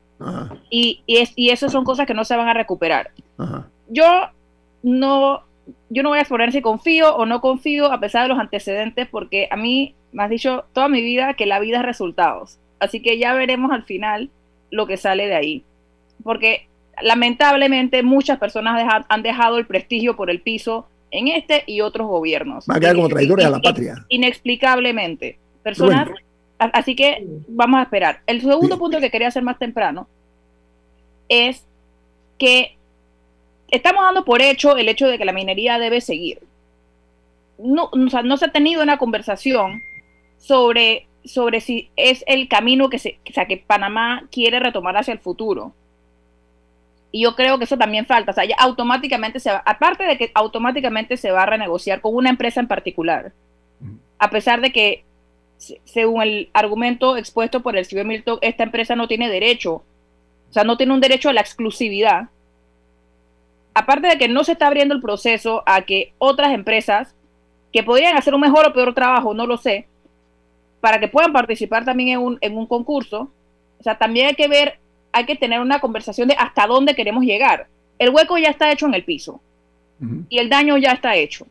Y, 0.70 1.02
y, 1.06 1.18
es, 1.18 1.34
y 1.36 1.50
eso 1.50 1.68
son 1.68 1.84
cosas 1.84 2.08
que 2.08 2.14
no 2.14 2.24
se 2.24 2.38
van 2.38 2.48
a 2.48 2.54
recuperar. 2.54 3.12
Yo 3.90 4.06
no 4.84 5.44
yo 5.90 6.02
no 6.02 6.10
voy 6.10 6.20
a 6.20 6.22
exponer 6.22 6.52
si 6.54 6.62
confío 6.62 7.14
o 7.16 7.26
no 7.26 7.42
confío 7.42 7.92
a 7.92 8.00
pesar 8.00 8.24
de 8.24 8.30
los 8.30 8.40
antecedentes, 8.40 9.08
porque 9.10 9.50
a 9.52 9.58
mí 9.58 9.96
me 10.14 10.24
has 10.24 10.30
dicho 10.30 10.64
toda 10.72 10.88
mi 10.88 11.02
vida 11.02 11.34
que 11.34 11.46
la 11.46 11.60
vida 11.60 11.80
es 11.80 11.84
resultados. 11.84 12.58
Así 12.80 13.02
que 13.02 13.18
ya 13.18 13.34
veremos 13.34 13.72
al 13.72 13.84
final 13.84 14.30
lo 14.74 14.88
que 14.88 14.98
sale 14.98 15.28
de 15.28 15.36
ahí. 15.36 15.64
Porque 16.24 16.68
lamentablemente 17.02 18.02
muchas 18.04 18.40
personas 18.40 19.06
han 19.08 19.24
dejado 19.24 19.58
el 19.58 19.68
prestigio 19.68 20.16
por 20.16 20.30
el 20.30 20.42
piso 20.42 20.88
en 21.12 21.28
este 21.28 21.64
y 21.68 21.82
otros 21.82 22.08
gobiernos. 22.08 22.66
Van 22.66 22.78
a 22.78 22.80
quedar 22.80 22.96
como 22.96 23.08
traidores 23.08 23.46
a 23.46 23.52
la 23.52 23.60
patria. 23.60 24.04
Inexplicablemente. 24.10 25.38
Personas. 25.62 26.10
Así 26.58 26.96
que 26.96 27.26
vamos 27.48 27.80
a 27.80 27.84
esperar. 27.84 28.22
El 28.26 28.42
segundo 28.42 28.78
punto 28.80 29.00
que 29.00 29.12
quería 29.12 29.28
hacer 29.28 29.44
más 29.44 29.60
temprano 29.60 30.08
es 31.30 31.66
que 32.40 32.76
estamos 33.70 34.04
dando 34.04 34.26
por 34.26 34.42
hecho 34.42 34.76
el 34.76 34.90
hecho 34.90 35.08
de 35.08 35.18
que 35.18 35.26
la 35.26 35.34
minería 35.34 35.78
debe 35.78 36.02
seguir. 36.02 36.40
No, 37.60 37.90
o 37.92 38.10
sea, 38.10 38.24
no 38.24 38.38
se 38.38 38.46
ha 38.46 38.52
tenido 38.52 38.82
una 38.82 38.98
conversación 38.98 39.82
sobre, 40.38 41.06
sobre 41.24 41.62
si 41.62 41.90
es 41.96 42.24
el 42.28 42.48
camino 42.48 42.90
que, 42.90 43.00
se, 43.00 43.20
o 43.30 43.34
sea, 43.34 43.46
que 43.46 43.58
Panamá 43.58 44.28
quiere 44.32 44.60
retomar 44.60 44.98
hacia 44.98 45.14
el 45.14 45.20
futuro. 45.20 45.74
Y 47.12 47.22
yo 47.24 47.36
creo 47.36 47.58
que 47.58 47.66
eso 47.66 47.78
también 47.78 48.06
falta. 48.06 48.32
O 48.32 48.34
sea, 48.34 48.46
ya 48.46 48.56
automáticamente 48.58 49.40
se 49.40 49.52
va, 49.52 49.62
aparte 49.66 50.04
de 50.04 50.18
que 50.18 50.32
automáticamente 50.34 51.16
se 51.16 51.32
va 51.32 51.44
a 51.44 51.46
renegociar 51.46 52.02
con 52.02 52.16
una 52.16 52.30
empresa 52.30 52.60
en 52.60 52.68
particular, 52.68 53.32
a 54.18 54.30
pesar 54.30 54.62
de 54.62 54.72
que, 54.72 55.06
según 55.86 56.22
el 56.24 56.50
argumento 56.54 57.16
expuesto 57.16 57.62
por 57.62 57.78
el 57.78 57.86
señor 57.86 58.06
Milton, 58.06 58.40
esta 58.42 58.64
empresa 58.64 58.96
no 58.96 59.08
tiene 59.08 59.30
derecho, 59.30 59.84
o 60.50 60.54
sea, 60.54 60.64
no 60.64 60.76
tiene 60.76 60.94
un 60.94 61.02
derecho 61.02 61.30
a 61.30 61.34
la 61.34 61.42
exclusividad. 61.42 62.30
Aparte 63.76 64.08
de 64.08 64.18
que 64.18 64.28
no 64.28 64.44
se 64.44 64.54
está 64.54 64.68
abriendo 64.68 64.94
el 64.94 65.02
proceso 65.02 65.64
a 65.66 65.82
que 65.82 66.14
otras 66.18 66.54
empresas 66.54 67.16
que 67.72 67.84
podrían 67.84 68.18
hacer 68.18 68.34
un 68.36 68.42
mejor 68.42 68.68
o 68.68 68.74
peor 68.74 68.94
trabajo, 68.94 69.34
no 69.34 69.48
lo 69.48 69.58
sé, 69.58 69.88
para 70.84 71.00
que 71.00 71.08
puedan 71.08 71.32
participar 71.32 71.86
también 71.86 72.10
en 72.10 72.20
un, 72.20 72.38
en 72.42 72.58
un 72.58 72.68
concurso. 72.68 73.32
O 73.80 73.84
sea, 73.84 73.98
también 73.98 74.28
hay 74.28 74.36
que 74.36 74.50
ver 74.50 74.80
hay 75.14 75.26
que 75.26 75.38
tener 75.38 75.62
una 75.62 75.80
conversación 75.80 76.28
de 76.28 76.36
hasta 76.38 76.68
dónde 76.68 76.94
queremos 76.94 77.24
llegar. 77.24 77.68
El 78.00 78.10
hueco 78.10 78.38
ya 78.38 78.50
está 78.50 78.70
hecho 78.70 78.88
en 78.88 78.96
el 78.96 79.06
piso 79.06 79.40
y 80.28 80.40
el 80.40 80.50
daño 80.50 80.78
ya 80.78 80.92
está 80.92 81.16
hecho. 81.16 81.48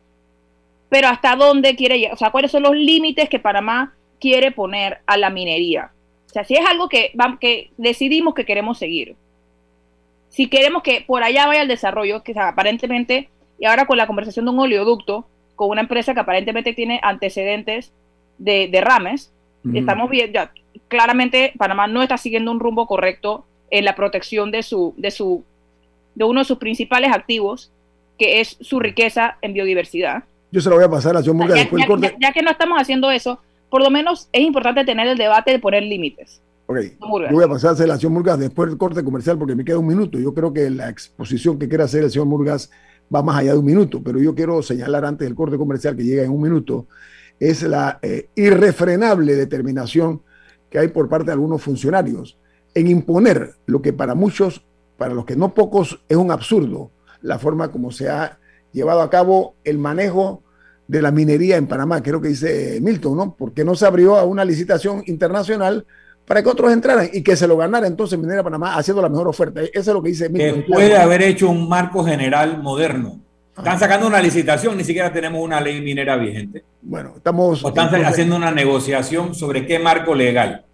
Pero 0.90 1.08
hasta 1.08 1.34
dónde 1.34 1.74
quiere 1.76 1.98
llegar, 1.98 2.12
o 2.12 2.18
sea, 2.18 2.30
cuáles 2.30 2.50
son 2.50 2.64
los 2.64 2.76
límites 2.76 3.30
que 3.30 3.38
Panamá 3.38 3.94
quiere 4.20 4.50
poner 4.50 4.98
a 5.06 5.16
la 5.16 5.30
minería. 5.30 5.92
O 6.26 6.28
sea, 6.28 6.44
si 6.44 6.54
es 6.54 6.66
algo 6.66 6.90
que, 6.90 7.12
que 7.40 7.70
decidimos 7.78 8.34
que 8.34 8.44
queremos 8.44 8.76
seguir. 8.76 9.16
Si 10.28 10.48
queremos 10.48 10.82
que 10.82 11.04
por 11.06 11.22
allá 11.22 11.46
vaya 11.46 11.62
el 11.62 11.68
desarrollo, 11.68 12.22
que 12.22 12.38
aparentemente, 12.38 13.30
y 13.58 13.64
ahora 13.64 13.86
con 13.86 13.96
la 13.96 14.06
conversación 14.06 14.44
de 14.44 14.50
un 14.50 14.58
oleoducto, 14.58 15.26
con 15.56 15.70
una 15.70 15.80
empresa 15.80 16.12
que 16.12 16.20
aparentemente 16.20 16.74
tiene 16.74 17.00
antecedentes 17.02 17.94
de 18.42 18.68
derrames, 18.70 19.32
estamos 19.72 20.10
viendo, 20.10 20.32
ya, 20.32 20.52
claramente 20.88 21.52
Panamá 21.56 21.86
no 21.86 22.02
está 22.02 22.16
siguiendo 22.16 22.50
un 22.50 22.58
rumbo 22.58 22.86
correcto 22.86 23.44
en 23.70 23.84
la 23.84 23.94
protección 23.94 24.50
de 24.50 24.62
su, 24.62 24.94
de 24.96 25.10
su, 25.10 25.44
de 26.14 26.24
uno 26.24 26.40
de 26.40 26.44
sus 26.44 26.58
principales 26.58 27.12
activos, 27.12 27.70
que 28.18 28.40
es 28.40 28.56
su 28.60 28.80
riqueza 28.80 29.38
en 29.40 29.54
biodiversidad. 29.54 30.24
Yo 30.50 30.60
se 30.60 30.68
lo 30.68 30.76
voy 30.76 30.84
a 30.84 30.90
pasar 30.90 31.16
a 31.16 31.20
señor 31.20 31.36
Murgas 31.36 31.56
ya, 31.56 31.62
después 31.62 31.86
corte. 31.86 32.16
Ya, 32.20 32.32
que 32.32 32.42
no 32.42 32.50
estamos 32.50 32.78
haciendo 32.80 33.10
eso, 33.10 33.38
por 33.70 33.82
lo 33.82 33.90
menos 33.90 34.28
es 34.32 34.42
importante 34.42 34.84
tener 34.84 35.06
el 35.06 35.16
debate 35.16 35.52
de 35.52 35.58
poner 35.58 35.84
límites. 35.84 36.42
Ok, 36.66 36.78
yo 37.00 37.32
voy 37.32 37.44
a 37.44 37.48
pasar 37.48 37.72
a 37.72 37.76
señor 37.76 38.10
Murgas 38.10 38.38
después 38.38 38.68
del 38.68 38.78
corte 38.78 39.02
comercial 39.04 39.38
porque 39.38 39.54
me 39.54 39.64
queda 39.64 39.78
un 39.78 39.86
minuto. 39.86 40.18
Yo 40.18 40.34
creo 40.34 40.52
que 40.52 40.68
la 40.68 40.90
exposición 40.90 41.58
que 41.58 41.68
quiere 41.68 41.84
hacer 41.84 42.02
el 42.02 42.10
señor 42.10 42.26
Murgas 42.26 42.70
va 43.14 43.22
más 43.22 43.36
allá 43.36 43.52
de 43.52 43.58
un 43.58 43.64
minuto, 43.64 44.02
pero 44.02 44.18
yo 44.20 44.34
quiero 44.34 44.62
señalar 44.62 45.04
antes 45.04 45.26
del 45.26 45.34
corte 45.34 45.56
comercial 45.56 45.96
que 45.96 46.02
llega 46.02 46.22
en 46.24 46.30
un 46.30 46.42
minuto, 46.42 46.86
es 47.42 47.62
la 47.62 47.98
eh, 48.02 48.28
irrefrenable 48.36 49.34
determinación 49.34 50.22
que 50.70 50.78
hay 50.78 50.88
por 50.88 51.08
parte 51.08 51.26
de 51.26 51.32
algunos 51.32 51.60
funcionarios 51.60 52.38
en 52.72 52.86
imponer 52.86 53.56
lo 53.66 53.82
que 53.82 53.92
para 53.92 54.14
muchos, 54.14 54.64
para 54.96 55.12
los 55.12 55.24
que 55.24 55.34
no 55.34 55.52
pocos, 55.52 56.04
es 56.08 56.16
un 56.16 56.30
absurdo, 56.30 56.92
la 57.20 57.40
forma 57.40 57.72
como 57.72 57.90
se 57.90 58.08
ha 58.08 58.38
llevado 58.72 59.02
a 59.02 59.10
cabo 59.10 59.56
el 59.64 59.76
manejo 59.76 60.44
de 60.86 61.02
la 61.02 61.10
minería 61.10 61.56
en 61.56 61.66
Panamá, 61.66 62.00
creo 62.00 62.20
que 62.20 62.28
dice 62.28 62.78
Milton, 62.80 63.16
¿no? 63.16 63.34
Porque 63.36 63.64
no 63.64 63.74
se 63.74 63.86
abrió 63.86 64.16
a 64.16 64.24
una 64.24 64.44
licitación 64.44 65.02
internacional 65.06 65.84
para 66.24 66.44
que 66.44 66.48
otros 66.48 66.72
entraran 66.72 67.10
y 67.12 67.22
que 67.22 67.34
se 67.34 67.48
lo 67.48 67.56
ganara 67.56 67.88
entonces 67.88 68.18
Minera 68.20 68.44
Panamá 68.44 68.76
haciendo 68.76 69.02
la 69.02 69.08
mejor 69.08 69.26
oferta. 69.26 69.62
Eso 69.62 69.70
es 69.74 69.86
lo 69.88 70.02
que 70.02 70.10
dice 70.10 70.28
Milton. 70.28 70.64
Puede 70.68 70.96
haber 70.96 71.22
hecho 71.22 71.50
un 71.50 71.68
marco 71.68 72.04
general 72.04 72.62
moderno. 72.62 73.20
Están 73.56 73.78
sacando 73.78 74.06
una 74.06 74.20
licitación, 74.20 74.76
ni 74.78 74.84
siquiera 74.84 75.12
tenemos 75.12 75.42
una 75.42 75.60
ley 75.60 75.82
minera 75.82 76.16
vigente. 76.16 76.64
Bueno, 76.80 77.14
estamos... 77.16 77.62
O 77.62 77.68
están 77.68 77.94
haciendo 78.04 78.36
una 78.36 78.50
negociación 78.50 79.34
sobre 79.34 79.66
qué 79.66 79.78
marco 79.78 80.14
legal. 80.14 80.64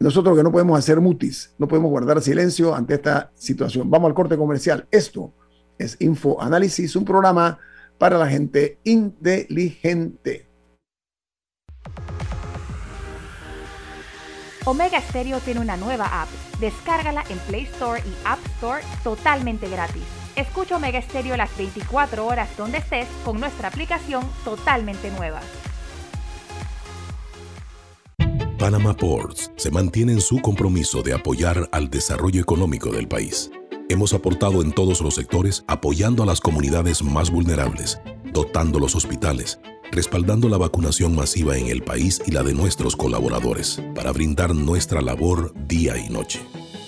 Nosotros 0.00 0.36
que 0.36 0.42
no 0.42 0.50
podemos 0.50 0.78
hacer 0.78 1.00
mutis, 1.00 1.54
no 1.58 1.68
podemos 1.68 1.90
guardar 1.90 2.20
silencio 2.20 2.74
ante 2.74 2.94
esta 2.94 3.30
situación. 3.34 3.88
Vamos 3.88 4.08
al 4.08 4.14
corte 4.14 4.36
comercial. 4.36 4.86
Esto 4.90 5.32
es 5.78 5.96
Info 6.00 6.42
Análisis, 6.42 6.96
un 6.96 7.04
programa 7.04 7.58
para 7.98 8.18
la 8.18 8.26
gente 8.26 8.78
inteligente. 8.84 10.48
Omega 14.64 15.00
Stereo 15.00 15.38
tiene 15.38 15.60
una 15.60 15.76
nueva 15.76 16.22
app. 16.22 16.28
Descárgala 16.58 17.22
en 17.30 17.38
Play 17.38 17.62
Store 17.62 18.02
y 18.04 18.12
App 18.24 18.44
Store 18.56 18.82
totalmente 19.04 19.68
gratis. 19.68 20.25
Escucha 20.36 20.76
Omega 20.76 21.00
Stereo 21.00 21.34
las 21.38 21.56
24 21.56 22.26
horas 22.26 22.54
donde 22.58 22.78
estés 22.78 23.08
con 23.24 23.40
nuestra 23.40 23.68
aplicación 23.68 24.22
totalmente 24.44 25.10
nueva. 25.10 25.40
Panama 28.58 28.94
Ports 28.94 29.50
se 29.56 29.70
mantiene 29.70 30.12
en 30.12 30.20
su 30.20 30.40
compromiso 30.40 31.02
de 31.02 31.14
apoyar 31.14 31.68
al 31.72 31.88
desarrollo 31.88 32.40
económico 32.40 32.90
del 32.90 33.08
país. 33.08 33.50
Hemos 33.88 34.12
aportado 34.12 34.60
en 34.60 34.72
todos 34.72 35.00
los 35.00 35.14
sectores 35.14 35.64
apoyando 35.68 36.22
a 36.22 36.26
las 36.26 36.40
comunidades 36.40 37.02
más 37.02 37.30
vulnerables, 37.30 38.00
dotando 38.32 38.78
los 38.78 38.94
hospitales, 38.94 39.60
respaldando 39.90 40.48
la 40.48 40.58
vacunación 40.58 41.14
masiva 41.14 41.56
en 41.56 41.68
el 41.68 41.82
país 41.82 42.20
y 42.26 42.32
la 42.32 42.42
de 42.42 42.52
nuestros 42.52 42.96
colaboradores, 42.96 43.80
para 43.94 44.12
brindar 44.12 44.54
nuestra 44.54 45.00
labor 45.00 45.54
día 45.66 45.96
y 45.96 46.10
noche. 46.10 46.40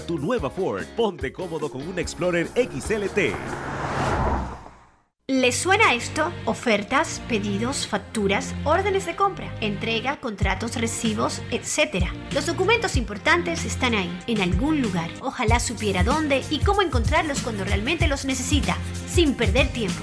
tu 0.00 0.18
nueva 0.18 0.50
Ford. 0.50 0.84
Ponte 0.96 1.32
cómodo 1.32 1.70
con 1.70 1.86
un 1.86 1.98
Explorer 1.98 2.48
XLT. 2.48 3.34
¿Les 5.30 5.56
suena 5.56 5.92
esto? 5.92 6.32
Ofertas, 6.46 7.20
pedidos, 7.28 7.86
facturas, 7.86 8.54
órdenes 8.64 9.04
de 9.04 9.14
compra, 9.14 9.54
entrega, 9.60 10.18
contratos, 10.20 10.76
recibos, 10.76 11.42
etc. 11.50 12.06
Los 12.32 12.46
documentos 12.46 12.96
importantes 12.96 13.66
están 13.66 13.94
ahí, 13.94 14.18
en 14.26 14.40
algún 14.40 14.80
lugar. 14.80 15.10
Ojalá 15.20 15.60
supiera 15.60 16.02
dónde 16.02 16.42
y 16.48 16.60
cómo 16.60 16.80
encontrarlos 16.80 17.42
cuando 17.42 17.64
realmente 17.64 18.08
los 18.08 18.24
necesita, 18.24 18.78
sin 19.06 19.34
perder 19.34 19.68
tiempo. 19.68 20.02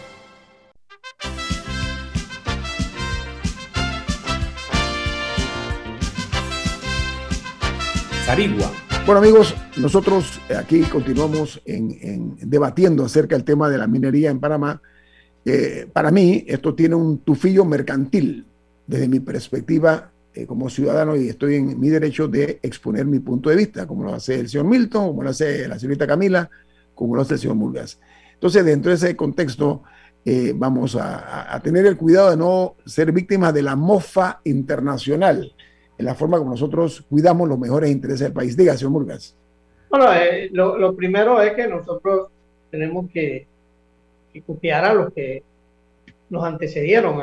Bueno 9.05 9.19
amigos, 9.19 9.53
nosotros 9.75 10.39
aquí 10.57 10.83
continuamos 10.83 11.61
en, 11.65 12.37
debatiendo 12.39 13.03
acerca 13.03 13.35
del 13.35 13.43
tema 13.43 13.69
de 13.69 13.77
la 13.77 13.87
minería 13.87 14.31
en 14.31 14.39
Panamá. 14.39 14.81
para 15.91 16.11
mí 16.11 16.45
esto 16.47 16.73
tiene 16.73 16.95
un 16.95 17.17
tufillo 17.17 17.65
mercantil 17.65 18.45
desde 18.87 19.09
mi 19.09 19.19
perspectiva 19.19 20.11
eh, 20.33 20.45
como 20.45 20.69
ciudadano 20.69 21.17
y 21.17 21.27
estoy 21.27 21.55
en 21.55 21.77
mi 21.77 21.89
derecho 21.89 22.29
de 22.29 22.57
exponer 22.63 23.05
mi 23.05 23.19
punto 23.19 23.49
de 23.49 23.57
vista, 23.57 23.85
como 23.85 24.05
lo 24.05 24.13
hace 24.13 24.39
el 24.39 24.47
señor 24.47 24.65
Milton, 24.65 25.07
como 25.07 25.23
lo 25.23 25.29
hace 25.31 25.67
la 25.67 25.77
señorita 25.77 26.07
Camila, 26.07 26.49
como 26.95 27.17
lo 27.17 27.23
hace 27.23 27.33
el 27.33 27.39
señor 27.41 27.57
Murgas. 27.57 27.99
Entonces, 28.35 28.63
dentro 28.63 28.91
de 28.91 28.95
ese 28.95 29.13
contexto, 29.17 29.83
eh, 30.23 30.53
vamos 30.55 30.95
a, 30.97 31.59
tener 31.61 31.85
el 31.85 31.97
cuidado 31.97 32.29
de 32.29 32.37
no 32.37 32.75
ser 32.85 33.11
víctimas 33.11 33.53
de 33.53 33.61
la 33.61 33.75
mofa 33.75 34.39
internacional 34.45 35.53
en 36.01 36.05
la 36.05 36.15
forma 36.15 36.39
como 36.39 36.49
nosotros 36.49 37.05
cuidamos 37.07 37.47
los 37.47 37.59
mejores 37.59 37.91
intereses 37.91 38.21
del 38.21 38.33
país. 38.33 38.57
Diga, 38.57 38.75
señor 38.75 38.91
Murgas. 38.91 39.35
Bueno, 39.87 40.11
eh, 40.13 40.49
lo, 40.51 40.95
primero 40.95 41.39
es 41.41 41.53
que 41.53 41.67
nosotros 41.67 42.29
tenemos 42.71 43.05
que, 43.11 43.45
copiar 44.47 44.83
a 44.83 44.93
los 44.95 45.13
que 45.13 45.43
nos 46.29 46.43
antecedieron, 46.43 47.21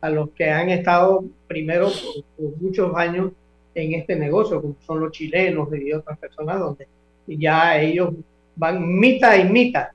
a 0.00 0.10
los, 0.10 0.30
que 0.30 0.50
han 0.50 0.70
estado 0.70 1.24
primero 1.46 1.90
por, 2.36 2.60
muchos 2.60 2.92
años 2.96 3.30
en 3.74 3.94
este 3.94 4.16
negocio, 4.16 4.60
como 4.60 4.74
son 4.84 4.98
los 5.00 5.12
chilenos 5.12 5.68
y 5.80 5.92
otras 5.92 6.18
personas, 6.18 6.58
donde 6.58 6.88
ya 7.28 7.80
ellos 7.80 8.14
van 8.56 8.98
mitad 8.98 9.38
y 9.38 9.44
mitad 9.44 9.88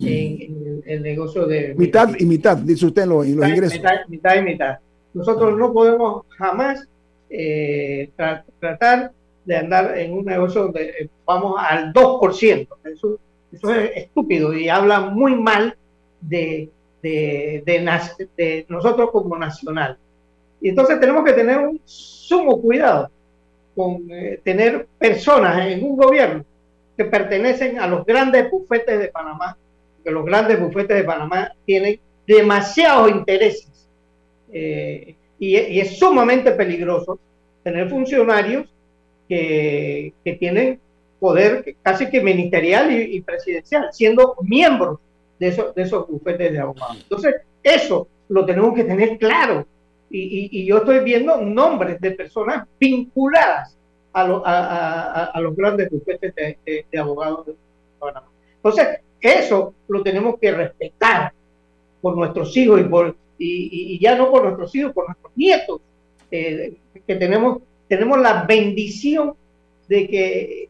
en, 0.00 0.82
el, 0.84 1.02
negocio 1.02 1.46
de... 1.46 1.74
Mitad 1.78 2.10
y 2.18 2.26
mitad, 2.26 2.58
dice 2.58 2.84
usted 2.84 3.02
en 3.04 3.08
los, 3.08 3.26
ingresos. 3.26 3.80
mitad 4.08 4.36
y 4.36 4.42
mitad. 4.42 4.78
Nosotros 5.14 5.56
no 5.56 5.72
podemos 5.72 6.26
jamás 6.36 6.86
eh, 7.30 8.10
tratar 8.58 9.12
de 9.44 9.56
andar 9.56 9.96
en 9.96 10.12
un 10.12 10.24
negocio 10.24 10.64
donde 10.64 10.90
eh, 10.90 11.08
vamos 11.24 11.54
al 11.58 11.92
2%. 11.92 12.68
Eso, 12.84 13.18
eso 13.52 13.74
es 13.74 13.96
estúpido 13.96 14.52
y 14.52 14.68
habla 14.68 15.00
muy 15.00 15.34
mal 15.36 15.76
de, 16.20 16.68
de, 17.02 17.62
de, 17.64 18.66
nosotros 18.68 19.10
como 19.10 19.36
nacional. 19.36 19.96
Y 20.60 20.68
entonces 20.68 21.00
tenemos 21.00 21.24
que 21.24 21.32
tener 21.32 21.58
un 21.58 21.80
sumo 21.84 22.60
cuidado 22.60 23.10
con 23.74 24.10
eh, 24.10 24.40
tener 24.44 24.86
personas 24.98 25.66
en 25.66 25.84
un 25.84 25.96
gobierno 25.96 26.44
que 26.96 27.04
pertenecen 27.04 27.78
a 27.78 27.86
los 27.86 28.04
grandes 28.04 28.50
bufetes 28.50 28.98
de 28.98 29.08
Panamá, 29.08 29.56
que 30.04 30.10
los 30.10 30.24
grandes 30.24 30.60
bufetes 30.60 30.96
de 30.96 31.04
Panamá 31.04 31.52
tienen 31.64 31.98
demasiados 32.26 33.10
intereses 33.10 33.88
eh, 34.52 35.14
y, 35.40 35.56
es 35.56 35.98
sumamente 35.98 36.52
peligroso 36.52 37.18
tener 37.64 37.88
funcionarios 37.88 38.68
que, 39.28 40.12
tienen 40.38 40.78
poder 41.18 41.76
casi 41.82 42.08
que 42.08 42.20
ministerial 42.20 42.92
y, 42.92 43.20
presidencial, 43.22 43.88
siendo 43.90 44.36
miembros 44.42 44.98
de, 45.38 45.48
esos, 45.48 45.74
de 45.74 45.82
esos 45.82 46.06
bufetes 46.06 46.52
de 46.52 46.58
abogados. 46.58 46.98
Entonces, 47.02 47.36
eso 47.62 48.06
lo 48.28 48.44
tenemos 48.44 48.74
que 48.74 48.84
tener 48.84 49.18
claro. 49.18 49.66
Y, 50.10 50.66
yo 50.66 50.78
estoy 50.78 51.00
viendo 51.00 51.40
nombres 51.40 52.00
de 52.00 52.10
personas 52.12 52.66
vinculadas 52.78 53.76
a, 54.12 55.40
los 55.40 55.56
grandes 55.56 55.88
bufetes 55.90 56.34
de, 56.34 56.98
abogados 56.98 57.46
de 57.46 57.54
Entonces, 58.56 59.00
eso 59.20 59.74
lo 59.88 60.02
tenemos 60.02 60.38
que 60.38 60.50
respetar 60.52 61.32
por 62.00 62.16
nuestros 62.16 62.56
hijos 62.56 62.80
y 62.80 62.84
por 62.84 63.16
y, 63.42 63.98
ya 63.98 64.16
no 64.16 64.30
por 64.30 64.44
nuestros 64.44 64.74
hijos, 64.74 64.92
por 64.92 65.06
nuestros 65.06 65.32
nietos, 65.34 65.80
eh, 66.30 66.74
que 67.06 67.16
tenemos, 67.16 67.62
tenemos 67.88 68.20
la 68.20 68.44
bendición 68.44 69.34
de 69.88 70.08
que 70.08 70.68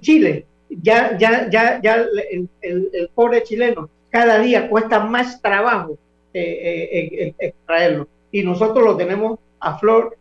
Chile, 0.00 0.46
ya, 0.68 1.16
ya, 1.18 1.48
ya, 1.50 1.80
ya 1.80 2.06
el, 2.30 2.48
el, 2.62 3.10
pobre 3.14 3.42
chileno, 3.42 3.88
cada 4.10 4.40
día 4.40 4.68
cuesta 4.68 5.00
más 5.00 5.40
trabajo 5.40 5.96
eh, 6.32 7.34
extraerlo. 7.38 8.08
Y 8.32 8.42
nosotros 8.42 8.84
lo 8.84 8.96
tenemos 8.96 9.38
a 9.60 9.78
flor. 9.78 10.16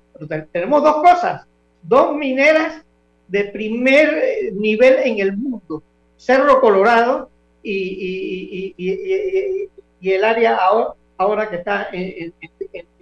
Tenemos 0.51 0.83
dos 0.83 0.97
cosas, 0.97 1.45
dos 1.83 2.15
mineras 2.15 2.85
de 3.27 3.45
primer 3.45 4.53
nivel 4.53 4.95
en 5.03 5.19
el 5.19 5.35
mundo, 5.35 5.81
Cerro 6.17 6.61
Colorado 6.61 7.29
y, 7.63 8.73
y, 8.77 10.11
el 10.11 10.23
área 10.23 10.55
ahora, 10.55 10.93
ahora 11.18 11.49
que 11.49 11.57
está 11.57 11.89
en, 11.91 12.34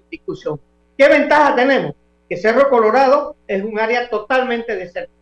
discusión. 0.10 0.60
¿Qué 0.98 1.08
ventaja 1.08 1.56
tenemos? 1.56 1.96
Que 2.30 2.38
Cerro 2.38 2.70
Colorado 2.70 3.36
es 3.48 3.64
un 3.64 3.80
área 3.80 4.10
totalmente 4.10 4.76
desértica, 4.76 5.18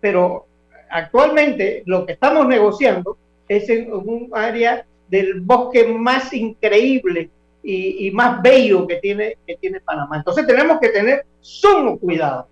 pero 0.00 0.46
actualmente 0.90 1.82
lo 1.86 2.04
que 2.04 2.12
estamos 2.12 2.46
negociando 2.48 3.16
es 3.48 3.68
en 3.68 3.92
un 3.92 4.30
área 4.32 4.84
del 5.08 5.40
bosque 5.40 5.86
más 5.86 6.32
increíble 6.32 7.30
y, 7.62 8.10
más 8.10 8.42
bello 8.42 8.86
que 8.86 8.96
tiene, 8.96 9.38
que 9.46 9.56
tiene 9.56 9.80
Panamá. 9.80 10.16
Entonces 10.18 10.46
tenemos 10.46 10.78
que 10.80 10.88
tener 10.90 11.24
sumo 11.40 11.98
cuidado 11.98 12.48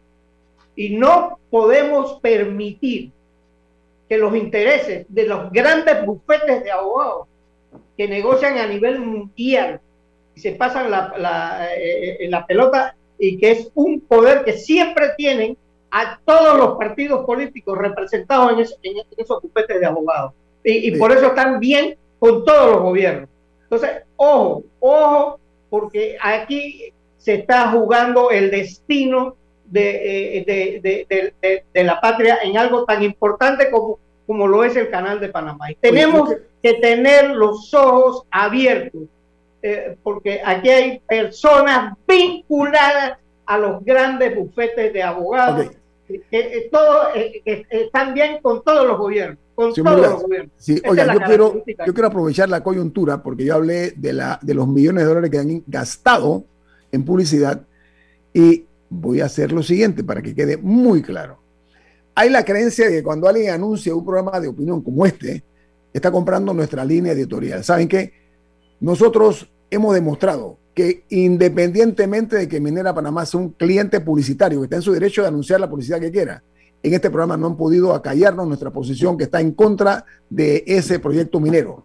y 0.75 0.97
no 0.97 1.39
podemos 1.51 2.19
permitir 2.21 3.11
que 4.09 4.17
los 4.17 4.35
intereses 4.37 5.07
de 5.09 5.27
los 5.27 5.51
grandes 5.51 6.05
bufetes 6.07 6.65
de 6.65 6.71
abogados 6.71 7.29
que 7.97 8.09
negocian 8.09 8.59
a 8.59 8.67
nivel 8.67 9.01
mundial 9.01 9.81
y 10.35 10.41
se 10.41 10.53
pasan 10.53 10.91
la, 10.91 11.15
la, 11.19 11.69
eh, 11.77 12.27
la 12.29 12.47
pelota 12.47 12.97
y 13.19 13.39
que 13.39 13.51
es 13.53 13.71
un 13.75 14.01
poder 14.01 14.45
que 14.45 14.55
siempre 14.55 15.11
tienen 15.17 15.57
a 15.93 16.19
todos 16.25 16.59
los 16.59 16.79
partidos 16.79 17.25
políticos 17.27 17.79
representados 17.79 18.53
en, 18.83 18.97
esos 19.17 19.43
bufetes 19.43 19.79
de 19.79 19.87
abogados. 19.87 20.33
Y, 20.65 20.97
por 20.97 21.13
eso 21.13 21.27
están 21.27 21.61
bien 21.61 21.97
con 22.19 22.45
todos 22.45 22.73
los 22.73 22.83
gobiernos. 22.83 23.29
Entonces, 23.65 24.03
ojo, 24.17 24.65
ojo, 24.81 25.39
porque 25.69 26.17
aquí 26.21 26.93
se 27.19 27.35
está 27.35 27.71
jugando 27.71 28.31
el 28.31 28.51
destino 28.51 29.37
de, 29.67 30.39
eh, 30.39 31.65
de, 31.73 31.85
la 31.85 32.01
patria 32.01 32.39
en 32.43 32.57
algo 32.57 32.85
tan 32.85 33.03
importante 33.03 33.71
como, 33.71 33.99
como 34.27 34.47
lo 34.47 34.65
es 34.65 34.77
el 34.77 34.91
canal 34.91 35.21
de 35.21 35.29
Panamá. 35.29 35.71
Y 35.71 35.75
tenemos 35.77 36.35
que 36.63 36.75
tener 36.75 37.31
los 37.31 37.73
ojos 37.75 38.25
abiertos, 38.31 39.03
eh, 39.63 39.97
porque 40.03 40.41
aquí 40.45 40.71
hay 40.71 40.99
personas 41.01 41.97
vinculadas 42.07 43.19
a 43.47 43.59
los 43.59 43.85
grandes 43.85 44.37
bufetes 44.37 44.93
de 44.93 45.03
abogados, 45.03 45.71
que, 46.31 46.69
todo, 46.71 47.09
están 47.45 48.15
bien 48.15 48.39
con 48.43 48.63
todos 48.63 48.87
los 48.87 48.99
gobiernos. 48.99 49.39
Con 49.55 49.73
todos 49.75 50.01
los 50.01 50.23
gobiernos. 50.23 50.53
yo 50.67 50.83
quiero, 51.27 51.65
yo 51.87 51.95
quiero 51.95 52.07
aprovechar 52.07 52.49
la 52.49 52.63
coyuntura 52.63 53.23
porque 53.23 53.45
yo 53.45 53.55
hablé 53.55 53.93
de, 53.93 54.13
la, 54.13 54.39
de 54.43 54.55
los 54.55 54.67
millones 54.69 55.05
de 55.05 55.09
dólares 55.09 55.31
que 55.31 55.39
han 55.39 55.63
gastado 55.67 56.45
en 56.91 57.05
publicidad 57.05 57.63
y 58.33 58.65
voy 58.89 59.21
a 59.21 59.27
hacer 59.27 59.53
lo 59.53 59.63
siguiente 59.63 60.05
para 60.05 60.23
que 60.23 60.35
quede 60.35 60.57
muy 60.57 61.03
claro. 61.03 61.42
Hay 62.15 62.31
la 62.31 62.45
creencia 62.45 62.87
de 62.87 62.97
que 62.97 63.03
cuando 63.03 63.29
alguien 63.29 63.51
anuncia 63.51 63.95
un 63.95 64.05
programa 64.05 64.39
de 64.39 64.49
opinión 64.49 64.83
como 64.83 65.07
este, 65.07 65.43
está 65.93 66.11
comprando 66.11 66.53
nuestra 66.53 66.85
línea 66.85 67.13
editorial. 67.13 67.65
¿Saben 67.65 67.89
qué? 67.89 68.13
Nosotros 68.81 69.51
hemos 69.71 69.95
demostrado 69.95 70.59
que 70.75 71.05
independientemente 71.11 72.37
de 72.37 72.49
que 72.49 72.61
Minera 72.61 72.95
Panamá 72.95 73.27
sea 73.27 73.41
un 73.41 73.51
cliente 73.51 74.01
publicitario 74.01 74.61
que 74.61 74.65
está 74.65 74.77
en 74.77 74.83
su 74.83 74.93
derecho 74.93 75.23
de 75.23 75.29
anunciar 75.29 75.61
la 75.61 75.69
publicidad 75.69 76.01
que 76.01 76.11
quiera, 76.11 76.43
en 76.83 76.95
este 76.95 77.11
programa 77.11 77.37
no 77.37 77.47
han 77.47 77.57
podido 77.57 77.95
acallarnos 77.95 78.47
nuestra 78.47 78.71
posición 78.71 79.17
que 79.17 79.25
está 79.25 79.41
en 79.41 79.53
contra 79.53 80.05
de 80.29 80.65
ese 80.67 80.99
proyecto 80.99 81.39
minero. 81.41 81.85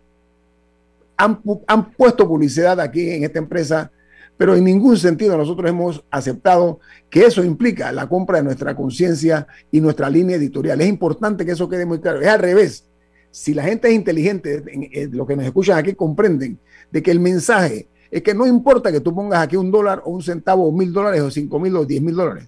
Han, 1.17 1.41
han 1.67 1.91
puesto 1.91 2.27
publicidad 2.27 2.79
aquí 2.79 3.09
en 3.09 3.23
esta 3.23 3.39
empresa 3.39 3.91
pero 4.37 4.55
en 4.55 4.63
ningún 4.63 4.97
sentido 4.97 5.35
nosotros 5.35 5.69
hemos 5.69 6.03
aceptado 6.11 6.79
que 7.09 7.25
eso 7.25 7.43
implica 7.43 7.91
la 7.91 8.07
compra 8.07 8.37
de 8.37 8.43
nuestra 8.43 8.75
conciencia 8.75 9.47
y 9.71 9.81
nuestra 9.81 10.09
línea 10.09 10.35
editorial. 10.35 10.79
Es 10.79 10.87
importante 10.87 11.43
que 11.45 11.51
eso 11.53 11.67
quede 11.67 11.85
muy 11.85 11.99
claro. 11.99 12.21
Es 12.21 12.27
al 12.27 12.39
revés. 12.39 12.85
Si 13.31 13.53
la 13.53 13.63
gente 13.63 13.87
es 13.89 13.95
inteligente, 13.95 14.63
lo 15.11 15.25
que 15.25 15.35
nos 15.35 15.45
escuchan 15.45 15.77
aquí 15.77 15.93
comprenden 15.93 16.59
de 16.91 17.03
que 17.03 17.11
el 17.11 17.19
mensaje 17.19 17.87
es 18.09 18.21
que 18.21 18.33
no 18.33 18.45
importa 18.45 18.91
que 18.91 19.01
tú 19.01 19.13
pongas 19.13 19.41
aquí 19.41 19.57
un 19.57 19.71
dólar 19.71 20.01
o 20.05 20.11
un 20.11 20.21
centavo 20.21 20.67
o 20.67 20.71
mil 20.71 20.93
dólares 20.93 21.21
o 21.21 21.31
cinco 21.31 21.59
mil 21.59 21.75
o 21.75 21.85
diez 21.85 22.01
mil 22.01 22.15
dólares, 22.15 22.47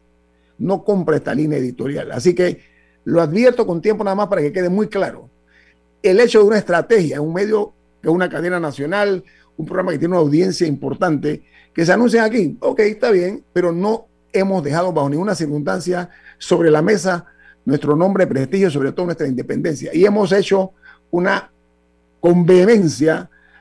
no 0.58 0.84
compra 0.84 1.18
esta 1.18 1.34
línea 1.34 1.58
editorial. 1.58 2.12
Así 2.12 2.34
que 2.34 2.60
lo 3.04 3.22
advierto 3.22 3.66
con 3.66 3.82
tiempo 3.82 4.04
nada 4.04 4.16
más 4.16 4.28
para 4.28 4.42
que 4.42 4.54
quede 4.54 4.70
muy 4.70 4.88
claro. 4.88 5.30
El 6.02 6.20
hecho 6.20 6.40
de 6.40 6.46
una 6.46 6.58
estrategia, 6.60 7.20
un 7.20 7.34
medio 7.34 7.74
que 8.02 8.08
es 8.08 8.14
una 8.14 8.30
cadena 8.30 8.60
nacional, 8.60 9.24
un 9.60 9.66
programa 9.66 9.92
que 9.92 10.00
tiene 10.00 10.14
una 10.14 10.22
audiencia 10.22 10.66
importante, 10.66 11.44
que 11.74 11.86
se 11.86 11.92
anuncien 11.92 12.24
aquí, 12.24 12.58
ok, 12.62 12.80
está 12.80 13.12
bien, 13.12 13.44
pero 13.52 13.74
no 13.74 14.08
hemos 14.32 14.64
dejado 14.64 14.94
bajo 14.94 15.10
ninguna 15.10 15.36
circunstancia 15.36 16.10
sobre 16.38 16.72
la 16.72 16.82
mesa 16.82 17.26
nuestro 17.66 17.94
nombre, 17.98 18.26
prestigio, 18.26 18.72
sobre 18.72 18.94
todo 18.94 19.08
nuestra 19.08 19.28
independencia. 19.28 19.94
Y 19.94 20.06
hemos 20.06 20.32
hecho 20.32 20.72
una 21.12 21.52
con 22.22 22.48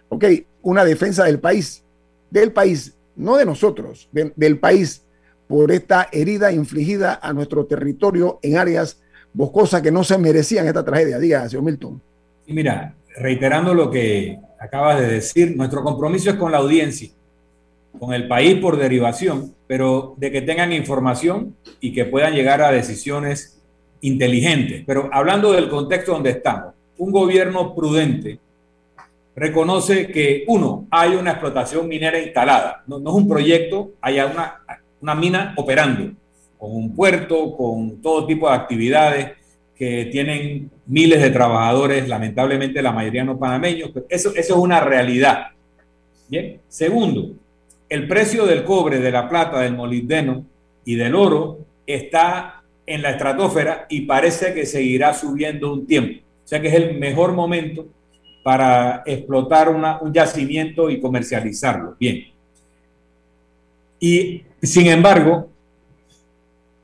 ok, 0.09 0.25
una 0.63 0.85
defensa 0.85 1.25
del 1.25 1.41
país, 1.41 1.83
del 2.31 2.53
país, 2.53 2.95
no 3.17 3.37
de 3.37 3.45
nosotros, 3.45 4.09
del 4.13 4.59
país, 4.61 5.03
por 5.49 5.73
esta 5.73 6.09
herida 6.13 6.53
infligida 6.53 7.19
a 7.21 7.33
nuestro 7.33 7.67
territorio 7.67 8.39
en 8.43 8.57
áreas 8.57 9.01
boscosas 9.33 9.83
que 9.83 9.91
no 9.91 10.05
se 10.05 10.17
merecían 10.17 10.69
esta 10.69 10.85
tragedia. 10.85 11.19
Diga, 11.19 11.49
señor 11.49 11.65
Milton. 11.65 12.01
Y 12.47 12.53
mira, 12.53 12.95
reiterando 13.17 13.75
lo 13.75 13.91
que 13.91 14.39
acabas 14.59 15.01
de 15.01 15.07
decir, 15.07 15.57
nuestro 15.57 15.83
compromiso 15.83 16.31
es 16.31 16.37
con 16.37 16.53
la 16.53 16.59
audiencia 16.59 17.11
con 17.99 18.15
el 18.15 18.29
país 18.29 18.57
por 18.61 18.77
derivación, 18.77 19.55
pero 19.67 20.15
de 20.17 20.31
que 20.31 20.43
tengan 20.43 20.73
información 20.73 21.55
y 21.81 21.93
que 21.93 22.05
puedan 22.05 22.35
llegar 22.35 22.63
a 22.63 22.71
decisiones 22.71 23.61
inteligentes. 24.01 24.85
Pero 24.87 25.11
hablando 25.13 25.53
del 25.53 25.69
contexto 25.69 26.13
donde 26.13 26.31
estamos, 26.31 26.75
un 26.97 27.13
gobierno 27.13 27.75
prudente 27.75 28.39
reconoce 29.35 30.09
que, 30.09 30.45
uno, 30.49 30.87
hay 30.91 31.15
una 31.15 31.33
explotación 31.33 31.87
minera 31.87 32.19
instalada, 32.21 32.83
no, 32.87 32.99
es 32.99 33.15
un 33.15 33.29
proyecto, 33.29 33.91
hay 34.01 34.19
una, 34.19 34.63
una 35.01 35.15
mina 35.15 35.55
operando, 35.57 36.13
con 36.59 36.75
un 36.75 36.95
puerto, 36.95 37.57
con 37.57 38.03
todo 38.03 38.27
tipo 38.27 38.49
de 38.49 38.57
actividades 38.57 39.33
que 39.79 40.07
tienen 40.07 40.71
miles 40.87 41.23
de 41.23 41.31
trabajadores, 41.31 42.09
lamentablemente 42.09 42.83
la 42.83 42.93
mayoría 42.93 43.23
no 43.23 43.39
panameños, 43.39 43.91
eso, 44.09 44.31
eso 44.35 44.55
es 44.55 44.61
una 44.61 44.81
realidad. 44.81 45.49
Bien, 46.29 46.61
segundo, 46.69 47.31
el 47.89 48.09
precio 48.09 48.45
del 48.45 48.65
cobre, 48.65 48.99
de 48.99 49.13
la 49.13 49.29
plata, 49.29 49.61
del 49.61 49.77
molibdeno 49.77 50.45
y 50.85 50.97
del 50.97 51.15
oro 51.15 51.61
está 51.87 52.63
en 52.87 53.03
la 53.03 53.11
estratosfera 53.11 53.87
y 53.89 54.03
parece 54.03 54.53
que 54.53 54.67
seguirá 54.67 55.15
subiendo 55.15 55.73
un 55.73 55.87
tiempo. 55.87 56.23
O 56.45 56.49
sea 56.49 56.61
que 56.61 56.69
es 56.69 56.75
el 56.75 56.99
mejor 56.99 57.33
momento 57.33 57.87
para 58.43 59.03
explotar 59.07 59.69
un 59.69 60.13
yacimiento 60.13 60.91
y 60.91 61.01
comercializarlo. 61.01 61.97
Bien. 62.01 62.25
Y 64.01 64.43
sin 64.63 64.87
embargo, 64.87 65.51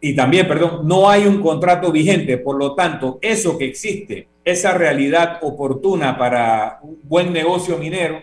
y 0.04 0.14
también, 0.14 0.46
perdón, 0.46 0.86
no 0.86 1.08
hay 1.08 1.26
un 1.26 1.40
contrato 1.40 1.90
vigente, 1.90 2.36
por 2.36 2.58
lo 2.58 2.74
tanto, 2.74 3.18
eso 3.22 3.56
que 3.56 3.64
existe, 3.64 4.28
esa 4.44 4.74
realidad 4.74 5.38
oportuna 5.40 6.18
para 6.18 6.78
un 6.82 6.98
buen 7.04 7.32
negocio 7.32 7.78
minero, 7.78 8.22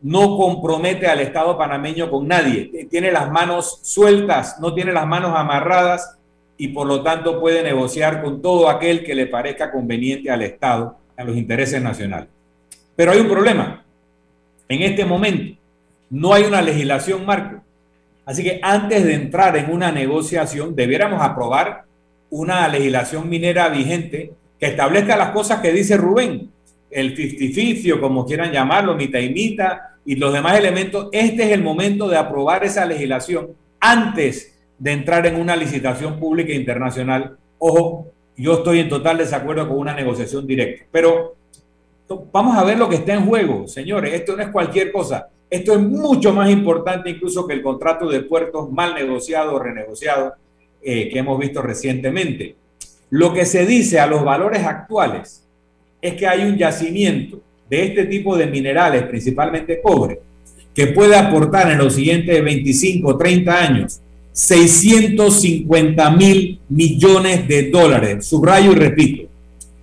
no 0.00 0.38
compromete 0.38 1.06
al 1.08 1.20
Estado 1.20 1.58
panameño 1.58 2.10
con 2.10 2.26
nadie. 2.26 2.86
Tiene 2.88 3.12
las 3.12 3.30
manos 3.30 3.80
sueltas, 3.82 4.58
no 4.60 4.72
tiene 4.72 4.94
las 4.94 5.06
manos 5.06 5.32
amarradas 5.36 6.16
y 6.56 6.68
por 6.68 6.86
lo 6.86 7.02
tanto 7.02 7.38
puede 7.38 7.62
negociar 7.62 8.22
con 8.22 8.40
todo 8.40 8.70
aquel 8.70 9.04
que 9.04 9.14
le 9.14 9.26
parezca 9.26 9.70
conveniente 9.70 10.30
al 10.30 10.40
Estado, 10.40 10.96
a 11.18 11.24
los 11.24 11.36
intereses 11.36 11.82
nacionales. 11.82 12.30
Pero 12.96 13.12
hay 13.12 13.20
un 13.20 13.28
problema. 13.28 13.84
En 14.70 14.80
este 14.80 15.04
momento 15.04 15.54
no 16.08 16.32
hay 16.32 16.44
una 16.44 16.62
legislación 16.62 17.26
marco. 17.26 17.62
Así 18.30 18.44
que 18.44 18.60
antes 18.62 19.04
de 19.04 19.14
entrar 19.14 19.56
en 19.56 19.72
una 19.72 19.90
negociación, 19.90 20.76
debiéramos 20.76 21.20
aprobar 21.20 21.82
una 22.30 22.68
legislación 22.68 23.28
minera 23.28 23.68
vigente 23.70 24.30
que 24.56 24.66
establezca 24.66 25.16
las 25.16 25.30
cosas 25.30 25.60
que 25.60 25.72
dice 25.72 25.96
Rubén, 25.96 26.48
el 26.92 27.16
fistificio, 27.16 28.00
como 28.00 28.24
quieran 28.24 28.52
llamarlo, 28.52 28.94
mitad 28.94 29.18
y 29.18 29.30
mitad, 29.30 29.78
y 30.04 30.14
los 30.14 30.32
demás 30.32 30.56
elementos, 30.56 31.08
este 31.10 31.42
es 31.42 31.50
el 31.50 31.64
momento 31.64 32.08
de 32.08 32.18
aprobar 32.18 32.62
esa 32.62 32.86
legislación 32.86 33.48
antes 33.80 34.56
de 34.78 34.92
entrar 34.92 35.26
en 35.26 35.34
una 35.34 35.56
licitación 35.56 36.20
pública 36.20 36.52
internacional. 36.52 37.36
Ojo, 37.58 38.12
yo 38.36 38.58
estoy 38.58 38.78
en 38.78 38.88
total 38.88 39.18
desacuerdo 39.18 39.66
con 39.66 39.76
una 39.76 39.92
negociación 39.92 40.46
directa, 40.46 40.84
pero 40.92 41.34
vamos 42.32 42.56
a 42.56 42.62
ver 42.62 42.78
lo 42.78 42.88
que 42.88 42.94
está 42.94 43.12
en 43.12 43.26
juego, 43.26 43.66
señores. 43.66 44.14
Esto 44.14 44.36
no 44.36 44.44
es 44.44 44.50
cualquier 44.50 44.92
cosa. 44.92 45.30
Esto 45.50 45.72
es 45.72 45.80
mucho 45.80 46.32
más 46.32 46.48
importante 46.48 47.10
incluso 47.10 47.44
que 47.44 47.54
el 47.54 47.62
contrato 47.62 48.08
de 48.08 48.20
puertos 48.20 48.70
mal 48.70 48.94
negociado 48.94 49.54
o 49.54 49.58
renegociado 49.58 50.34
eh, 50.80 51.08
que 51.10 51.18
hemos 51.18 51.40
visto 51.40 51.60
recientemente. 51.60 52.54
Lo 53.10 53.34
que 53.34 53.44
se 53.44 53.66
dice 53.66 53.98
a 53.98 54.06
los 54.06 54.24
valores 54.24 54.64
actuales 54.64 55.44
es 56.00 56.14
que 56.14 56.28
hay 56.28 56.48
un 56.48 56.56
yacimiento 56.56 57.40
de 57.68 57.84
este 57.84 58.04
tipo 58.04 58.36
de 58.36 58.46
minerales, 58.46 59.02
principalmente 59.02 59.80
cobre, 59.82 60.20
que 60.72 60.86
puede 60.88 61.16
aportar 61.16 61.70
en 61.72 61.78
los 61.78 61.94
siguientes 61.94 62.44
25 62.44 63.08
o 63.08 63.18
30 63.18 63.52
años 63.52 64.00
650 64.32 66.10
mil 66.12 66.60
millones 66.68 67.48
de 67.48 67.70
dólares. 67.70 68.24
Subrayo 68.24 68.70
y 68.70 68.76
repito, 68.76 69.28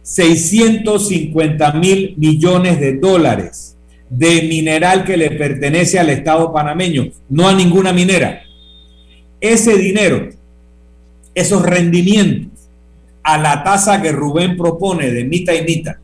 650 0.02 1.74
mil 1.74 2.16
millones 2.18 2.80
de 2.80 2.94
dólares 2.94 3.77
de 4.10 4.44
mineral 4.44 5.04
que 5.04 5.18
le 5.18 5.32
pertenece 5.32 6.00
al 6.00 6.10
Estado 6.10 6.52
panameño, 6.54 7.10
no 7.30 7.48
a 7.48 7.54
ninguna 7.54 7.94
minera. 7.94 8.42
Ese 9.40 9.78
dinero, 9.78 10.30
esos 11.36 11.64
rendimientos 11.64 12.52
a 13.24 13.38
la 13.38 13.64
tasa 13.64 14.02
que 14.02 14.12
Rubén 14.12 14.56
propone 14.56 15.12
de 15.12 15.26
mitad 15.26 15.54
y 15.54 15.64
mitad, 15.64 15.96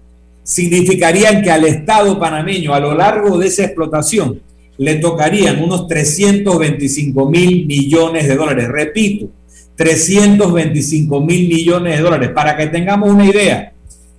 significarían 0.44 1.42
que 1.42 1.50
al 1.50 1.64
Estado 1.64 2.20
panameño 2.20 2.74
a 2.74 2.80
lo 2.80 2.94
largo 2.94 3.38
de 3.38 3.48
esa 3.48 3.64
explotación 3.64 4.42
le 4.78 4.96
tocarían 4.96 5.64
unos 5.64 5.88
325 5.88 7.30
mil 7.30 7.66
millones 7.66 8.28
de 8.28 8.36
dólares. 8.36 8.68
Repito, 8.68 9.30
325 9.76 11.22
mil 11.22 11.48
millones 11.48 11.98
de 11.98 12.04
dólares. 12.04 12.30
Para 12.30 12.58
que 12.58 12.68
tengamos 12.68 13.10
una 13.10 13.26
idea 13.26 13.74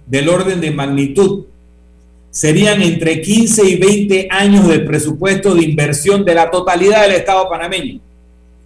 del 0.06 0.28
orden 0.28 0.60
de 0.60 0.70
magnitud, 0.70 1.44
serían 2.34 2.82
entre 2.82 3.20
15 3.20 3.64
y 3.64 3.76
20 3.76 4.26
años 4.28 4.66
de 4.66 4.80
presupuesto 4.80 5.54
de 5.54 5.62
inversión 5.62 6.24
de 6.24 6.34
la 6.34 6.50
totalidad 6.50 7.02
del 7.02 7.12
Estado 7.12 7.48
panameño. 7.48 8.00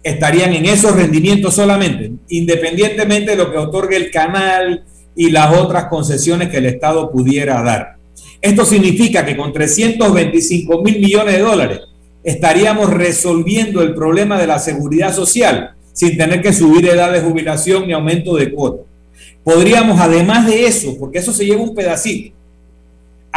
Estarían 0.01 0.53
en 0.53 0.65
esos 0.65 0.95
rendimientos 0.95 1.53
solamente, 1.53 2.11
independientemente 2.29 3.31
de 3.31 3.37
lo 3.37 3.51
que 3.51 3.59
otorgue 3.59 3.95
el 3.95 4.09
canal 4.09 4.85
y 5.15 5.29
las 5.29 5.55
otras 5.55 5.85
concesiones 5.85 6.49
que 6.49 6.57
el 6.57 6.65
Estado 6.65 7.11
pudiera 7.11 7.61
dar. 7.61 7.97
Esto 8.41 8.65
significa 8.65 9.23
que 9.23 9.37
con 9.37 9.53
325 9.53 10.81
mil 10.81 10.99
millones 10.99 11.35
de 11.35 11.41
dólares 11.41 11.79
estaríamos 12.23 12.89
resolviendo 12.89 13.83
el 13.83 13.93
problema 13.93 14.39
de 14.39 14.47
la 14.47 14.57
seguridad 14.57 15.13
social 15.13 15.75
sin 15.93 16.17
tener 16.17 16.41
que 16.41 16.53
subir 16.53 16.87
edad 16.87 17.13
de 17.13 17.21
jubilación 17.21 17.85
ni 17.85 17.93
aumento 17.93 18.35
de 18.35 18.51
cuota. 18.51 18.81
Podríamos, 19.43 19.99
además 20.01 20.47
de 20.47 20.65
eso, 20.65 20.97
porque 20.99 21.19
eso 21.19 21.31
se 21.31 21.45
lleva 21.45 21.61
un 21.61 21.75
pedacito, 21.75 22.35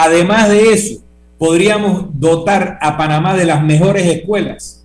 además 0.05 0.48
de 0.48 0.72
eso, 0.72 1.00
podríamos 1.38 2.07
dotar 2.18 2.78
a 2.80 2.96
Panamá 2.96 3.36
de 3.36 3.44
las 3.44 3.62
mejores 3.62 4.07
escuelas, 4.07 4.84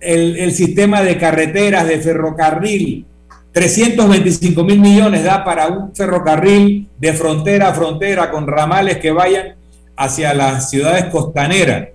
el, 0.00 0.52
sistema 0.52 1.02
de 1.02 1.18
carreteras, 1.18 1.86
de 1.88 1.98
ferrocarril, 1.98 3.04
325 3.52 4.64
mil 4.64 4.80
millones 4.80 5.24
da 5.24 5.42
para 5.44 5.68
un 5.68 5.94
ferrocarril 5.94 6.88
de 6.98 7.12
frontera 7.14 7.68
a 7.68 7.74
frontera 7.74 8.30
con 8.30 8.46
ramales 8.46 8.98
que 8.98 9.10
vayan 9.10 9.54
hacia 9.96 10.34
las 10.34 10.68
ciudades 10.70 11.06
costaneras. 11.06 11.88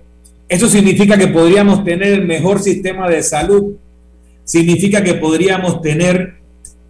Eso 0.48 0.68
significa 0.68 1.16
que 1.16 1.28
podríamos 1.28 1.84
tener 1.84 2.12
el 2.12 2.26
mejor 2.26 2.60
sistema 2.60 3.08
de 3.08 3.22
salud. 3.22 3.74
Significa 4.44 5.02
que 5.02 5.14
podríamos 5.14 5.80
tener 5.80 6.34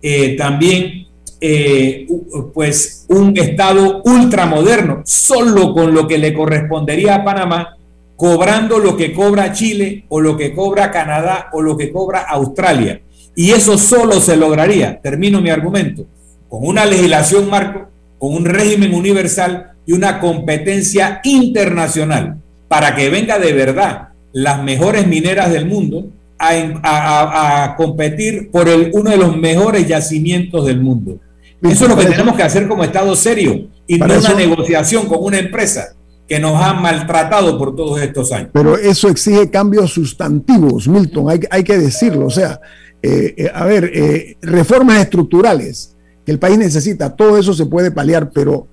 eh, 0.00 0.36
también 0.36 1.06
eh, 1.44 2.06
pues 2.54 3.04
un 3.08 3.36
Estado 3.36 4.00
ultramoderno, 4.04 5.02
solo 5.04 5.74
con 5.74 5.92
lo 5.92 6.06
que 6.06 6.16
le 6.16 6.32
correspondería 6.32 7.16
a 7.16 7.24
Panamá, 7.24 7.76
cobrando 8.14 8.78
lo 8.78 8.96
que 8.96 9.12
cobra 9.12 9.52
Chile 9.52 10.04
o 10.08 10.20
lo 10.20 10.36
que 10.36 10.54
cobra 10.54 10.92
Canadá 10.92 11.48
o 11.52 11.60
lo 11.60 11.76
que 11.76 11.90
cobra 11.90 12.20
Australia. 12.20 13.00
Y 13.34 13.50
eso 13.50 13.76
solo 13.76 14.20
se 14.20 14.36
lograría, 14.36 15.00
termino 15.00 15.40
mi 15.40 15.50
argumento, 15.50 16.06
con 16.48 16.64
una 16.64 16.86
legislación 16.86 17.50
marco, 17.50 17.88
con 18.18 18.34
un 18.34 18.44
régimen 18.44 18.94
universal 18.94 19.72
y 19.84 19.94
una 19.94 20.20
competencia 20.20 21.20
internacional 21.24 22.36
para 22.68 22.94
que 22.94 23.10
venga 23.10 23.40
de 23.40 23.52
verdad 23.52 24.10
las 24.32 24.62
mejores 24.62 25.08
mineras 25.08 25.50
del 25.50 25.66
mundo 25.66 26.06
a, 26.38 27.74
competir 27.76 28.50
por 28.52 28.68
el, 28.68 28.90
uno 28.94 29.10
de 29.10 29.16
los 29.16 29.36
mejores 29.36 29.88
yacimientos 29.88 30.66
del 30.66 30.80
mundo. 30.80 31.18
Eso 31.62 31.84
es 31.84 31.90
lo 31.90 31.96
que 31.96 32.06
tenemos 32.06 32.36
que 32.36 32.42
hacer 32.42 32.66
como 32.66 32.82
Estado 32.82 33.14
serio 33.14 33.68
y 33.86 33.98
no 33.98 34.06
una 34.06 34.34
negociación 34.34 35.06
con 35.06 35.18
una 35.22 35.38
empresa 35.38 35.94
que 36.28 36.38
nos 36.38 36.60
ha 36.60 36.74
maltratado 36.74 37.58
por 37.58 37.76
todos 37.76 38.00
estos 38.00 38.32
años. 38.32 38.50
Pero 38.52 38.76
eso 38.76 39.08
exige 39.08 39.50
cambios 39.50 39.92
sustantivos, 39.92 40.88
Milton, 40.88 41.30
hay, 41.30 41.40
hay 41.50 41.62
que 41.62 41.78
decirlo. 41.78 42.26
O 42.26 42.30
sea, 42.30 42.60
eh, 43.02 43.34
eh, 43.36 43.50
a 43.52 43.64
ver, 43.64 43.90
eh, 43.92 44.36
reformas 44.42 45.00
estructurales 45.00 45.96
que 46.24 46.32
el 46.32 46.38
país 46.38 46.56
necesita, 46.58 47.14
todo 47.14 47.36
eso 47.36 47.52
se 47.52 47.66
puede 47.66 47.90
paliar, 47.90 48.30
pero 48.30 48.68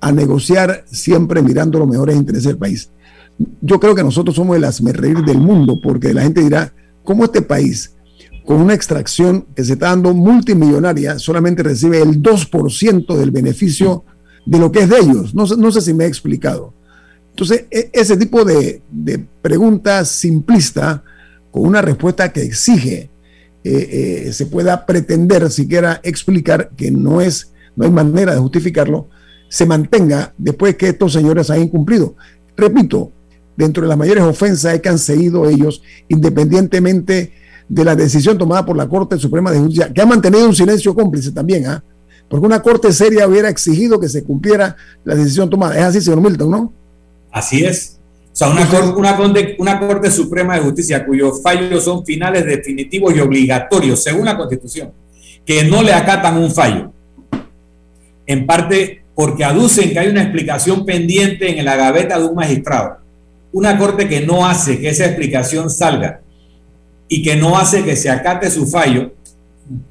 a 0.00 0.12
negociar 0.12 0.84
siempre 0.86 1.42
mirando 1.42 1.78
los 1.78 1.88
mejores 1.88 2.16
intereses 2.16 2.48
del 2.48 2.58
país. 2.58 2.90
Yo 3.60 3.78
creo 3.78 3.94
que 3.94 4.02
nosotros 4.02 4.34
somos 4.34 4.56
el 4.56 4.94
reír 4.94 5.22
del 5.24 5.38
mundo, 5.38 5.78
porque 5.82 6.14
la 6.14 6.22
gente 6.22 6.42
dirá, 6.42 6.72
¿cómo 7.04 7.24
este 7.24 7.42
país, 7.42 7.95
con 8.46 8.62
una 8.62 8.72
extracción 8.72 9.44
que 9.54 9.64
se 9.64 9.74
está 9.74 9.88
dando 9.88 10.14
multimillonaria, 10.14 11.18
solamente 11.18 11.62
recibe 11.62 12.00
el 12.00 12.22
2% 12.22 13.16
del 13.16 13.30
beneficio 13.30 14.04
de 14.46 14.58
lo 14.58 14.72
que 14.72 14.80
es 14.80 14.88
de 14.88 14.98
ellos? 14.98 15.34
No, 15.34 15.44
no 15.44 15.70
sé 15.72 15.80
si 15.82 15.92
me 15.92 16.04
he 16.04 16.08
explicado. 16.08 16.72
Entonces, 17.30 17.64
e, 17.70 17.90
ese 17.92 18.16
tipo 18.16 18.44
de, 18.44 18.80
de 18.90 19.18
pregunta 19.42 20.04
simplista, 20.04 21.02
con 21.50 21.66
una 21.66 21.82
respuesta 21.82 22.32
que 22.32 22.42
exige 22.42 23.10
eh, 23.68 24.26
eh, 24.28 24.32
se 24.32 24.46
pueda 24.46 24.86
pretender 24.86 25.50
siquiera 25.50 26.00
explicar 26.04 26.70
que 26.76 26.92
no 26.92 27.20
es, 27.20 27.50
no 27.74 27.84
hay 27.84 27.90
manera 27.90 28.32
de 28.32 28.38
justificarlo, 28.38 29.08
se 29.48 29.66
mantenga 29.66 30.32
después 30.38 30.76
que 30.76 30.90
estos 30.90 31.12
señores 31.12 31.50
hayan 31.50 31.66
cumplido. 31.66 32.14
Repito, 32.56 33.10
dentro 33.56 33.82
de 33.82 33.88
las 33.88 33.98
mayores 33.98 34.22
ofensas 34.22 34.80
que 34.80 34.88
han 34.88 35.00
seguido 35.00 35.48
ellos, 35.48 35.82
independientemente 36.06 37.32
de 37.68 37.84
la 37.84 37.96
decisión 37.96 38.38
tomada 38.38 38.64
por 38.64 38.76
la 38.76 38.88
Corte 38.88 39.18
Suprema 39.18 39.50
de 39.50 39.58
Justicia, 39.58 39.92
que 39.92 40.00
ha 40.00 40.06
mantenido 40.06 40.46
un 40.46 40.54
silencio 40.54 40.94
cómplice 40.94 41.32
también, 41.32 41.66
¿ah? 41.66 41.82
porque 42.28 42.46
una 42.46 42.60
Corte 42.60 42.92
seria 42.92 43.26
hubiera 43.26 43.48
exigido 43.48 43.98
que 44.00 44.08
se 44.08 44.22
cumpliera 44.22 44.76
la 45.04 45.14
decisión 45.14 45.50
tomada. 45.50 45.76
Es 45.76 45.84
así, 45.84 46.00
señor 46.00 46.20
Milton, 46.20 46.50
¿no? 46.50 46.72
Así 47.30 47.64
es. 47.64 47.98
O 48.32 48.36
sea, 48.36 48.48
una, 48.48 48.68
corte, 48.68 48.90
una, 48.98 49.16
una 49.58 49.80
Corte 49.80 50.10
Suprema 50.10 50.56
de 50.56 50.60
Justicia 50.60 51.06
cuyos 51.06 51.40
fallos 51.42 51.82
son 51.84 52.04
finales 52.04 52.44
definitivos 52.44 53.14
y 53.14 53.20
obligatorios, 53.20 54.02
según 54.02 54.26
la 54.26 54.36
Constitución, 54.36 54.92
que 55.44 55.64
no 55.64 55.82
le 55.82 55.92
acatan 55.92 56.36
un 56.36 56.50
fallo. 56.50 56.92
En 58.26 58.46
parte 58.46 59.02
porque 59.14 59.44
aducen 59.44 59.90
que 59.90 59.98
hay 59.98 60.08
una 60.08 60.22
explicación 60.22 60.84
pendiente 60.84 61.58
en 61.58 61.64
la 61.64 61.76
gaveta 61.76 62.18
de 62.18 62.26
un 62.26 62.34
magistrado. 62.34 62.98
Una 63.52 63.78
Corte 63.78 64.06
que 64.06 64.20
no 64.20 64.46
hace 64.46 64.78
que 64.78 64.90
esa 64.90 65.06
explicación 65.06 65.70
salga 65.70 66.20
y 67.08 67.22
que 67.22 67.36
no 67.36 67.56
hace 67.56 67.84
que 67.84 67.96
se 67.96 68.10
acate 68.10 68.50
su 68.50 68.66
fallo, 68.66 69.12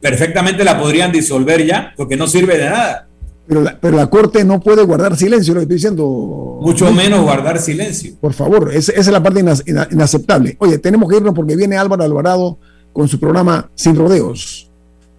perfectamente 0.02 0.64
la 0.64 0.80
podrían 0.80 1.12
disolver 1.12 1.66
ya, 1.66 1.94
porque 1.96 2.18
no 2.18 2.28
sirve 2.28 2.58
de 2.58 2.70
nada. 2.70 3.08
Pero 3.48 3.62
la, 3.62 3.78
pero 3.80 3.98
la 3.98 4.08
Corte 4.08 4.44
no 4.44 4.60
puede 4.60 4.84
guardar 4.84 5.16
silencio, 5.16 5.54
lo 5.54 5.60
que 5.60 5.64
estoy 5.64 5.76
diciendo. 5.76 6.60
Mucho 6.62 6.92
menos 6.92 7.22
guardar 7.22 7.60
silencio. 7.60 8.14
Por 8.20 8.34
favor, 8.34 8.74
esa, 8.74 8.92
es 8.94 9.08
la 9.08 9.22
parte 9.22 9.44
inaceptable. 9.92 10.56
Oye, 10.60 10.80
tenemos 10.80 11.10
que 11.10 11.18
irnos 11.18 11.36
porque 11.36 11.56
viene 11.56 11.78
Álvaro 11.78 12.04
Alvarado 12.04 12.58
con 12.92 13.08
su 13.08 13.20
programa 13.20 13.70
Sin 13.76 13.96
Rodeos. 13.96 14.70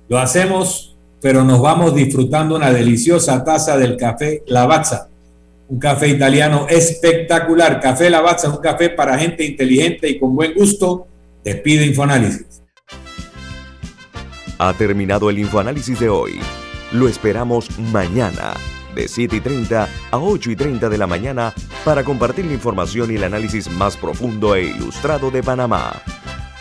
Lo 0.09 0.19
hacemos, 0.19 0.97
pero 1.21 1.45
nos 1.45 1.61
vamos 1.61 1.95
disfrutando 1.95 2.57
una 2.57 2.73
deliciosa 2.73 3.45
taza 3.45 3.77
del 3.77 3.97
café 3.97 4.43
Lavazza. 4.47 5.09
Un 5.69 5.79
café 5.79 6.09
italiano 6.09 6.67
espectacular. 6.69 7.81
Café 7.81 8.11
Lavazza, 8.11 8.51
un 8.51 8.59
café 8.59 8.91
para 8.91 9.19
gente 9.19 9.45
inteligente 9.45 10.09
y 10.09 10.19
con 10.19 10.35
buen 10.35 10.55
gusto. 10.55 11.07
Despide 11.47 11.87
Infoanálisis. 11.87 12.61
Ha 14.59 14.73
terminado 14.73 15.31
el 15.31 15.39
Infoanálisis 15.39 16.01
de 16.01 16.09
hoy. 16.09 16.41
Lo 16.91 17.07
esperamos 17.07 17.71
mañana 17.79 18.55
de 18.97 19.07
7 19.07 19.37
y 19.37 19.41
30 19.41 19.89
a 20.11 20.19
8 20.19 20.51
y 20.51 20.57
30 20.57 20.89
de 20.89 20.99
la 20.99 21.07
mañana 21.07 21.55
para 21.85 22.03
compartir 22.03 22.47
la 22.47 22.55
información 22.55 23.13
y 23.13 23.15
el 23.15 23.23
análisis 23.23 23.71
más 23.71 23.97
profundo 23.97 24.57
e 24.57 24.65
ilustrado 24.65 25.31
de 25.31 25.41
Panamá. 25.41 25.93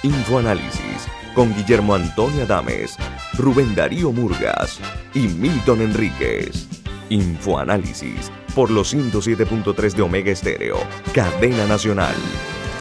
Infoanálisis 0.03 1.07
con 1.33 1.51
Guillermo 1.55 1.95
Antonio 1.95 2.43
Adames, 2.43 2.95
Rubén 3.39 3.73
Darío 3.73 4.11
Murgas 4.11 4.79
y 5.15 5.21
Milton 5.21 5.81
Enríquez. 5.81 6.67
Infoanálisis 7.09 8.31
por 8.53 8.69
los 8.69 8.93
107.3 8.93 9.93
de 9.95 10.01
Omega 10.03 10.31
Estéreo, 10.31 10.77
cadena 11.11 11.65
nacional. 11.65 12.13